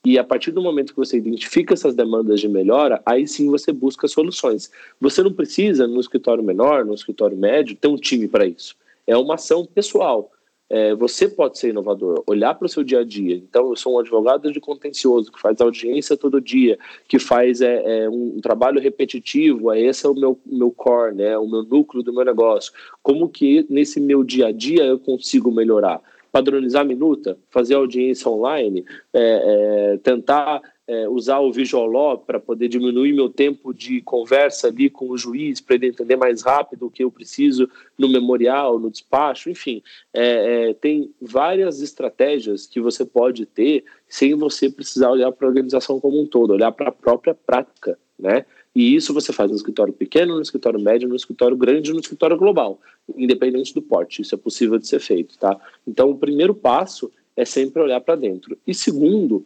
e 0.04 0.18
a 0.18 0.24
partir 0.24 0.52
do 0.52 0.62
momento 0.62 0.92
que 0.92 0.98
você 0.98 1.18
identifica 1.18 1.74
essas 1.74 1.94
demandas 1.94 2.40
de 2.40 2.48
melhora, 2.48 3.02
aí 3.04 3.26
sim 3.26 3.50
você 3.50 3.72
busca 3.72 4.08
soluções. 4.08 4.70
Você 5.00 5.22
não 5.22 5.32
precisa, 5.32 5.86
no 5.86 6.00
escritório 6.00 6.42
menor, 6.42 6.84
no 6.84 6.94
escritório 6.94 7.36
médio, 7.36 7.76
ter 7.76 7.88
um 7.88 7.96
time 7.96 8.26
para 8.26 8.46
isso. 8.46 8.76
É 9.06 9.16
uma 9.16 9.34
ação 9.34 9.66
pessoal. 9.66 10.30
É, 10.70 10.94
você 10.94 11.26
pode 11.26 11.58
ser 11.58 11.70
inovador, 11.70 12.22
olhar 12.26 12.54
para 12.54 12.66
o 12.66 12.68
seu 12.68 12.84
dia 12.84 13.00
a 13.00 13.04
dia. 13.04 13.36
Então, 13.36 13.70
eu 13.70 13.76
sou 13.76 13.94
um 13.94 13.98
advogado 13.98 14.52
de 14.52 14.60
contencioso 14.60 15.32
que 15.32 15.40
faz 15.40 15.60
audiência 15.60 16.16
todo 16.16 16.40
dia, 16.40 16.78
que 17.08 17.18
faz 17.18 17.62
é, 17.62 18.02
é 18.04 18.08
um, 18.10 18.36
um, 18.36 18.40
trabalho 18.40 18.80
repetitivo. 18.80 19.72
É, 19.72 19.80
esse 19.80 20.04
é 20.04 20.08
o 20.08 20.14
meu, 20.14 20.38
meu 20.44 20.70
core, 20.70 21.14
né, 21.14 21.38
o 21.38 21.48
meu 21.48 21.62
núcleo 21.62 22.02
do 22.02 22.12
meu 22.12 22.24
negócio. 22.24 22.72
Como 23.02 23.28
que 23.28 23.66
nesse 23.70 23.98
meu 23.98 24.22
dia 24.22 24.48
a 24.48 24.52
dia 24.52 24.84
eu 24.84 24.98
consigo 24.98 25.50
melhorar? 25.50 26.02
padronizar 26.30 26.82
a 26.82 26.84
minuta, 26.84 27.38
fazer 27.50 27.74
audiência 27.74 28.30
online, 28.30 28.84
é, 29.12 29.94
é, 29.94 29.96
tentar 29.98 30.60
é, 30.88 31.06
usar 31.06 31.38
o 31.40 31.52
Visual 31.52 32.18
para 32.18 32.40
poder 32.40 32.66
diminuir 32.66 33.12
meu 33.12 33.28
tempo 33.28 33.74
de 33.74 34.00
conversa 34.00 34.68
ali 34.68 34.88
com 34.88 35.10
o 35.10 35.18
juiz, 35.18 35.60
para 35.60 35.76
ele 35.76 35.88
entender 35.88 36.16
mais 36.16 36.40
rápido 36.40 36.86
o 36.86 36.90
que 36.90 37.04
eu 37.04 37.10
preciso 37.10 37.68
no 37.98 38.08
memorial, 38.08 38.78
no 38.78 38.90
despacho, 38.90 39.50
enfim. 39.50 39.82
É, 40.14 40.70
é, 40.70 40.74
tem 40.74 41.12
várias 41.20 41.82
estratégias 41.82 42.66
que 42.66 42.80
você 42.80 43.04
pode 43.04 43.44
ter 43.44 43.84
sem 44.08 44.34
você 44.34 44.70
precisar 44.70 45.10
olhar 45.10 45.30
para 45.30 45.46
a 45.46 45.50
organização 45.50 46.00
como 46.00 46.18
um 46.18 46.26
todo, 46.26 46.54
olhar 46.54 46.72
para 46.72 46.88
a 46.88 46.92
própria 46.92 47.34
prática, 47.34 47.98
né? 48.18 48.46
E 48.74 48.94
isso 48.94 49.12
você 49.12 49.32
faz 49.32 49.50
no 49.50 49.56
escritório 49.56 49.92
pequeno, 49.92 50.36
no 50.36 50.42
escritório 50.42 50.80
médio, 50.80 51.08
no 51.08 51.16
escritório 51.16 51.56
grande, 51.56 51.92
no 51.92 52.00
escritório 52.00 52.36
global, 52.36 52.80
independente 53.16 53.74
do 53.74 53.82
porte. 53.82 54.22
Isso 54.22 54.34
é 54.34 54.38
possível 54.38 54.78
de 54.78 54.86
ser 54.86 55.00
feito, 55.00 55.36
tá? 55.36 55.58
Então, 55.86 56.10
o 56.10 56.16
primeiro 56.16 56.54
passo 56.54 57.10
é 57.36 57.44
sempre 57.44 57.82
olhar 57.82 58.00
para 58.00 58.14
dentro. 58.14 58.56
E 58.66 58.72
segundo, 58.72 59.44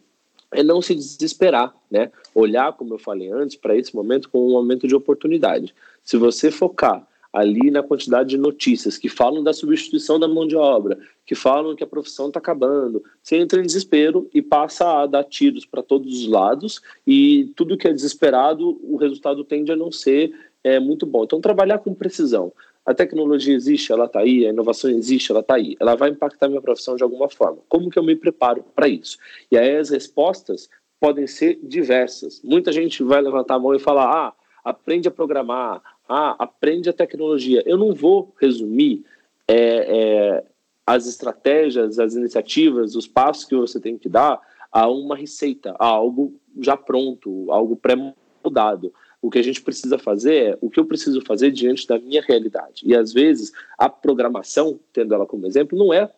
é 0.53 0.63
não 0.63 0.83
se 0.83 0.95
desesperar, 0.95 1.75
né? 1.91 2.11
Olhar, 2.35 2.73
como 2.73 2.95
eu 2.95 2.99
falei 2.99 3.31
antes, 3.31 3.57
para 3.57 3.77
esse 3.77 3.95
momento 3.95 4.29
como 4.29 4.49
um 4.49 4.53
momento 4.53 4.87
de 4.87 4.95
oportunidade. 4.95 5.75
Se 6.03 6.17
você 6.17 6.51
focar 6.51 7.07
ali 7.33 7.71
na 7.71 7.83
quantidade 7.83 8.31
de 8.31 8.37
notícias 8.37 8.99
que 8.99 9.09
falam 9.09 9.43
da 9.43 9.55
substituição 9.55 10.21
da 10.21 10.29
mão 10.29 10.47
de 10.47 10.55
obra, 10.55 10.99
que 11.25 11.35
falam 11.35 11.75
que 11.75 11.83
a 11.83 11.87
profissão 11.87 12.29
está 12.29 12.39
acabando. 12.39 13.03
Você 13.23 13.37
entra 13.37 13.59
em 13.59 13.65
desespero 13.65 14.29
e 14.35 14.43
passa 14.43 15.03
a 15.03 15.07
dar 15.07 15.25
tiros 15.25 15.65
para 15.65 15.83
todos 15.83 16.21
os 16.21 16.29
lados 16.29 16.83
e 17.07 17.51
tudo 17.57 17.77
que 17.79 17.89
é 17.89 17.93
desesperado, 17.93 18.79
o 18.83 18.97
resultado 18.97 19.43
tende 19.45 19.73
a 19.73 19.77
não 19.77 19.91
ser 19.91 20.33
é, 20.63 20.79
muito 20.79 21.07
bom. 21.07 21.25
Então, 21.25 21.41
trabalhar 21.41 21.79
com 21.79 21.95
precisão. 21.95 22.53
A 22.85 22.93
tecnologia 22.93 23.55
existe, 23.55 23.93
ela 23.93 24.07
está 24.07 24.21
aí, 24.21 24.45
a 24.45 24.51
inovação 24.51 24.91
existe, 24.91 25.31
ela 25.31 25.41
está 25.41 25.55
aí. 25.55 25.77
Ela 25.79 25.95
vai 25.95 26.11
impactar 26.11 26.49
minha 26.49 26.61
profissão 26.61 26.97
de 26.97 27.03
alguma 27.03 27.29
forma. 27.29 27.59
Como 27.69 27.89
que 27.89 27.99
eu 27.99 28.03
me 28.03 28.17
preparo 28.17 28.65
para 28.75 28.89
isso? 28.89 29.19
E 29.51 29.57
aí 29.57 29.77
as 29.77 29.91
respostas 29.91 30.69
podem 31.01 31.27
ser 31.27 31.59
diversas. 31.63 32.41
Muita 32.43 32.73
gente 32.73 33.03
vai 33.03 33.21
levantar 33.21 33.55
a 33.55 33.59
mão 33.59 33.75
e 33.75 33.79
falar: 33.79 34.11
ah, 34.11 34.35
aprende 34.65 35.09
a 35.09 35.11
programar, 35.11 35.83
ah, 36.09 36.37
aprende 36.39 36.89
a 36.89 36.93
tecnologia. 36.93 37.63
Eu 37.67 37.77
não 37.77 37.95
vou 37.95 38.35
resumir 38.41 39.05
é, 39.47 39.57
é, 39.57 40.45
as 40.87 41.07
estratégias, 41.07 41.99
as 41.99 42.15
iniciativas, 42.15 42.97
os 42.97 43.07
passos 43.07 43.45
que 43.45 43.57
você 43.57 43.81
tem 43.81 43.97
que 43.97 44.09
dar 44.09 44.41
a 44.71 44.89
uma 44.89 45.17
receita, 45.17 45.75
a 45.79 45.87
algo 45.87 46.35
já 46.61 46.77
pronto, 46.77 47.51
algo 47.51 47.77
pré-mudado. 47.77 48.93
O 49.23 49.31
que 49.31 49.39
a 49.39 49.43
gente 49.43 49.63
precisa 49.63 49.97
fazer 49.97 50.35
é 50.35 50.59
o 50.61 50.69
que 50.69 50.81
eu 50.81 50.85
preciso 50.85 51.21
fazer 51.21 51.53
diante 51.53 51.87
da 51.87 51.97
minha 51.97 52.21
realidade. 52.21 52.83
E 52.85 52.95
às 52.95 53.13
vezes 53.13 53.53
a 53.79 53.89
programação, 53.89 54.81
tendo 54.93 55.15
ela 55.15 55.25
como 55.25 55.47
exemplo, 55.47 55.79
não 55.79 55.95
é 55.95 56.11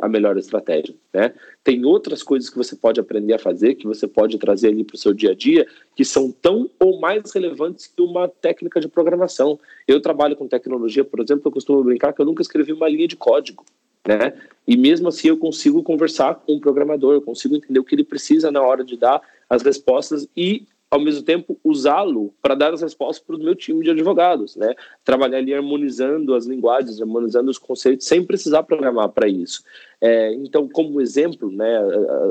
a 0.00 0.08
melhor 0.08 0.36
estratégia. 0.38 0.94
Né? 1.12 1.32
Tem 1.62 1.84
outras 1.84 2.22
coisas 2.22 2.48
que 2.48 2.56
você 2.56 2.74
pode 2.74 2.98
aprender 2.98 3.34
a 3.34 3.38
fazer, 3.38 3.74
que 3.74 3.86
você 3.86 4.08
pode 4.08 4.38
trazer 4.38 4.68
ali 4.68 4.82
para 4.82 4.94
o 4.94 4.98
seu 4.98 5.12
dia 5.12 5.32
a 5.32 5.34
dia, 5.34 5.66
que 5.94 6.04
são 6.04 6.32
tão 6.32 6.68
ou 6.78 6.98
mais 6.98 7.30
relevantes 7.32 7.86
que 7.86 8.02
uma 8.02 8.26
técnica 8.26 8.80
de 8.80 8.88
programação. 8.88 9.60
Eu 9.86 10.00
trabalho 10.00 10.34
com 10.34 10.48
tecnologia, 10.48 11.04
por 11.04 11.20
exemplo, 11.20 11.42
eu 11.46 11.52
costumo 11.52 11.84
brincar 11.84 12.12
que 12.12 12.20
eu 12.20 12.26
nunca 12.26 12.42
escrevi 12.42 12.72
uma 12.72 12.88
linha 12.88 13.06
de 13.06 13.16
código. 13.16 13.64
Né? 14.06 14.32
E 14.66 14.76
mesmo 14.76 15.08
assim 15.08 15.28
eu 15.28 15.36
consigo 15.36 15.82
conversar 15.82 16.34
com 16.34 16.54
o 16.54 16.60
programador, 16.60 17.12
eu 17.12 17.22
consigo 17.22 17.54
entender 17.54 17.78
o 17.78 17.84
que 17.84 17.94
ele 17.94 18.04
precisa 18.04 18.50
na 18.50 18.62
hora 18.62 18.82
de 18.82 18.96
dar 18.96 19.20
as 19.48 19.62
respostas 19.62 20.26
e 20.36 20.66
ao 20.90 21.00
mesmo 21.00 21.22
tempo 21.22 21.58
usá-lo 21.62 22.34
para 22.42 22.56
dar 22.56 22.74
as 22.74 22.82
respostas 22.82 23.24
para 23.24 23.36
o 23.36 23.38
meu 23.38 23.54
time 23.54 23.84
de 23.84 23.90
advogados, 23.90 24.56
né? 24.56 24.74
Trabalhar 25.04 25.38
ali 25.38 25.54
harmonizando 25.54 26.34
as 26.34 26.46
linguagens, 26.46 27.00
harmonizando 27.00 27.48
os 27.48 27.58
conceitos, 27.58 28.06
sem 28.06 28.24
precisar 28.24 28.64
programar 28.64 29.08
para 29.10 29.28
isso. 29.28 29.62
É, 30.00 30.34
então, 30.34 30.68
como 30.68 31.00
exemplo, 31.00 31.50
né, 31.50 31.78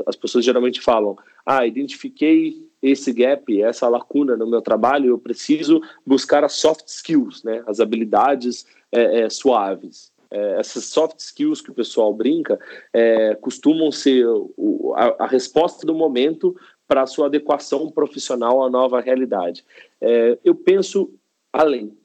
as 0.06 0.14
pessoas 0.14 0.44
geralmente 0.44 0.80
falam: 0.80 1.16
ah, 1.46 1.66
identifiquei 1.66 2.68
esse 2.82 3.12
gap, 3.12 3.62
essa 3.62 3.88
lacuna 3.88 4.36
no 4.36 4.46
meu 4.46 4.60
trabalho, 4.60 5.08
eu 5.08 5.18
preciso 5.18 5.80
buscar 6.04 6.44
as 6.44 6.52
soft 6.52 6.86
skills, 6.88 7.42
né, 7.42 7.62
as 7.66 7.80
habilidades 7.80 8.66
é, 8.92 9.22
é, 9.22 9.30
suaves. 9.30 10.12
É, 10.32 10.60
essas 10.60 10.84
soft 10.84 11.18
skills 11.18 11.60
que 11.60 11.72
o 11.72 11.74
pessoal 11.74 12.14
brinca 12.14 12.56
é, 12.92 13.34
costumam 13.34 13.90
ser 13.90 14.24
o, 14.28 14.94
a, 14.96 15.24
a, 15.24 15.26
resposta 15.26 15.84
do 15.84 15.92
momento 15.92 16.54
para 16.90 17.06
sua 17.06 17.26
adequação 17.26 17.88
profissional 17.88 18.64
à 18.64 18.68
nova 18.68 19.00
realidade. 19.00 19.64
É, 20.00 20.36
eu 20.44 20.56
penso 20.56 21.08
além. 21.52 21.96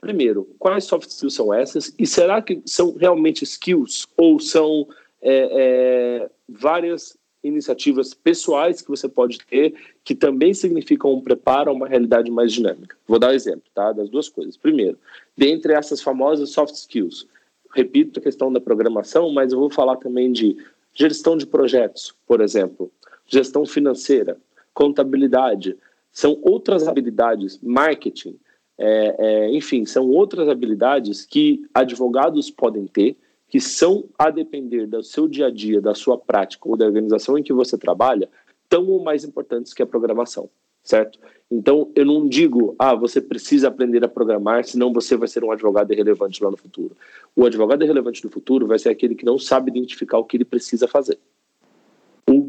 primeiro, 0.00 0.48
quais 0.58 0.84
soft 0.84 1.10
skills 1.10 1.34
são 1.34 1.52
essas? 1.52 1.94
E 1.98 2.06
será 2.06 2.40
que 2.40 2.62
são 2.64 2.94
realmente 2.94 3.44
skills 3.44 4.08
ou 4.16 4.40
são 4.40 4.88
é, 5.20 6.22
é, 6.24 6.30
várias 6.48 7.18
iniciativas 7.44 8.14
pessoais 8.14 8.80
que 8.80 8.88
você 8.88 9.06
pode 9.10 9.40
ter 9.40 9.74
que 10.02 10.14
também 10.14 10.54
significam 10.54 11.12
um 11.12 11.20
preparo 11.20 11.68
a 11.68 11.74
uma 11.74 11.86
realidade 11.86 12.30
mais 12.30 12.50
dinâmica? 12.50 12.96
Vou 13.06 13.18
dar 13.18 13.32
um 13.32 13.34
exemplo, 13.34 13.64
tá? 13.74 13.92
Das 13.92 14.08
duas 14.08 14.30
coisas. 14.30 14.56
Primeiro, 14.56 14.98
dentre 15.36 15.74
essas 15.74 16.00
famosas 16.00 16.48
soft 16.48 16.74
skills, 16.76 17.26
repito 17.74 18.20
a 18.20 18.22
questão 18.22 18.50
da 18.50 18.58
programação, 18.58 19.30
mas 19.34 19.52
eu 19.52 19.58
vou 19.58 19.70
falar 19.70 19.96
também 19.96 20.32
de 20.32 20.56
gestão 20.94 21.36
de 21.36 21.46
projetos, 21.46 22.14
por 22.26 22.40
exemplo, 22.40 22.90
gestão 23.30 23.64
financeira, 23.64 24.36
contabilidade, 24.74 25.76
são 26.12 26.38
outras 26.42 26.88
habilidades, 26.88 27.58
marketing, 27.62 28.36
é, 28.76 29.14
é, 29.18 29.50
enfim, 29.50 29.84
são 29.84 30.08
outras 30.08 30.48
habilidades 30.48 31.24
que 31.24 31.64
advogados 31.72 32.50
podem 32.50 32.86
ter, 32.86 33.16
que 33.48 33.60
são 33.60 34.04
a 34.18 34.30
depender 34.30 34.86
do 34.86 35.02
seu 35.02 35.28
dia 35.28 35.46
a 35.46 35.50
dia, 35.50 35.80
da 35.80 35.94
sua 35.94 36.18
prática 36.18 36.68
ou 36.68 36.76
da 36.76 36.86
organização 36.86 37.38
em 37.38 37.42
que 37.42 37.52
você 37.52 37.78
trabalha, 37.78 38.28
tão 38.68 38.88
ou 38.88 39.02
mais 39.02 39.24
importantes 39.24 39.74
que 39.74 39.82
a 39.82 39.86
programação, 39.86 40.48
certo? 40.82 41.18
Então, 41.50 41.90
eu 41.96 42.06
não 42.06 42.28
digo, 42.28 42.74
ah, 42.78 42.94
você 42.94 43.20
precisa 43.20 43.68
aprender 43.68 44.04
a 44.04 44.08
programar, 44.08 44.64
senão 44.64 44.92
você 44.92 45.16
vai 45.16 45.28
ser 45.28 45.44
um 45.44 45.50
advogado 45.50 45.92
irrelevante 45.92 46.42
lá 46.42 46.50
no 46.50 46.56
futuro. 46.56 46.96
O 47.34 47.44
advogado 47.44 47.82
irrelevante 47.82 48.24
no 48.24 48.30
futuro 48.30 48.66
vai 48.68 48.78
ser 48.78 48.88
aquele 48.88 49.16
que 49.16 49.24
não 49.24 49.38
sabe 49.38 49.70
identificar 49.70 50.18
o 50.18 50.24
que 50.24 50.36
ele 50.36 50.44
precisa 50.44 50.86
fazer. 50.86 51.18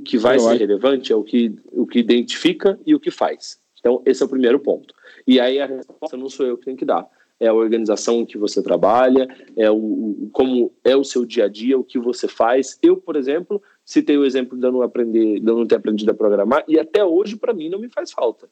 Que 0.03 0.17
vai 0.17 0.39
ser 0.39 0.55
relevante 0.55 1.11
é 1.11 1.15
o 1.15 1.23
que, 1.23 1.55
o 1.71 1.85
que 1.85 1.99
identifica 1.99 2.79
e 2.85 2.95
o 2.95 2.99
que 2.99 3.11
faz. 3.11 3.59
Então, 3.79 4.01
esse 4.05 4.21
é 4.21 4.25
o 4.25 4.29
primeiro 4.29 4.59
ponto. 4.59 4.93
E 5.27 5.39
aí 5.39 5.59
a 5.59 5.65
resposta 5.65 6.15
não 6.15 6.29
sou 6.29 6.45
eu 6.45 6.57
que 6.57 6.65
tenho 6.65 6.77
que 6.77 6.85
dar. 6.85 7.07
É 7.39 7.47
a 7.47 7.53
organização 7.53 8.23
que 8.23 8.37
você 8.37 8.61
trabalha, 8.61 9.27
é 9.57 9.69
o, 9.69 9.75
o 9.75 10.29
como 10.31 10.71
é 10.83 10.95
o 10.95 11.03
seu 11.03 11.25
dia 11.25 11.45
a 11.45 11.47
dia, 11.47 11.77
o 11.77 11.83
que 11.83 11.97
você 11.97 12.27
faz. 12.27 12.77
Eu, 12.83 12.97
por 12.97 13.15
exemplo, 13.15 13.61
citei 13.83 14.15
o 14.15 14.25
exemplo 14.25 14.57
de 14.57 14.65
eu 14.65 14.71
não 14.71 14.83
aprender, 14.83 15.39
de 15.39 15.49
eu 15.49 15.57
não 15.57 15.65
ter 15.65 15.75
aprendido 15.75 16.11
a 16.11 16.13
programar 16.13 16.63
e 16.67 16.79
até 16.79 17.03
hoje 17.03 17.35
para 17.35 17.53
mim 17.53 17.69
não 17.69 17.79
me 17.79 17.89
faz 17.89 18.11
falta. 18.11 18.47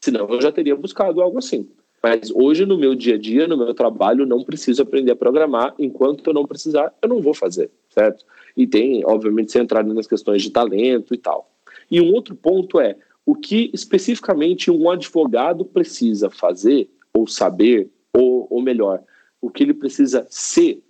Senão 0.00 0.26
eu 0.28 0.40
já 0.40 0.50
teria 0.50 0.74
buscado 0.74 1.20
algo 1.20 1.38
assim. 1.38 1.68
Mas 2.02 2.30
hoje 2.30 2.66
no 2.66 2.78
meu 2.78 2.94
dia 2.94 3.14
a 3.14 3.18
dia, 3.18 3.46
no 3.46 3.56
meu 3.56 3.72
trabalho, 3.72 4.26
não 4.26 4.44
preciso 4.44 4.82
aprender 4.82 5.12
a 5.12 5.16
programar. 5.16 5.74
Enquanto 5.78 6.26
eu 6.26 6.34
não 6.34 6.46
precisar, 6.46 6.92
eu 7.00 7.08
não 7.08 7.20
vou 7.20 7.32
fazer, 7.32 7.70
certo? 7.88 8.24
E 8.56 8.66
tem, 8.66 9.04
obviamente, 9.04 9.52
centrado 9.52 9.92
nas 9.92 10.06
questões 10.06 10.42
de 10.42 10.50
talento 10.50 11.14
e 11.14 11.18
tal. 11.18 11.50
E 11.90 12.00
um 12.00 12.12
outro 12.12 12.34
ponto 12.34 12.80
é 12.80 12.96
o 13.26 13.34
que 13.34 13.70
especificamente 13.72 14.70
um 14.70 14.90
advogado 14.90 15.64
precisa 15.64 16.30
fazer 16.30 16.88
ou 17.12 17.26
saber, 17.26 17.90
ou, 18.12 18.46
ou 18.50 18.62
melhor, 18.62 19.02
o 19.40 19.50
que 19.50 19.62
ele 19.62 19.74
precisa 19.74 20.26
ser 20.28 20.82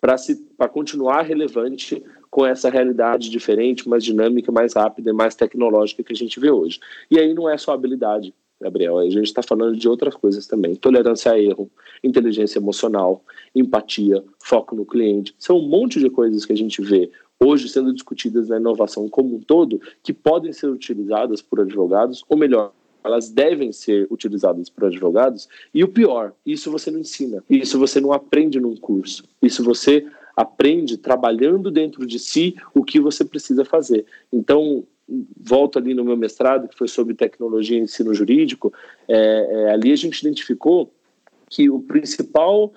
para 0.00 0.68
continuar 0.68 1.22
relevante 1.22 2.02
com 2.30 2.46
essa 2.46 2.70
realidade 2.70 3.28
diferente, 3.28 3.88
mais 3.88 4.04
dinâmica, 4.04 4.50
mais 4.50 4.74
rápida 4.74 5.10
e 5.10 5.12
mais 5.12 5.34
tecnológica 5.34 6.02
que 6.02 6.12
a 6.12 6.16
gente 6.16 6.40
vê 6.40 6.50
hoje. 6.50 6.78
E 7.10 7.18
aí 7.18 7.34
não 7.34 7.48
é 7.48 7.58
só 7.58 7.72
habilidade, 7.72 8.32
Gabriel, 8.60 8.98
a 8.98 9.08
gente 9.08 9.24
está 9.24 9.42
falando 9.42 9.76
de 9.76 9.88
outras 9.88 10.14
coisas 10.14 10.46
também. 10.46 10.74
Tolerância 10.74 11.32
a 11.32 11.40
erro, 11.40 11.70
inteligência 12.04 12.58
emocional, 12.58 13.24
empatia, 13.54 14.22
foco 14.38 14.76
no 14.76 14.84
cliente. 14.84 15.34
São 15.38 15.58
um 15.58 15.68
monte 15.68 15.98
de 15.98 16.10
coisas 16.10 16.44
que 16.44 16.52
a 16.52 16.56
gente 16.56 16.82
vê 16.82 17.10
hoje 17.42 17.68
sendo 17.70 17.92
discutidas 17.94 18.48
na 18.48 18.58
inovação 18.58 19.08
como 19.08 19.36
um 19.36 19.40
todo, 19.40 19.80
que 20.02 20.12
podem 20.12 20.52
ser 20.52 20.68
utilizadas 20.68 21.40
por 21.40 21.60
advogados, 21.60 22.22
ou 22.28 22.36
melhor, 22.36 22.72
elas 23.02 23.30
devem 23.30 23.72
ser 23.72 24.06
utilizadas 24.10 24.68
por 24.68 24.84
advogados. 24.84 25.48
E 25.72 25.82
o 25.82 25.88
pior, 25.88 26.34
isso 26.44 26.70
você 26.70 26.90
não 26.90 27.00
ensina, 27.00 27.42
isso 27.48 27.78
você 27.78 27.98
não 27.98 28.12
aprende 28.12 28.60
num 28.60 28.76
curso, 28.76 29.24
isso 29.40 29.64
você 29.64 30.06
aprende 30.36 30.98
trabalhando 30.98 31.70
dentro 31.70 32.06
de 32.06 32.18
si 32.18 32.54
o 32.74 32.84
que 32.84 33.00
você 33.00 33.24
precisa 33.24 33.64
fazer. 33.64 34.04
Então, 34.30 34.84
volto 35.36 35.78
ali 35.78 35.94
no 35.94 36.04
meu 36.04 36.16
mestrado, 36.16 36.68
que 36.68 36.76
foi 36.76 36.88
sobre 36.88 37.14
tecnologia 37.14 37.78
e 37.78 37.82
ensino 37.82 38.14
jurídico, 38.14 38.72
é, 39.08 39.16
é, 39.16 39.70
ali 39.72 39.92
a 39.92 39.96
gente 39.96 40.20
identificou 40.20 40.92
que 41.48 41.68
o 41.68 41.80
principal 41.80 42.72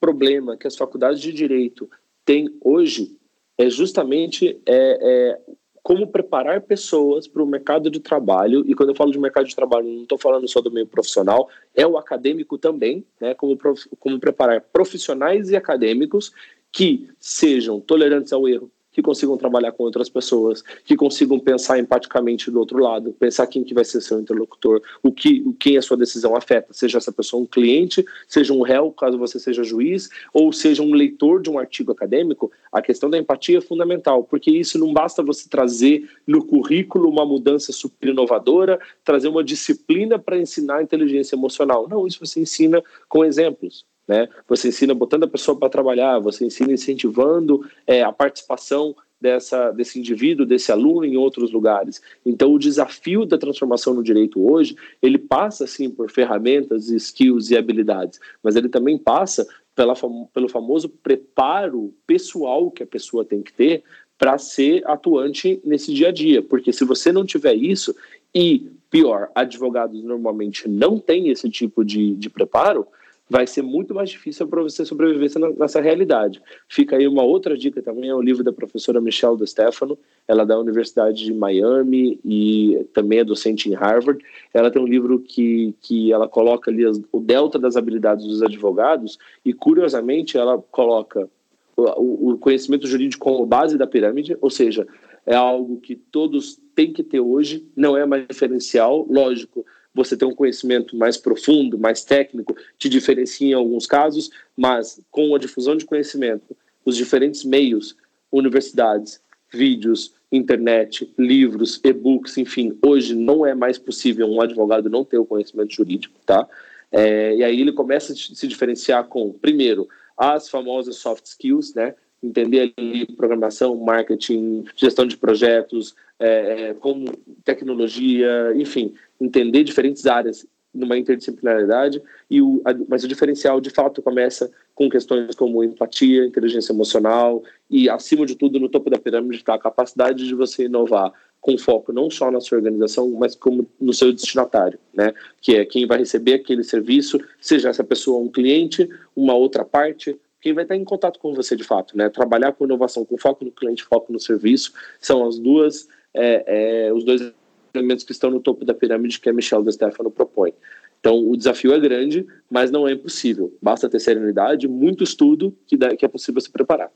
problema 0.00 0.56
que 0.56 0.66
as 0.66 0.76
faculdades 0.76 1.20
de 1.20 1.32
direito 1.32 1.88
têm 2.24 2.48
hoje 2.60 3.16
é 3.58 3.68
justamente 3.68 4.60
é, 4.66 4.98
é, 5.00 5.40
como 5.82 6.06
preparar 6.06 6.60
pessoas 6.62 7.26
para 7.26 7.42
o 7.42 7.46
mercado 7.46 7.90
de 7.90 8.00
trabalho. 8.00 8.64
E 8.66 8.74
quando 8.74 8.90
eu 8.90 8.94
falo 8.94 9.10
de 9.10 9.18
mercado 9.18 9.46
de 9.46 9.54
trabalho, 9.54 9.88
não 9.88 10.02
estou 10.02 10.18
falando 10.18 10.48
só 10.48 10.60
do 10.60 10.70
meio 10.70 10.86
profissional, 10.86 11.48
é 11.74 11.86
o 11.86 11.98
acadêmico 11.98 12.56
também, 12.56 13.04
né? 13.20 13.34
Como, 13.34 13.58
como 13.98 14.20
preparar 14.20 14.60
profissionais 14.60 15.50
e 15.50 15.56
acadêmicos 15.56 16.32
que 16.70 17.08
sejam 17.18 17.80
tolerantes 17.80 18.32
ao 18.32 18.48
erro, 18.48 18.70
que 18.92 19.02
consigam 19.02 19.36
trabalhar 19.36 19.72
com 19.72 19.84
outras 19.84 20.08
pessoas, 20.08 20.62
que 20.84 20.96
consigam 20.96 21.38
pensar 21.38 21.78
empaticamente 21.78 22.50
do 22.50 22.58
outro 22.58 22.78
lado, 22.78 23.12
pensar 23.18 23.46
quem 23.46 23.64
que 23.64 23.74
vai 23.74 23.84
ser 23.84 24.00
seu 24.00 24.20
interlocutor, 24.20 24.82
o 25.02 25.10
que, 25.10 25.44
quem 25.58 25.76
a 25.76 25.82
sua 25.82 25.96
decisão 25.96 26.36
afeta, 26.36 26.72
seja 26.72 26.98
essa 26.98 27.12
pessoa 27.12 27.42
um 27.42 27.46
cliente, 27.46 28.04
seja 28.28 28.52
um 28.52 28.62
réu, 28.62 28.90
caso 28.92 29.18
você 29.18 29.38
seja 29.38 29.64
juiz, 29.64 30.08
ou 30.32 30.52
seja 30.52 30.82
um 30.82 30.94
leitor 30.94 31.40
de 31.40 31.50
um 31.50 31.58
artigo 31.58 31.92
acadêmico, 31.92 32.52
a 32.70 32.82
questão 32.82 33.08
da 33.08 33.18
empatia 33.18 33.58
é 33.58 33.60
fundamental, 33.60 34.24
porque 34.24 34.50
isso 34.50 34.78
não 34.78 34.92
basta 34.92 35.22
você 35.22 35.48
trazer 35.48 36.08
no 36.26 36.44
currículo 36.44 37.08
uma 37.08 37.24
mudança 37.24 37.72
super 37.72 38.10
inovadora, 38.10 38.78
trazer 39.04 39.28
uma 39.28 39.42
disciplina 39.42 40.18
para 40.18 40.38
ensinar 40.38 40.82
inteligência 40.82 41.34
emocional. 41.34 41.88
Não, 41.88 42.06
isso 42.06 42.24
você 42.24 42.40
ensina 42.40 42.82
com 43.08 43.24
exemplos. 43.24 43.84
Né? 44.06 44.28
Você 44.48 44.68
ensina 44.68 44.94
botando 44.94 45.24
a 45.24 45.28
pessoa 45.28 45.58
para 45.58 45.68
trabalhar, 45.68 46.18
você 46.18 46.44
ensina 46.44 46.72
incentivando 46.72 47.64
é, 47.86 48.02
a 48.02 48.12
participação 48.12 48.94
dessa, 49.20 49.70
desse 49.70 50.00
indivíduo, 50.00 50.44
desse 50.44 50.72
aluno 50.72 51.04
em 51.04 51.16
outros 51.16 51.52
lugares. 51.52 52.02
Então, 52.26 52.52
o 52.52 52.58
desafio 52.58 53.24
da 53.24 53.38
transformação 53.38 53.94
no 53.94 54.02
direito 54.02 54.44
hoje, 54.44 54.74
ele 55.00 55.18
passa, 55.18 55.66
sim, 55.66 55.88
por 55.88 56.10
ferramentas, 56.10 56.88
skills 56.88 57.50
e 57.50 57.56
habilidades, 57.56 58.18
mas 58.42 58.56
ele 58.56 58.68
também 58.68 58.98
passa 58.98 59.46
pela, 59.74 59.94
pelo 60.34 60.48
famoso 60.48 60.88
preparo 60.88 61.94
pessoal 62.04 62.70
que 62.70 62.82
a 62.82 62.86
pessoa 62.86 63.24
tem 63.24 63.40
que 63.40 63.52
ter 63.52 63.84
para 64.18 64.36
ser 64.38 64.82
atuante 64.86 65.60
nesse 65.64 65.92
dia 65.94 66.08
a 66.08 66.12
dia, 66.12 66.42
porque 66.42 66.72
se 66.72 66.84
você 66.84 67.10
não 67.10 67.24
tiver 67.24 67.54
isso, 67.54 67.94
e 68.34 68.70
pior, 68.90 69.30
advogados 69.34 70.02
normalmente 70.02 70.68
não 70.68 70.98
têm 70.98 71.28
esse 71.28 71.48
tipo 71.48 71.84
de, 71.84 72.14
de 72.14 72.28
preparo, 72.28 72.86
vai 73.32 73.46
ser 73.46 73.62
muito 73.62 73.94
mais 73.94 74.10
difícil 74.10 74.46
para 74.46 74.60
você 74.60 74.84
sobreviver 74.84 75.30
nessa 75.58 75.80
realidade. 75.80 76.42
Fica 76.68 76.96
aí 76.96 77.08
uma 77.08 77.22
outra 77.22 77.56
dica 77.56 77.80
também, 77.80 78.10
é 78.10 78.14
o 78.14 78.20
livro 78.20 78.44
da 78.44 78.52
professora 78.52 79.00
Michelle 79.00 79.38
De 79.38 79.46
Stefano, 79.46 79.98
ela 80.28 80.42
é 80.42 80.46
da 80.46 80.60
Universidade 80.60 81.24
de 81.24 81.32
Miami 81.32 82.20
e 82.22 82.86
também 82.92 83.20
é 83.20 83.24
docente 83.24 83.70
em 83.70 83.72
Harvard. 83.72 84.22
Ela 84.52 84.70
tem 84.70 84.82
um 84.82 84.86
livro 84.86 85.18
que, 85.18 85.74
que 85.80 86.12
ela 86.12 86.28
coloca 86.28 86.70
ali 86.70 86.84
as, 86.84 87.00
o 87.10 87.20
delta 87.20 87.58
das 87.58 87.74
habilidades 87.74 88.26
dos 88.26 88.42
advogados 88.42 89.18
e, 89.42 89.54
curiosamente, 89.54 90.36
ela 90.36 90.58
coloca 90.70 91.26
o, 91.74 92.32
o 92.32 92.38
conhecimento 92.38 92.86
jurídico 92.86 93.24
como 93.24 93.46
base 93.46 93.78
da 93.78 93.86
pirâmide, 93.86 94.36
ou 94.42 94.50
seja, 94.50 94.86
é 95.24 95.34
algo 95.34 95.80
que 95.80 95.96
todos 95.96 96.60
têm 96.74 96.92
que 96.92 97.02
ter 97.02 97.20
hoje, 97.20 97.66
não 97.74 97.96
é 97.96 98.04
mais 98.04 98.26
diferencial, 98.28 99.06
lógico, 99.08 99.64
você 99.94 100.16
ter 100.16 100.24
um 100.24 100.34
conhecimento 100.34 100.96
mais 100.96 101.16
profundo, 101.16 101.78
mais 101.78 102.04
técnico, 102.04 102.56
te 102.78 102.88
diferencia 102.88 103.48
em 103.48 103.54
alguns 103.54 103.86
casos, 103.86 104.30
mas 104.56 105.00
com 105.10 105.34
a 105.34 105.38
difusão 105.38 105.76
de 105.76 105.84
conhecimento, 105.84 106.56
os 106.84 106.96
diferentes 106.96 107.44
meios, 107.44 107.96
universidades, 108.30 109.20
vídeos, 109.52 110.14
internet, 110.30 111.12
livros, 111.18 111.78
e-books, 111.84 112.38
enfim, 112.38 112.76
hoje 112.84 113.14
não 113.14 113.44
é 113.44 113.54
mais 113.54 113.78
possível 113.78 114.26
um 114.26 114.40
advogado 114.40 114.88
não 114.88 115.04
ter 115.04 115.18
o 115.18 115.26
conhecimento 115.26 115.74
jurídico, 115.74 116.18
tá? 116.24 116.48
É, 116.90 117.36
e 117.36 117.44
aí 117.44 117.60
ele 117.60 117.72
começa 117.72 118.12
a 118.12 118.16
se 118.16 118.46
diferenciar 118.48 119.04
com, 119.04 119.32
primeiro, 119.32 119.88
as 120.16 120.48
famosas 120.48 120.96
soft 120.96 121.26
skills, 121.26 121.74
né? 121.74 121.94
Entender 122.22 122.72
ali 122.76 123.06
programação, 123.16 123.76
marketing, 123.76 124.64
gestão 124.76 125.06
de 125.06 125.16
projetos, 125.16 125.94
é, 126.18 126.68
é 126.68 126.74
como 126.74 127.06
tecnologia, 127.44 128.52
enfim, 128.54 128.94
entender 129.20 129.64
diferentes 129.64 130.06
áreas 130.06 130.46
numa 130.74 130.96
interdisciplinaridade, 130.96 132.02
e 132.30 132.40
o, 132.40 132.62
mas 132.88 133.04
o 133.04 133.08
diferencial 133.08 133.60
de 133.60 133.70
fato 133.70 134.00
começa 134.00 134.50
com 134.74 134.88
questões 134.88 135.34
como 135.34 135.62
empatia, 135.62 136.24
inteligência 136.24 136.72
emocional 136.72 137.42
e, 137.68 137.90
acima 137.90 138.24
de 138.24 138.34
tudo, 138.34 138.58
no 138.58 138.68
topo 138.68 138.88
da 138.88 138.98
pirâmide 138.98 139.36
está 139.36 139.54
a 139.54 139.58
capacidade 139.58 140.26
de 140.26 140.34
você 140.34 140.64
inovar 140.64 141.12
com 141.40 141.58
foco 141.58 141.92
não 141.92 142.08
só 142.08 142.30
na 142.30 142.40
sua 142.40 142.58
organização, 142.58 143.10
mas 143.10 143.34
como 143.34 143.68
no 143.80 143.92
seu 143.92 144.12
destinatário, 144.12 144.78
né? 144.94 145.12
Que 145.40 145.56
é 145.56 145.64
quem 145.64 145.86
vai 145.86 145.98
receber 145.98 146.34
aquele 146.34 146.62
serviço, 146.62 147.20
seja 147.40 147.68
essa 147.68 147.82
pessoa 147.82 148.22
um 148.22 148.28
cliente, 148.28 148.88
uma 149.14 149.34
outra 149.34 149.64
parte, 149.64 150.16
quem 150.42 150.52
vai 150.52 150.64
estar 150.64 150.76
em 150.76 150.84
contato 150.84 151.20
com 151.20 151.32
você 151.32 151.54
de 151.54 151.62
fato, 151.62 151.96
né? 151.96 152.10
Trabalhar 152.10 152.52
com 152.52 152.64
inovação, 152.64 153.04
com 153.04 153.16
foco 153.16 153.44
no 153.44 153.52
cliente, 153.52 153.84
foco 153.84 154.12
no 154.12 154.18
serviço, 154.18 154.72
são 155.00 155.26
as 155.26 155.38
duas, 155.38 155.88
é, 156.12 156.88
é, 156.88 156.92
os 156.92 157.04
dois 157.04 157.32
elementos 157.72 158.04
que 158.04 158.10
estão 158.10 158.28
no 158.28 158.40
topo 158.40 158.64
da 158.64 158.74
pirâmide 158.74 159.20
que 159.20 159.30
a 159.30 159.32
Michelle 159.32 159.64
de 159.64 159.72
Stefano 159.72 160.10
propõe. 160.10 160.52
Então, 160.98 161.16
o 161.28 161.36
desafio 161.36 161.72
é 161.72 161.78
grande, 161.78 162.26
mas 162.50 162.70
não 162.70 162.86
é 162.86 162.92
impossível. 162.92 163.56
Basta 163.62 163.88
ter 163.88 164.00
serenidade, 164.00 164.68
muito 164.68 165.04
estudo, 165.04 165.56
que, 165.66 165.76
dá, 165.76 165.96
que 165.96 166.04
é 166.04 166.08
possível 166.08 166.40
se 166.40 166.50
preparar. 166.50 166.90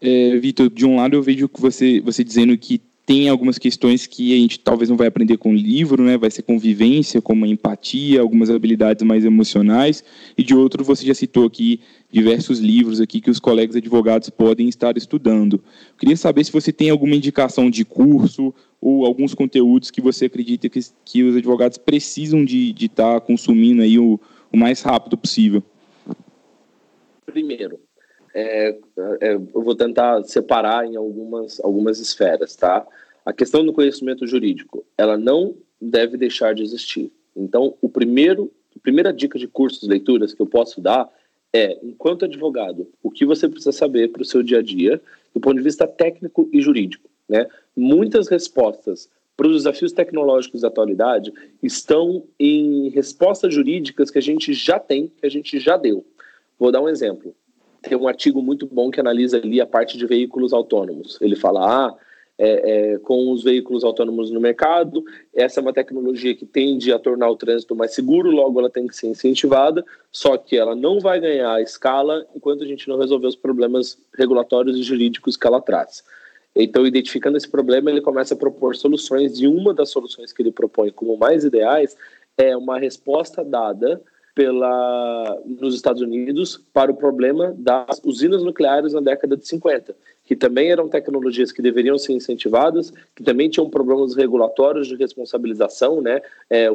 É, 0.00 0.36
Vitor, 0.36 0.68
de 0.68 0.84
um 0.84 0.96
lado 0.96 1.16
eu 1.16 1.22
vejo 1.22 1.48
você, 1.54 2.00
você 2.00 2.22
dizendo 2.22 2.56
que 2.58 2.80
tem 3.06 3.28
algumas 3.28 3.56
questões 3.56 4.04
que 4.04 4.34
a 4.34 4.36
gente 4.36 4.58
talvez 4.58 4.90
não 4.90 4.96
vai 4.96 5.06
aprender 5.06 5.36
com 5.36 5.54
livro, 5.54 6.02
né? 6.02 6.18
Vai 6.18 6.28
ser 6.28 6.42
convivência, 6.42 7.22
como 7.22 7.46
empatia, 7.46 8.20
algumas 8.20 8.50
habilidades 8.50 9.06
mais 9.06 9.24
emocionais. 9.24 10.02
E 10.36 10.42
de 10.42 10.56
outro, 10.56 10.82
você 10.82 11.06
já 11.06 11.14
citou 11.14 11.46
aqui 11.46 11.80
diversos 12.10 12.58
livros 12.58 13.00
aqui 13.00 13.20
que 13.20 13.30
os 13.30 13.38
colegas 13.38 13.76
advogados 13.76 14.28
podem 14.28 14.68
estar 14.68 14.96
estudando. 14.96 15.54
Eu 15.54 15.98
queria 15.98 16.16
saber 16.16 16.42
se 16.44 16.50
você 16.50 16.72
tem 16.72 16.90
alguma 16.90 17.14
indicação 17.14 17.70
de 17.70 17.84
curso 17.84 18.52
ou 18.80 19.06
alguns 19.06 19.34
conteúdos 19.34 19.92
que 19.92 20.00
você 20.00 20.24
acredita 20.24 20.68
que, 20.68 20.80
que 21.04 21.22
os 21.22 21.36
advogados 21.36 21.78
precisam 21.78 22.44
de 22.44 22.74
estar 22.76 23.14
tá 23.14 23.20
consumindo 23.20 23.82
aí 23.82 24.00
o, 24.00 24.18
o 24.52 24.56
mais 24.56 24.82
rápido 24.82 25.16
possível. 25.16 25.62
Primeiro, 27.24 27.78
é, 28.36 28.78
é, 29.22 29.34
eu 29.34 29.62
vou 29.62 29.74
tentar 29.74 30.22
separar 30.24 30.86
em 30.86 30.94
algumas, 30.94 31.58
algumas 31.60 31.98
esferas, 31.98 32.54
tá? 32.54 32.86
A 33.24 33.32
questão 33.32 33.64
do 33.64 33.72
conhecimento 33.72 34.26
jurídico, 34.26 34.84
ela 34.96 35.16
não 35.16 35.56
deve 35.80 36.18
deixar 36.18 36.54
de 36.54 36.62
existir. 36.62 37.10
Então, 37.34 37.74
o 37.80 37.88
primeiro, 37.88 38.52
a 38.76 38.80
primeira 38.80 39.10
dica 39.10 39.38
de 39.38 39.48
cursos, 39.48 39.88
leituras 39.88 40.34
que 40.34 40.42
eu 40.42 40.46
posso 40.46 40.82
dar 40.82 41.10
é, 41.50 41.78
enquanto 41.82 42.26
advogado, 42.26 42.86
o 43.02 43.10
que 43.10 43.24
você 43.24 43.48
precisa 43.48 43.72
saber 43.72 44.08
para 44.12 44.20
o 44.20 44.24
seu 44.24 44.42
dia 44.42 44.58
a 44.58 44.62
dia, 44.62 45.00
do 45.32 45.40
ponto 45.40 45.56
de 45.56 45.62
vista 45.62 45.86
técnico 45.86 46.46
e 46.52 46.60
jurídico, 46.60 47.08
né? 47.26 47.46
Muitas 47.74 48.28
respostas 48.28 49.08
para 49.34 49.46
os 49.46 49.56
desafios 49.56 49.92
tecnológicos 49.92 50.60
da 50.60 50.68
atualidade 50.68 51.32
estão 51.62 52.22
em 52.38 52.90
respostas 52.90 53.54
jurídicas 53.54 54.10
que 54.10 54.18
a 54.18 54.22
gente 54.22 54.52
já 54.52 54.78
tem, 54.78 55.08
que 55.08 55.24
a 55.24 55.30
gente 55.30 55.58
já 55.58 55.78
deu. 55.78 56.04
Vou 56.58 56.70
dar 56.70 56.82
um 56.82 56.88
exemplo 56.88 57.34
tem 57.82 57.96
um 57.96 58.08
artigo 58.08 58.42
muito 58.42 58.66
bom 58.66 58.90
que 58.90 59.00
analisa 59.00 59.38
ali 59.38 59.60
a 59.60 59.66
parte 59.66 59.96
de 59.96 60.06
veículos 60.06 60.52
autônomos. 60.52 61.18
Ele 61.20 61.36
fala, 61.36 61.88
ah, 61.88 61.94
é, 62.38 62.92
é, 62.94 62.98
com 62.98 63.32
os 63.32 63.42
veículos 63.42 63.82
autônomos 63.82 64.30
no 64.30 64.40
mercado, 64.40 65.02
essa 65.34 65.60
é 65.60 65.62
uma 65.62 65.72
tecnologia 65.72 66.34
que 66.34 66.44
tende 66.44 66.92
a 66.92 66.98
tornar 66.98 67.30
o 67.30 67.36
trânsito 67.36 67.74
mais 67.74 67.94
seguro, 67.94 68.30
logo 68.30 68.58
ela 68.60 68.68
tem 68.68 68.86
que 68.86 68.94
ser 68.94 69.06
incentivada, 69.06 69.84
só 70.12 70.36
que 70.36 70.56
ela 70.56 70.74
não 70.74 71.00
vai 71.00 71.18
ganhar 71.18 71.62
escala 71.62 72.26
enquanto 72.34 72.62
a 72.62 72.66
gente 72.66 72.88
não 72.88 72.98
resolver 72.98 73.26
os 73.26 73.36
problemas 73.36 73.98
regulatórios 74.14 74.76
e 74.76 74.82
jurídicos 74.82 75.36
que 75.36 75.46
ela 75.46 75.60
traz. 75.60 76.04
Então, 76.54 76.86
identificando 76.86 77.36
esse 77.36 77.48
problema, 77.48 77.90
ele 77.90 78.00
começa 78.00 78.34
a 78.34 78.36
propor 78.36 78.76
soluções, 78.76 79.40
e 79.40 79.46
uma 79.46 79.74
das 79.74 79.90
soluções 79.90 80.32
que 80.32 80.42
ele 80.42 80.50
propõe 80.50 80.90
como 80.90 81.16
mais 81.16 81.44
ideais 81.44 81.96
é 82.36 82.56
uma 82.56 82.78
resposta 82.78 83.44
dada 83.44 84.02
pela, 84.36 85.42
nos 85.46 85.74
Estados 85.74 86.02
Unidos 86.02 86.62
para 86.70 86.92
o 86.92 86.94
problema 86.94 87.54
das 87.56 88.02
usinas 88.04 88.42
nucleares 88.42 88.92
na 88.92 89.00
década 89.00 89.34
de 89.34 89.48
50, 89.48 89.96
que 90.26 90.36
também 90.36 90.70
eram 90.70 90.90
tecnologias 90.90 91.50
que 91.50 91.62
deveriam 91.62 91.96
ser 91.96 92.12
incentivadas, 92.12 92.92
que 93.14 93.22
também 93.22 93.48
tinham 93.48 93.70
problemas 93.70 94.14
regulatórios 94.14 94.88
de 94.88 94.94
responsabilização, 94.94 96.02
né, 96.02 96.20
é, 96.50 96.70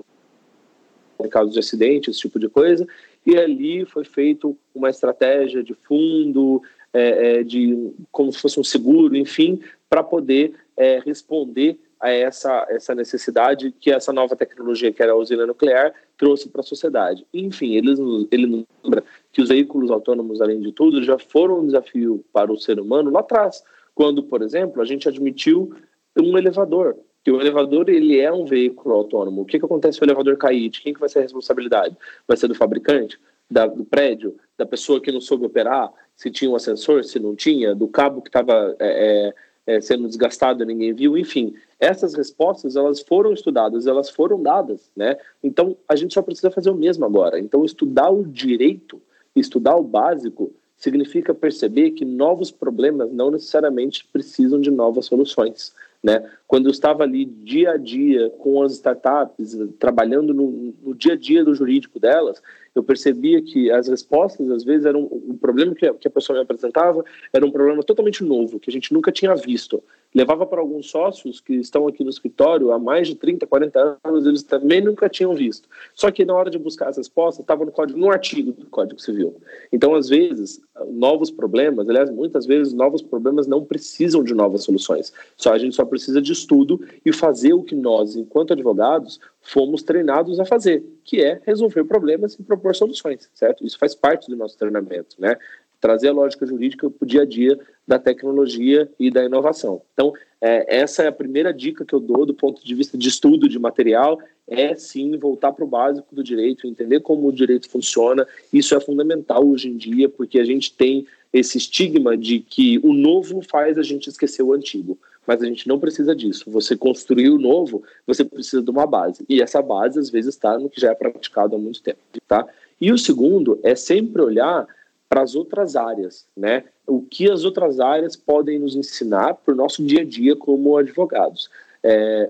em 1.23 1.29
caso 1.29 1.51
de 1.51 1.59
acidente, 1.59 2.09
esse 2.09 2.21
tipo 2.21 2.39
de 2.39 2.49
coisa, 2.49 2.87
e 3.23 3.37
ali 3.37 3.85
foi 3.85 4.05
feito 4.05 4.57
uma 4.73 4.89
estratégia 4.89 5.63
de 5.63 5.75
fundo, 5.75 6.63
é, 6.91 7.41
é, 7.41 7.43
de 7.43 7.91
como 8.11 8.33
se 8.33 8.39
fosse 8.39 8.59
um 8.59 8.63
seguro, 8.63 9.15
enfim, 9.15 9.61
para 9.87 10.01
poder 10.01 10.55
é, 10.75 10.99
responder 11.05 11.79
a 12.01 12.09
essa, 12.09 12.65
essa 12.69 12.95
necessidade 12.95 13.71
que 13.79 13.91
essa 13.91 14.11
nova 14.11 14.35
tecnologia, 14.35 14.91
que 14.91 15.03
era 15.03 15.11
a 15.11 15.15
usina 15.15 15.45
nuclear, 15.45 15.93
trouxe 16.17 16.49
para 16.49 16.61
a 16.61 16.63
sociedade. 16.63 17.25
Enfim, 17.31 17.75
ele, 17.75 17.91
ele 18.31 18.65
lembra 18.83 19.03
que 19.31 19.41
os 19.41 19.49
veículos 19.49 19.91
autônomos, 19.91 20.41
além 20.41 20.59
de 20.59 20.71
tudo, 20.71 21.03
já 21.03 21.19
foram 21.19 21.59
um 21.59 21.65
desafio 21.67 22.25
para 22.33 22.51
o 22.51 22.57
ser 22.57 22.79
humano 22.79 23.11
lá 23.11 23.19
atrás, 23.19 23.63
quando, 23.93 24.23
por 24.23 24.41
exemplo, 24.41 24.81
a 24.81 24.85
gente 24.85 25.07
admitiu 25.07 25.75
um 26.19 26.37
elevador, 26.37 26.97
que 27.23 27.31
o 27.31 27.39
elevador 27.39 27.87
ele 27.87 28.19
é 28.19 28.31
um 28.31 28.45
veículo 28.45 28.95
autônomo. 28.95 29.41
O 29.41 29.45
que, 29.45 29.59
que 29.59 29.65
acontece 29.65 29.99
se 29.99 30.03
o 30.03 30.05
elevador 30.05 30.35
cair? 30.37 30.69
De 30.69 30.81
quem 30.81 30.93
que 30.93 30.99
vai 30.99 31.07
ser 31.07 31.19
a 31.19 31.21
responsabilidade? 31.21 31.95
Vai 32.27 32.35
ser 32.35 32.47
do 32.47 32.55
fabricante? 32.55 33.19
Da, 33.49 33.67
do 33.67 33.85
prédio? 33.85 34.35
Da 34.57 34.65
pessoa 34.65 34.99
que 34.99 35.11
não 35.11 35.21
soube 35.21 35.45
operar? 35.45 35.91
Se 36.15 36.31
tinha 36.31 36.49
um 36.49 36.55
ascensor? 36.55 37.03
Se 37.03 37.19
não 37.19 37.35
tinha? 37.35 37.75
Do 37.75 37.87
cabo 37.87 38.21
que 38.21 38.29
estava... 38.29 38.75
É, 38.79 39.27
é, 39.27 39.33
é, 39.67 39.79
sendo 39.79 40.07
desgastado, 40.07 40.65
ninguém 40.65 40.93
viu, 40.93 41.17
enfim. 41.17 41.53
Essas 41.81 42.13
respostas, 42.13 42.75
elas 42.75 43.01
foram 43.01 43.33
estudadas, 43.33 43.87
elas 43.87 44.07
foram 44.07 44.39
dadas, 44.39 44.91
né? 44.95 45.17
Então, 45.43 45.75
a 45.89 45.95
gente 45.95 46.13
só 46.13 46.21
precisa 46.21 46.51
fazer 46.51 46.69
o 46.69 46.75
mesmo 46.75 47.03
agora. 47.03 47.39
Então, 47.39 47.65
estudar 47.65 48.11
o 48.11 48.23
direito, 48.23 49.01
estudar 49.35 49.75
o 49.75 49.83
básico, 49.83 50.53
significa 50.77 51.33
perceber 51.33 51.91
que 51.91 52.05
novos 52.05 52.51
problemas 52.51 53.11
não 53.11 53.31
necessariamente 53.31 54.07
precisam 54.13 54.61
de 54.61 54.69
novas 54.69 55.05
soluções. 55.05 55.73
Né? 56.03 56.27
Quando 56.47 56.65
eu 56.65 56.71
estava 56.71 57.03
ali 57.03 57.25
dia 57.25 57.71
a 57.71 57.77
dia 57.77 58.29
com 58.39 58.63
as 58.63 58.73
startups, 58.73 59.55
trabalhando 59.77 60.33
no, 60.33 60.73
no 60.83 60.95
dia 60.95 61.13
a 61.13 61.15
dia 61.15 61.43
do 61.43 61.53
jurídico 61.53 61.99
delas, 61.99 62.41
eu 62.73 62.83
percebia 62.83 63.41
que 63.41 63.69
as 63.69 63.87
respostas, 63.87 64.49
às 64.49 64.63
vezes, 64.63 64.85
eram 64.85 65.01
um 65.11 65.37
problema 65.37 65.75
que 65.75 65.85
a, 65.85 65.93
que 65.93 66.07
a 66.07 66.11
pessoa 66.11 66.37
me 66.37 66.43
apresentava 66.43 67.03
era 67.31 67.45
um 67.45 67.51
problema 67.51 67.83
totalmente 67.83 68.23
novo, 68.23 68.59
que 68.59 68.69
a 68.69 68.73
gente 68.73 68.93
nunca 68.93 69.11
tinha 69.11 69.35
visto. 69.35 69.83
Levava 70.13 70.45
para 70.45 70.59
alguns 70.59 70.89
sócios 70.89 71.39
que 71.39 71.53
estão 71.53 71.87
aqui 71.87 72.03
no 72.03 72.09
escritório 72.09 72.71
há 72.71 72.79
mais 72.79 73.07
de 73.07 73.15
30, 73.15 73.47
40 73.47 73.99
anos, 74.03 74.25
eles 74.25 74.43
também 74.43 74.81
nunca 74.81 75.07
tinham 75.07 75.33
visto. 75.33 75.69
Só 75.95 76.11
que 76.11 76.25
na 76.25 76.33
hora 76.33 76.49
de 76.49 76.59
buscar 76.59 76.89
as 76.89 76.97
respostas, 76.97 77.43
estava 77.43 77.63
no 77.63 77.71
código, 77.71 77.97
no 77.97 78.11
artigo 78.11 78.51
do 78.51 78.65
Código 78.65 78.99
Civil. 78.99 79.37
Então, 79.71 79.95
às 79.95 80.09
vezes, 80.09 80.61
novos 80.89 81.31
problemas, 81.31 81.87
aliás, 81.87 82.09
muitas 82.09 82.45
vezes, 82.45 82.73
novos 82.73 83.01
problemas 83.01 83.47
não 83.47 83.63
precisam 83.63 84.23
de 84.23 84.33
novas 84.33 84.63
soluções. 84.63 85.13
Só 85.37 85.53
a 85.53 85.57
gente 85.57 85.75
só 85.75 85.85
precisa 85.85 86.21
de 86.21 86.33
estudo 86.33 86.81
e 87.05 87.13
fazer 87.13 87.53
o 87.53 87.63
que 87.63 87.75
nós, 87.75 88.15
enquanto 88.15 88.51
advogados, 88.51 89.19
fomos 89.41 89.81
treinados 89.81 90.39
a 90.39 90.45
fazer, 90.45 90.83
que 91.03 91.21
é 91.21 91.41
resolver 91.45 91.83
problemas 91.85 92.35
e 92.35 92.43
propor 92.43 92.75
soluções, 92.75 93.29
certo? 93.33 93.65
Isso 93.65 93.77
faz 93.77 93.95
parte 93.95 94.29
do 94.29 94.35
nosso 94.35 94.57
treinamento, 94.57 95.15
né? 95.19 95.37
Trazer 95.81 96.09
a 96.09 96.13
lógica 96.13 96.45
jurídica 96.45 96.89
para 96.89 97.03
o 97.03 97.07
dia 97.07 97.23
a 97.23 97.25
dia 97.25 97.59
da 97.87 97.99
tecnologia 97.99 98.89
e 98.99 99.11
da 99.11 99.25
inovação. 99.25 99.81
Então, 99.93 100.13
é, 100.39 100.77
essa 100.77 101.03
é 101.03 101.07
a 101.07 101.11
primeira 101.11 101.51
dica 101.51 101.83
que 101.83 101.93
eu 101.93 101.99
dou 101.99 102.25
do 102.25 102.33
ponto 102.33 102.63
de 102.63 102.73
vista 102.73 102.97
de 102.97 103.09
estudo 103.09 103.49
de 103.49 103.59
material, 103.59 104.19
é 104.47 104.75
sim 104.75 105.17
voltar 105.17 105.51
para 105.51 105.65
o 105.65 105.67
básico 105.67 106.13
do 106.15 106.23
direito, 106.23 106.67
entender 106.67 106.99
como 106.99 107.27
o 107.27 107.33
direito 107.33 107.69
funciona. 107.69 108.27
Isso 108.53 108.75
é 108.75 108.79
fundamental 108.79 109.45
hoje 109.45 109.67
em 109.67 109.75
dia, 109.75 110.07
porque 110.07 110.39
a 110.39 110.45
gente 110.45 110.71
tem 110.73 111.05
esse 111.33 111.57
estigma 111.57 112.15
de 112.15 112.39
que 112.39 112.79
o 112.83 112.93
novo 112.93 113.41
faz 113.41 113.77
a 113.77 113.83
gente 113.83 114.07
esquecer 114.07 114.43
o 114.43 114.53
antigo 114.53 114.97
mas 115.25 115.41
a 115.41 115.45
gente 115.45 115.67
não 115.67 115.79
precisa 115.79 116.15
disso. 116.15 116.49
Você 116.49 116.75
construir 116.75 117.29
o 117.29 117.37
novo, 117.37 117.83
você 118.05 118.23
precisa 118.23 118.61
de 118.61 118.69
uma 118.69 118.85
base. 118.85 119.23
E 119.29 119.41
essa 119.41 119.61
base, 119.61 119.99
às 119.99 120.09
vezes, 120.09 120.33
está 120.33 120.57
no 120.57 120.69
que 120.69 120.81
já 120.81 120.91
é 120.91 120.95
praticado 120.95 121.55
há 121.55 121.59
muito 121.59 121.81
tempo. 121.81 121.99
Tá? 122.27 122.47
E 122.79 122.91
o 122.91 122.97
segundo 122.97 123.59
é 123.63 123.75
sempre 123.75 124.21
olhar 124.21 124.67
para 125.11 125.23
as 125.23 125.35
outras 125.35 125.75
áreas, 125.75 126.25
né? 126.37 126.63
O 126.87 127.01
que 127.01 127.29
as 127.29 127.43
outras 127.43 127.81
áreas 127.81 128.15
podem 128.15 128.57
nos 128.57 128.77
ensinar 128.77 129.33
para 129.33 129.53
o 129.53 129.57
nosso 129.57 129.83
dia 129.83 130.03
a 130.03 130.05
dia 130.05 130.37
como 130.37 130.77
advogados. 130.77 131.49
É, 131.83 132.29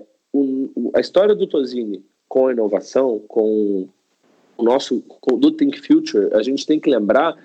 a 0.92 0.98
história 0.98 1.32
do 1.32 1.46
Tosini 1.46 2.04
com 2.28 2.48
a 2.48 2.52
inovação, 2.52 3.20
com 3.28 3.86
o 4.56 4.62
nosso 4.64 5.00
com, 5.20 5.38
do 5.38 5.52
Think 5.52 5.80
Future, 5.80 6.34
a 6.34 6.42
gente 6.42 6.66
tem 6.66 6.80
que 6.80 6.90
lembrar 6.90 7.38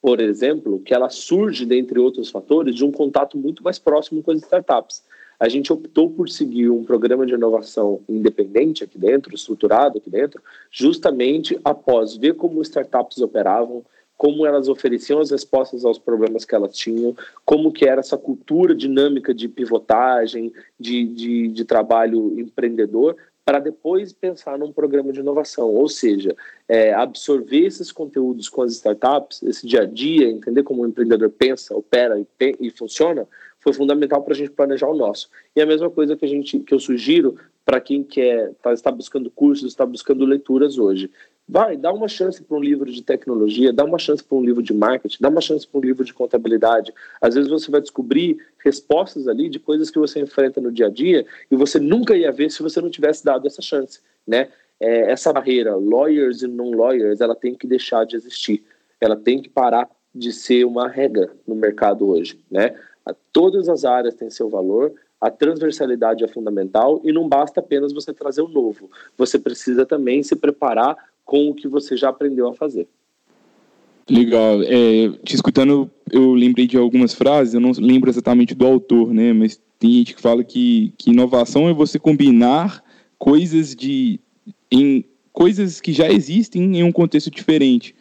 por 0.00 0.20
exemplo, 0.20 0.78
que 0.78 0.94
ela 0.94 1.08
surge, 1.08 1.66
dentre 1.66 1.98
outros 1.98 2.30
fatores, 2.30 2.76
de 2.76 2.84
um 2.84 2.92
contato 2.92 3.36
muito 3.36 3.64
mais 3.64 3.76
próximo 3.76 4.22
com 4.22 4.30
as 4.30 4.38
startups. 4.38 5.02
A 5.36 5.48
gente 5.48 5.72
optou 5.72 6.08
por 6.08 6.28
seguir 6.28 6.70
um 6.70 6.84
programa 6.84 7.26
de 7.26 7.34
inovação 7.34 8.00
independente 8.08 8.84
aqui 8.84 8.96
dentro, 8.96 9.34
estruturado 9.34 9.98
aqui 9.98 10.08
dentro, 10.08 10.40
justamente 10.70 11.58
após 11.64 12.16
ver 12.16 12.34
como 12.34 12.62
startups 12.62 13.18
operavam, 13.18 13.84
como 14.16 14.46
elas 14.46 14.68
ofereciam 14.68 15.20
as 15.20 15.30
respostas 15.30 15.84
aos 15.84 15.98
problemas 15.98 16.44
que 16.44 16.54
elas 16.54 16.76
tinham, 16.76 17.14
como 17.44 17.72
que 17.72 17.86
era 17.86 18.00
essa 18.00 18.16
cultura 18.16 18.74
dinâmica 18.74 19.34
de 19.34 19.48
pivotagem, 19.48 20.52
de, 20.80 21.04
de, 21.04 21.48
de 21.48 21.64
trabalho 21.64 22.38
empreendedor, 22.40 23.16
para 23.44 23.60
depois 23.60 24.12
pensar 24.12 24.58
num 24.58 24.72
programa 24.72 25.12
de 25.12 25.20
inovação, 25.20 25.72
ou 25.72 25.88
seja, 25.88 26.34
é, 26.66 26.92
absorver 26.92 27.64
esses 27.64 27.92
conteúdos 27.92 28.48
com 28.48 28.62
as 28.62 28.72
startups, 28.72 29.40
esse 29.44 29.64
dia 29.64 29.82
a 29.82 29.84
dia, 29.84 30.28
entender 30.28 30.64
como 30.64 30.82
o 30.82 30.86
empreendedor 30.86 31.30
pensa, 31.30 31.76
opera 31.76 32.18
e, 32.18 32.56
e 32.58 32.70
funciona, 32.70 33.24
foi 33.60 33.72
fundamental 33.72 34.22
para 34.22 34.32
a 34.32 34.36
gente 34.36 34.50
planejar 34.50 34.88
o 34.88 34.96
nosso. 34.96 35.30
E 35.54 35.60
a 35.60 35.66
mesma 35.66 35.88
coisa 35.88 36.16
que 36.16 36.24
a 36.24 36.28
gente 36.28 36.58
que 36.58 36.74
eu 36.74 36.80
sugiro 36.80 37.36
para 37.64 37.80
quem 37.80 38.02
quer 38.02 38.52
tá, 38.62 38.72
está 38.72 38.90
buscando 38.90 39.30
cursos, 39.30 39.68
está 39.68 39.84
buscando 39.86 40.24
leituras 40.24 40.78
hoje. 40.78 41.10
Vai, 41.48 41.76
dá 41.76 41.92
uma 41.92 42.08
chance 42.08 42.42
para 42.42 42.56
um 42.56 42.60
livro 42.60 42.90
de 42.90 43.02
tecnologia, 43.02 43.72
dá 43.72 43.84
uma 43.84 43.98
chance 43.98 44.22
para 44.22 44.36
um 44.36 44.44
livro 44.44 44.62
de 44.62 44.74
marketing, 44.74 45.18
dá 45.20 45.28
uma 45.28 45.40
chance 45.40 45.66
para 45.66 45.78
um 45.78 45.82
livro 45.82 46.04
de 46.04 46.12
contabilidade. 46.12 46.92
Às 47.20 47.34
vezes 47.34 47.48
você 47.48 47.70
vai 47.70 47.80
descobrir 47.80 48.38
respostas 48.64 49.28
ali 49.28 49.48
de 49.48 49.60
coisas 49.60 49.90
que 49.90 49.98
você 49.98 50.20
enfrenta 50.20 50.60
no 50.60 50.72
dia 50.72 50.86
a 50.86 50.90
dia 50.90 51.24
e 51.50 51.54
você 51.54 51.78
nunca 51.78 52.16
ia 52.16 52.32
ver 52.32 52.50
se 52.50 52.62
você 52.62 52.80
não 52.80 52.90
tivesse 52.90 53.24
dado 53.24 53.46
essa 53.46 53.62
chance, 53.62 54.00
né? 54.26 54.48
é, 54.80 55.10
essa 55.10 55.32
barreira, 55.32 55.74
lawyers 55.76 56.42
e 56.42 56.46
non-lawyers, 56.46 57.20
ela 57.20 57.34
tem 57.34 57.54
que 57.54 57.66
deixar 57.66 58.04
de 58.04 58.16
existir. 58.16 58.64
Ela 59.00 59.16
tem 59.16 59.40
que 59.40 59.48
parar 59.48 59.88
de 60.14 60.32
ser 60.32 60.64
uma 60.64 60.88
regra 60.88 61.30
no 61.46 61.54
mercado 61.54 62.08
hoje, 62.08 62.38
né? 62.50 62.74
Todas 63.32 63.68
as 63.68 63.84
áreas 63.84 64.14
têm 64.14 64.30
seu 64.30 64.48
valor, 64.48 64.92
a 65.20 65.30
transversalidade 65.30 66.24
é 66.24 66.28
fundamental 66.28 67.00
e 67.04 67.12
não 67.12 67.28
basta 67.28 67.60
apenas 67.60 67.92
você 67.92 68.12
trazer 68.12 68.42
o 68.42 68.48
novo. 68.48 68.90
Você 69.16 69.38
precisa 69.38 69.86
também 69.86 70.22
se 70.22 70.34
preparar 70.34 70.96
com 71.26 71.50
o 71.50 71.54
que 71.54 71.68
você 71.68 71.96
já 71.96 72.08
aprendeu 72.08 72.48
a 72.48 72.54
fazer. 72.54 72.88
Legal. 74.08 74.62
É, 74.62 75.10
te 75.24 75.34
escutando, 75.34 75.90
eu 76.10 76.32
lembrei 76.32 76.66
de 76.66 76.78
algumas 76.78 77.12
frases, 77.12 77.54
eu 77.54 77.60
não 77.60 77.72
lembro 77.72 78.08
exatamente 78.08 78.54
do 78.54 78.64
autor, 78.64 79.12
né? 79.12 79.32
Mas 79.32 79.60
tem 79.80 79.90
gente 79.90 80.14
que 80.14 80.22
fala 80.22 80.44
que, 80.44 80.94
que 80.96 81.10
inovação 81.10 81.68
é 81.68 81.72
você 81.72 81.98
combinar 81.98 82.82
coisas 83.18 83.74
de 83.74 84.20
em 84.70 85.04
coisas 85.32 85.80
que 85.80 85.92
já 85.92 86.10
existem 86.10 86.78
em 86.78 86.82
um 86.82 86.92
contexto 86.92 87.30
diferente. 87.30 87.94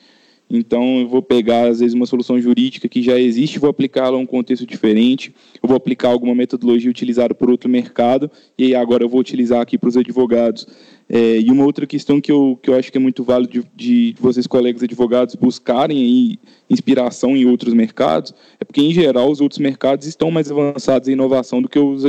Então, 0.49 0.99
eu 0.99 1.07
vou 1.07 1.21
pegar, 1.21 1.67
às 1.67 1.80
vezes, 1.80 1.95
uma 1.95 2.05
solução 2.05 2.39
jurídica 2.39 2.88
que 2.88 3.01
já 3.01 3.19
existe, 3.19 3.59
vou 3.59 3.69
aplicá-la 3.69 4.15
a 4.15 4.19
um 4.19 4.26
contexto 4.26 4.65
diferente, 4.65 5.34
eu 5.61 5.67
vou 5.67 5.76
aplicar 5.76 6.09
alguma 6.09 6.36
metodologia 6.36 6.89
utilizada 6.89 7.34
por 7.34 7.49
outro 7.49 7.67
mercado, 7.67 8.30
e 8.57 8.76
agora 8.76 9.03
eu 9.03 9.09
vou 9.09 9.19
utilizar 9.19 9.59
aqui 9.59 9.78
para 9.78 9.89
os 9.89 9.97
advogados. 9.97 10.67
É, 11.07 11.39
e 11.39 11.51
uma 11.51 11.63
outra 11.63 11.85
questão 11.85 12.19
que 12.19 12.31
eu, 12.31 12.57
que 12.61 12.69
eu 12.69 12.75
acho 12.75 12.91
que 12.91 12.97
é 12.97 13.01
muito 13.01 13.23
válido 13.23 13.63
de, 13.75 14.13
de 14.13 14.15
vocês, 14.19 14.47
colegas 14.47 14.81
advogados, 14.81 15.35
buscarem 15.35 16.39
inspiração 16.67 17.37
em 17.37 17.45
outros 17.45 17.73
mercados, 17.75 18.33
é 18.59 18.65
porque, 18.65 18.81
em 18.81 18.91
geral, 18.91 19.29
os 19.29 19.39
outros 19.39 19.59
mercados 19.59 20.07
estão 20.07 20.31
mais 20.31 20.49
avançados 20.49 21.07
em 21.07 21.11
inovação 21.11 21.61
do 21.61 21.69
que, 21.69 21.77
os 21.77 22.03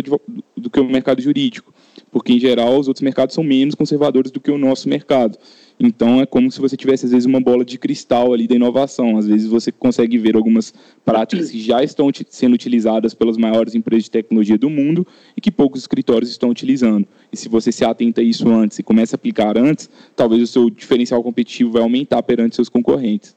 do 0.56 0.70
que 0.70 0.80
o 0.80 0.84
mercado 0.84 1.20
jurídico, 1.20 1.74
porque, 2.10 2.32
em 2.32 2.40
geral, 2.40 2.78
os 2.78 2.88
outros 2.88 3.02
mercados 3.02 3.34
são 3.34 3.44
menos 3.44 3.74
conservadores 3.74 4.30
do 4.30 4.40
que 4.40 4.50
o 4.50 4.56
nosso 4.56 4.88
mercado. 4.88 5.38
Então 5.78 6.20
é 6.20 6.26
como 6.26 6.50
se 6.50 6.58
você 6.58 6.76
tivesse 6.76 7.04
às 7.04 7.12
vezes 7.12 7.26
uma 7.26 7.40
bola 7.40 7.64
de 7.64 7.78
cristal 7.78 8.32
ali 8.32 8.48
da 8.48 8.54
inovação. 8.54 9.18
Às 9.18 9.26
vezes 9.26 9.46
você 9.46 9.70
consegue 9.70 10.16
ver 10.16 10.34
algumas 10.34 10.72
práticas 11.04 11.50
que 11.50 11.60
já 11.60 11.82
estão 11.82 12.10
sendo 12.30 12.54
utilizadas 12.54 13.12
pelas 13.12 13.36
maiores 13.36 13.74
empresas 13.74 14.04
de 14.04 14.10
tecnologia 14.10 14.56
do 14.56 14.70
mundo 14.70 15.06
e 15.36 15.40
que 15.40 15.50
poucos 15.50 15.82
escritórios 15.82 16.30
estão 16.30 16.48
utilizando. 16.48 17.06
E 17.30 17.36
se 17.36 17.48
você 17.48 17.70
se 17.70 17.84
atenta 17.84 18.22
a 18.22 18.24
isso 18.24 18.48
antes 18.48 18.78
e 18.78 18.82
começa 18.82 19.14
a 19.14 19.18
aplicar 19.18 19.58
antes, 19.58 19.90
talvez 20.14 20.42
o 20.42 20.46
seu 20.46 20.70
diferencial 20.70 21.22
competitivo 21.22 21.72
vai 21.72 21.82
aumentar 21.82 22.22
perante 22.22 22.56
seus 22.56 22.70
concorrentes. 22.70 23.36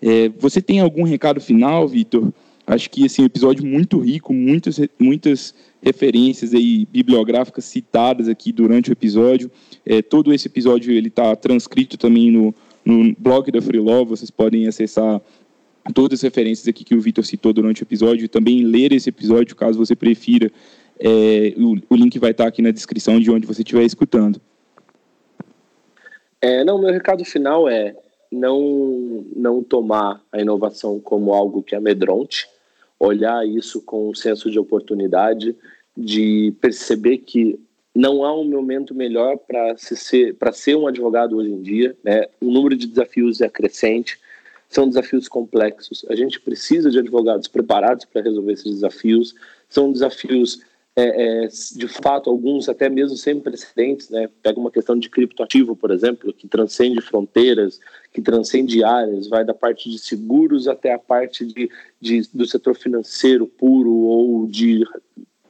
É, 0.00 0.28
você 0.38 0.60
tem 0.60 0.80
algum 0.80 1.04
recado 1.04 1.40
final, 1.40 1.86
Vitor? 1.88 2.32
Acho 2.72 2.88
que 2.88 3.04
assim, 3.04 3.20
um 3.20 3.26
episódio 3.26 3.66
muito 3.66 3.98
rico, 3.98 4.32
muitas, 4.32 4.80
muitas 4.98 5.54
referências 5.82 6.54
aí 6.54 6.86
bibliográficas 6.86 7.66
citadas 7.66 8.28
aqui 8.28 8.50
durante 8.50 8.88
o 8.88 8.94
episódio. 8.94 9.50
É, 9.84 10.00
todo 10.00 10.32
esse 10.32 10.48
episódio 10.48 10.90
ele 10.90 11.08
está 11.08 11.36
transcrito 11.36 11.98
também 11.98 12.30
no, 12.30 12.54
no 12.82 13.14
blog 13.18 13.50
da 13.50 13.60
Freelaw, 13.60 14.06
vocês 14.06 14.30
podem 14.30 14.66
acessar 14.66 15.20
todas 15.92 16.20
as 16.20 16.22
referências 16.22 16.66
aqui 16.66 16.82
que 16.82 16.94
o 16.94 17.00
Vitor 17.00 17.26
citou 17.26 17.52
durante 17.52 17.82
o 17.82 17.84
episódio 17.84 18.24
e 18.24 18.28
também 18.28 18.64
ler 18.64 18.90
esse 18.92 19.10
episódio, 19.10 19.54
caso 19.54 19.78
você 19.78 19.94
prefira. 19.94 20.50
É, 20.98 21.52
o, 21.58 21.76
o, 21.90 21.94
link 21.94 22.18
vai 22.18 22.30
estar 22.30 22.44
tá 22.44 22.48
aqui 22.48 22.62
na 22.62 22.70
descrição 22.70 23.20
de 23.20 23.30
onde 23.30 23.46
você 23.46 23.60
estiver 23.60 23.84
escutando. 23.84 24.40
É, 26.40 26.64
não, 26.64 26.80
meu 26.80 26.90
recado 26.90 27.22
final 27.22 27.68
é 27.68 27.94
não, 28.30 29.26
não 29.36 29.62
tomar 29.62 30.22
a 30.32 30.40
inovação 30.40 30.98
como 30.98 31.34
algo 31.34 31.62
que 31.62 31.74
amedronte, 31.74 32.48
olhar 33.02 33.46
isso 33.46 33.82
com 33.82 34.10
um 34.10 34.14
senso 34.14 34.50
de 34.50 34.58
oportunidade, 34.58 35.56
de 35.96 36.54
perceber 36.60 37.18
que 37.18 37.58
não 37.94 38.24
há 38.24 38.34
um 38.38 38.48
momento 38.48 38.94
melhor 38.94 39.36
para 39.36 39.76
ser 39.76 40.34
para 40.36 40.52
ser 40.52 40.76
um 40.76 40.86
advogado 40.86 41.36
hoje 41.36 41.50
em 41.50 41.60
dia, 41.60 41.96
né? 42.02 42.26
O 42.40 42.50
número 42.50 42.76
de 42.76 42.86
desafios 42.86 43.40
é 43.40 43.48
crescente, 43.48 44.18
são 44.68 44.88
desafios 44.88 45.28
complexos. 45.28 46.06
A 46.08 46.14
gente 46.14 46.40
precisa 46.40 46.90
de 46.90 46.98
advogados 46.98 47.48
preparados 47.48 48.06
para 48.06 48.22
resolver 48.22 48.52
esses 48.52 48.72
desafios. 48.72 49.34
São 49.68 49.92
desafios 49.92 50.60
é, 50.94 51.44
é, 51.44 51.48
de 51.48 51.88
fato, 51.88 52.30
alguns 52.30 52.68
até 52.68 52.88
mesmo 52.88 53.16
sem 53.16 53.40
precedentes, 53.40 54.08
né? 54.10 54.28
Pega 54.42 54.60
uma 54.60 54.70
questão 54.70 54.98
de 54.98 55.10
criptoativo, 55.10 55.74
por 55.74 55.90
exemplo, 55.90 56.32
que 56.32 56.46
transcende 56.46 57.00
fronteiras, 57.00 57.80
que 58.12 58.20
transcende 58.20 58.84
áreas, 58.84 59.28
vai 59.28 59.44
da 59.44 59.54
parte 59.54 59.88
de 59.88 59.98
seguros 59.98 60.68
até 60.68 60.92
a 60.92 60.98
parte 60.98 61.46
de, 61.46 61.70
de 62.00 62.28
do 62.32 62.46
setor 62.46 62.74
financeiro 62.76 63.46
puro 63.46 63.92
ou 63.92 64.46
de 64.46 64.84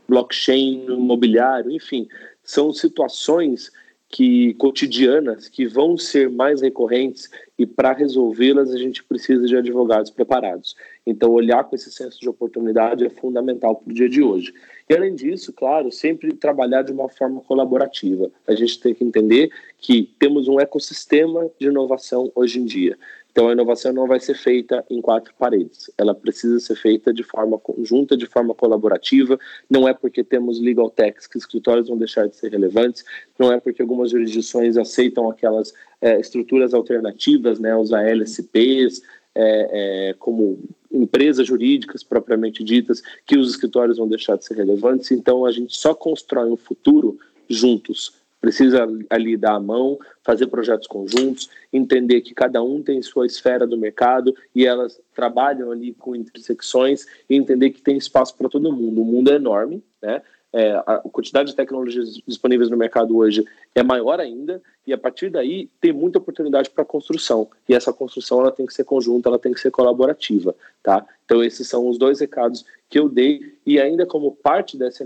blockchain 0.09 0.85
imobiliário, 0.87 1.71
enfim, 1.71 2.07
são 2.45 2.73
situações 2.73 3.71
que 4.13 4.53
cotidianas 4.55 5.49
que 5.49 5.67
vão 5.67 5.97
ser 5.97 6.29
mais 6.29 6.61
recorrentes 6.61 7.31
e 7.59 7.65
para 7.65 7.95
resolvê-las 7.95 8.71
a 8.71 8.77
gente 8.77 9.03
precisa 9.03 9.47
de 9.47 9.57
advogados 9.57 10.11
preparados. 10.11 10.77
Então 11.07 11.31
olhar 11.31 11.65
com 11.65 11.75
esse 11.75 11.91
senso 11.91 12.21
de 12.21 12.29
oportunidade 12.29 13.07
é 13.07 13.09
fundamental 13.09 13.75
para 13.75 13.91
o 13.91 13.95
dia 13.95 14.11
de 14.11 14.23
hoje. 14.23 14.53
E 14.87 14.95
além 14.95 15.15
disso, 15.15 15.51
claro, 15.51 15.91
sempre 15.91 16.35
trabalhar 16.35 16.83
de 16.83 16.93
uma 16.93 17.09
forma 17.09 17.41
colaborativa. 17.41 18.31
A 18.47 18.55
gente 18.55 18.79
tem 18.79 18.95
que 18.95 19.03
entender 19.03 19.51
que 19.79 20.11
temos 20.19 20.47
um 20.47 20.61
ecossistema 20.61 21.51
de 21.59 21.69
inovação 21.69 22.31
hoje 22.35 22.61
em 22.61 22.67
dia. 22.67 22.99
Então, 23.33 23.49
a 23.49 23.53
inovação 23.53 23.95
não 23.95 24.07
vai 24.07 24.21
ser 24.21 24.35
feita 24.35 24.85
em 24.91 25.01
quatro 25.01 25.33
paredes. 25.39 25.91
Ela 25.97 26.15
precisa 26.15 26.61
ser 26.61 26.77
feita 26.77 27.15
de 27.15 27.23
forma 27.23 27.59
conjunta, 27.59 28.15
de 28.15 28.27
forma 28.27 28.55
colaborativa. 28.55 29.39
Não 29.71 29.89
é 29.89 29.95
porque 29.95 30.23
temos 30.23 30.61
legal 30.61 30.91
techs 30.91 31.27
que 31.27 31.39
escritórios 31.39 31.89
vão 31.89 31.97
deixar 31.97 32.29
de 32.29 32.37
ser 32.37 32.53
relevantes. 32.53 33.03
Não 33.39 33.51
é 33.51 33.59
porque 33.59 33.81
algumas 33.81 34.11
jurisdições 34.11 34.77
aceitam 34.77 35.31
aquelas 35.31 35.73
é, 35.99 36.21
estruturas 36.21 36.75
alternativas, 36.75 37.59
né, 37.59 37.75
os 37.75 37.91
ALSPs, 37.91 39.03
é, 39.35 40.11
é, 40.11 40.15
como 40.19 40.59
empresas 40.93 41.47
jurídicas 41.47 42.03
propriamente 42.03 42.63
ditas, 42.63 43.03
que 43.25 43.39
os 43.39 43.49
escritórios 43.49 43.97
vão 43.97 44.07
deixar 44.07 44.37
de 44.37 44.45
ser 44.45 44.59
relevantes. 44.59 45.11
Então, 45.11 45.47
a 45.47 45.51
gente 45.51 45.75
só 45.75 45.95
constrói 45.95 46.51
um 46.51 46.57
futuro 46.57 47.19
juntos 47.49 48.22
precisa 48.43 48.89
ali 49.09 49.37
dar 49.37 49.55
a 49.55 49.61
mão, 49.61 49.97
fazer 50.25 50.49
projetos 50.49 50.89
conjuntos, 50.89 51.49
entender 51.73 52.21
que 52.23 52.35
cada 52.35 52.61
um 52.61 52.83
tem 52.83 53.01
sua 53.01 53.25
esfera 53.25 53.69
do 53.69 53.79
mercado 53.79 54.35
e 54.53 54.67
elas 54.67 55.01
trabalham 55.15 55.71
ali 55.71 55.95
com 55.95 56.17
intersecções 56.17 57.07
e 57.31 57.37
entender 57.37 57.71
que 57.71 57.81
tem 57.81 57.97
espaço 57.97 58.37
para 58.37 58.49
todo 58.49 58.73
mundo. 58.73 59.01
O 59.01 59.05
mundo 59.05 59.31
é 59.31 59.37
enorme, 59.37 59.83
né? 60.03 60.21
É, 60.55 60.73
a 60.87 60.99
quantidade 61.11 61.49
de 61.49 61.57
tecnologias 61.57 62.21
disponíveis 62.29 62.69
no 62.69 62.77
mercado 62.77 63.17
hoje 63.17 63.43
é 63.75 63.83
maior 63.83 64.21
ainda 64.21 64.61
e 64.87 64.93
a 64.93 64.99
partir 64.99 65.31
daí 65.31 65.71
tem 65.81 65.95
muita 65.95 66.19
oportunidade 66.19 66.69
para 66.69 66.85
construção 66.85 67.49
e 67.67 67.75
essa 67.75 67.91
construção 67.91 68.41
ela 68.41 68.53
tem 68.53 68.67
que 68.67 68.75
ser 68.75 68.85
conjunta, 68.85 69.31
ela 69.31 69.39
tem 69.39 69.55
que 69.55 69.61
ser 69.61 69.71
colaborativa, 69.71 70.55
tá? 70.83 71.07
Então 71.25 71.43
esses 71.43 71.67
são 71.67 71.89
os 71.89 71.97
dois 71.97 72.21
recados 72.21 72.67
que 72.91 72.99
eu 72.99 73.09
dei 73.09 73.55
e 73.65 73.81
ainda 73.81 74.05
como 74.05 74.31
parte 74.31 74.77
dessa 74.77 75.03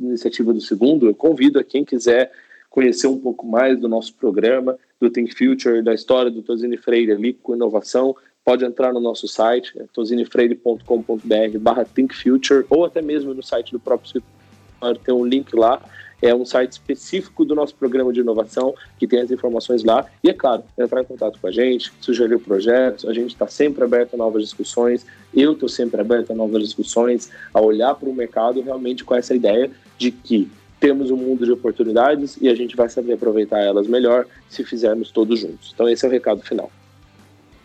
iniciativa 0.00 0.52
do 0.52 0.60
segundo, 0.60 1.06
eu 1.06 1.14
convido 1.14 1.60
a 1.60 1.64
quem 1.64 1.84
quiser 1.84 2.32
conhecer 2.70 3.06
um 3.06 3.18
pouco 3.18 3.46
mais 3.46 3.78
do 3.78 3.88
nosso 3.88 4.14
programa, 4.14 4.76
do 5.00 5.10
Think 5.10 5.34
Future, 5.34 5.82
da 5.82 5.94
história 5.94 6.30
do 6.30 6.42
Tosini 6.42 6.76
Freire 6.76 7.12
ali 7.12 7.32
com 7.32 7.54
inovação, 7.54 8.14
pode 8.44 8.64
entrar 8.64 8.92
no 8.94 9.00
nosso 9.00 9.28
site, 9.28 9.78
é 9.78 9.84
tosinefreire.com.br 9.92 11.58
barra 11.60 11.84
Think 11.84 12.14
Future, 12.14 12.64
ou 12.70 12.84
até 12.84 13.02
mesmo 13.02 13.34
no 13.34 13.42
site 13.42 13.72
do 13.72 13.78
próprio 13.78 14.06
escritório, 14.06 15.00
tem 15.04 15.14
um 15.14 15.24
link 15.24 15.54
lá, 15.54 15.82
é 16.20 16.34
um 16.34 16.44
site 16.44 16.72
específico 16.72 17.44
do 17.44 17.54
nosso 17.54 17.74
programa 17.74 18.12
de 18.12 18.20
inovação, 18.20 18.74
que 18.98 19.06
tem 19.06 19.20
as 19.20 19.30
informações 19.30 19.84
lá. 19.84 20.06
E 20.24 20.30
é 20.30 20.32
claro, 20.32 20.64
entrar 20.78 21.02
em 21.02 21.04
contato 21.04 21.38
com 21.38 21.46
a 21.46 21.50
gente, 21.50 21.92
sugerir 22.00 22.38
projetos, 22.38 23.04
a 23.04 23.12
gente 23.12 23.32
está 23.32 23.46
sempre 23.46 23.84
aberto 23.84 24.14
a 24.14 24.16
novas 24.16 24.42
discussões, 24.42 25.06
eu 25.34 25.52
estou 25.52 25.68
sempre 25.68 26.00
aberto 26.00 26.32
a 26.32 26.34
novas 26.34 26.62
discussões, 26.62 27.30
a 27.52 27.60
olhar 27.60 27.94
para 27.94 28.08
o 28.08 28.14
mercado 28.14 28.60
realmente 28.62 29.04
com 29.04 29.14
essa 29.14 29.34
ideia 29.34 29.70
de 29.96 30.10
que 30.10 30.50
temos 30.80 31.10
um 31.10 31.16
mundo 31.16 31.44
de 31.44 31.52
oportunidades 31.52 32.38
e 32.40 32.48
a 32.48 32.54
gente 32.54 32.76
vai 32.76 32.88
saber 32.88 33.14
aproveitar 33.14 33.58
elas 33.60 33.86
melhor 33.86 34.26
se 34.48 34.64
fizermos 34.64 35.10
todos 35.10 35.40
juntos. 35.40 35.72
Então 35.74 35.88
esse 35.88 36.04
é 36.04 36.08
o 36.08 36.12
recado 36.12 36.42
final. 36.42 36.70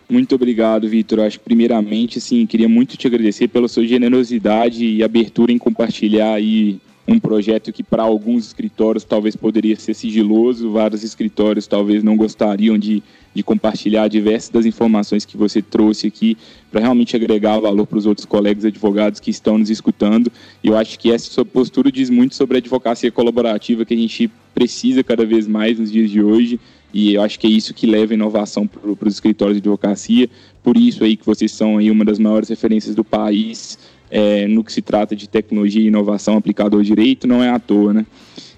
Muito 0.08 0.34
obrigado, 0.34 0.88
Vitor. 0.88 1.20
Acho 1.20 1.40
primeiramente, 1.40 2.20
sim, 2.20 2.44
queria 2.46 2.68
muito 2.68 2.96
te 2.96 3.06
agradecer 3.06 3.48
pela 3.48 3.68
sua 3.68 3.86
generosidade 3.86 4.84
e 4.84 5.02
abertura 5.02 5.50
em 5.50 5.58
compartilhar 5.58 6.34
aí 6.34 6.78
um 7.06 7.18
projeto 7.18 7.72
que 7.72 7.82
para 7.82 8.02
alguns 8.02 8.46
escritórios 8.46 9.04
talvez 9.04 9.36
poderia 9.36 9.76
ser 9.76 9.94
sigiloso, 9.94 10.70
vários 10.70 11.04
escritórios 11.04 11.66
talvez 11.66 12.02
não 12.02 12.16
gostariam 12.16 12.78
de, 12.78 13.02
de 13.34 13.42
compartilhar 13.42 14.08
diversas 14.08 14.48
das 14.48 14.64
informações 14.64 15.24
que 15.24 15.36
você 15.36 15.60
trouxe 15.60 16.06
aqui 16.06 16.36
para 16.70 16.80
realmente 16.80 17.14
agregar 17.14 17.60
valor 17.60 17.86
para 17.86 17.98
os 17.98 18.06
outros 18.06 18.24
colegas 18.24 18.64
advogados 18.64 19.20
que 19.20 19.30
estão 19.30 19.58
nos 19.58 19.68
escutando. 19.68 20.32
E 20.62 20.68
eu 20.68 20.76
acho 20.76 20.98
que 20.98 21.10
essa 21.10 21.30
sua 21.30 21.44
postura 21.44 21.92
diz 21.92 22.08
muito 22.08 22.34
sobre 22.34 22.56
a 22.56 22.60
advocacia 22.60 23.12
colaborativa 23.12 23.84
que 23.84 23.94
a 23.94 23.98
gente 23.98 24.30
precisa 24.54 25.04
cada 25.04 25.26
vez 25.26 25.46
mais 25.46 25.78
nos 25.78 25.92
dias 25.92 26.10
de 26.10 26.22
hoje. 26.22 26.58
E 26.92 27.14
eu 27.14 27.22
acho 27.22 27.40
que 27.40 27.46
é 27.48 27.50
isso 27.50 27.74
que 27.74 27.88
leva 27.88 28.12
a 28.12 28.14
inovação 28.14 28.68
para 28.68 29.08
os 29.08 29.14
escritórios 29.14 29.56
de 29.56 29.68
advocacia. 29.68 30.30
Por 30.62 30.76
isso 30.76 31.02
aí 31.02 31.16
que 31.16 31.26
vocês 31.26 31.50
são 31.50 31.76
aí 31.76 31.90
uma 31.90 32.04
das 32.04 32.20
maiores 32.20 32.48
referências 32.48 32.94
do 32.94 33.04
país 33.04 33.78
é, 34.14 34.46
no 34.46 34.62
que 34.62 34.72
se 34.72 34.80
trata 34.80 35.16
de 35.16 35.28
tecnologia 35.28 35.82
e 35.82 35.88
inovação 35.88 36.36
aplicada 36.36 36.76
ao 36.76 36.82
direito, 36.82 37.26
não 37.26 37.42
é 37.42 37.50
à 37.50 37.58
toa, 37.58 37.92
né? 37.92 38.06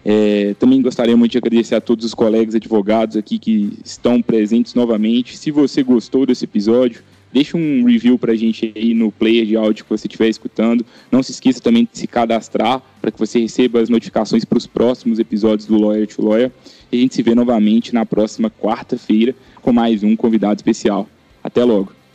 É, 0.05 0.55
também 0.59 0.83
gostaria 0.83 1.17
muito 1.17 1.33
de 1.33 1.39
agradecer 1.39 1.75
a 1.75 1.81
todos 1.81 2.05
os 2.05 2.13
colegas 2.13 2.55
advogados 2.55 3.17
aqui 3.17 3.39
que 3.39 3.73
estão 3.83 4.21
presentes 4.21 4.75
novamente. 4.75 5.35
Se 5.35 5.51
você 5.51 5.83
gostou 5.83 6.27
desse 6.27 6.45
episódio, 6.45 7.03
deixa 7.33 7.57
um 7.57 7.85
review 7.87 8.19
para 8.19 8.33
a 8.33 8.37
gente 8.37 8.71
aí 8.77 8.93
no 8.93 9.11
player 9.11 9.47
de 9.47 9.57
áudio 9.57 9.85
que 9.85 9.91
você 9.91 10.07
estiver 10.07 10.29
escutando. 10.29 10.85
Não 11.11 11.23
se 11.23 11.33
esqueça 11.33 11.59
também 11.59 11.89
de 11.91 11.99
se 11.99 12.07
cadastrar 12.07 12.83
para 13.01 13.11
que 13.11 13.19
você 13.19 13.41
receba 13.41 13.81
as 13.81 13.89
notificações 13.89 14.45
para 14.45 14.59
os 14.59 14.67
próximos 14.67 15.19
episódios 15.19 15.67
do 15.67 15.81
Lawyer 15.81 16.07
to 16.07 16.23
Lawyer. 16.23 16.53
E 16.93 16.99
a 16.99 17.01
gente 17.01 17.15
se 17.15 17.23
vê 17.23 17.35
novamente 17.35 17.95
na 17.95 18.05
próxima 18.05 18.51
quarta-feira 18.51 19.35
com 19.63 19.73
mais 19.73 20.05
um 20.05 20.15
convidado 20.15 20.57
especial. 20.57 21.09
Até 21.43 21.65
logo! 21.65 22.06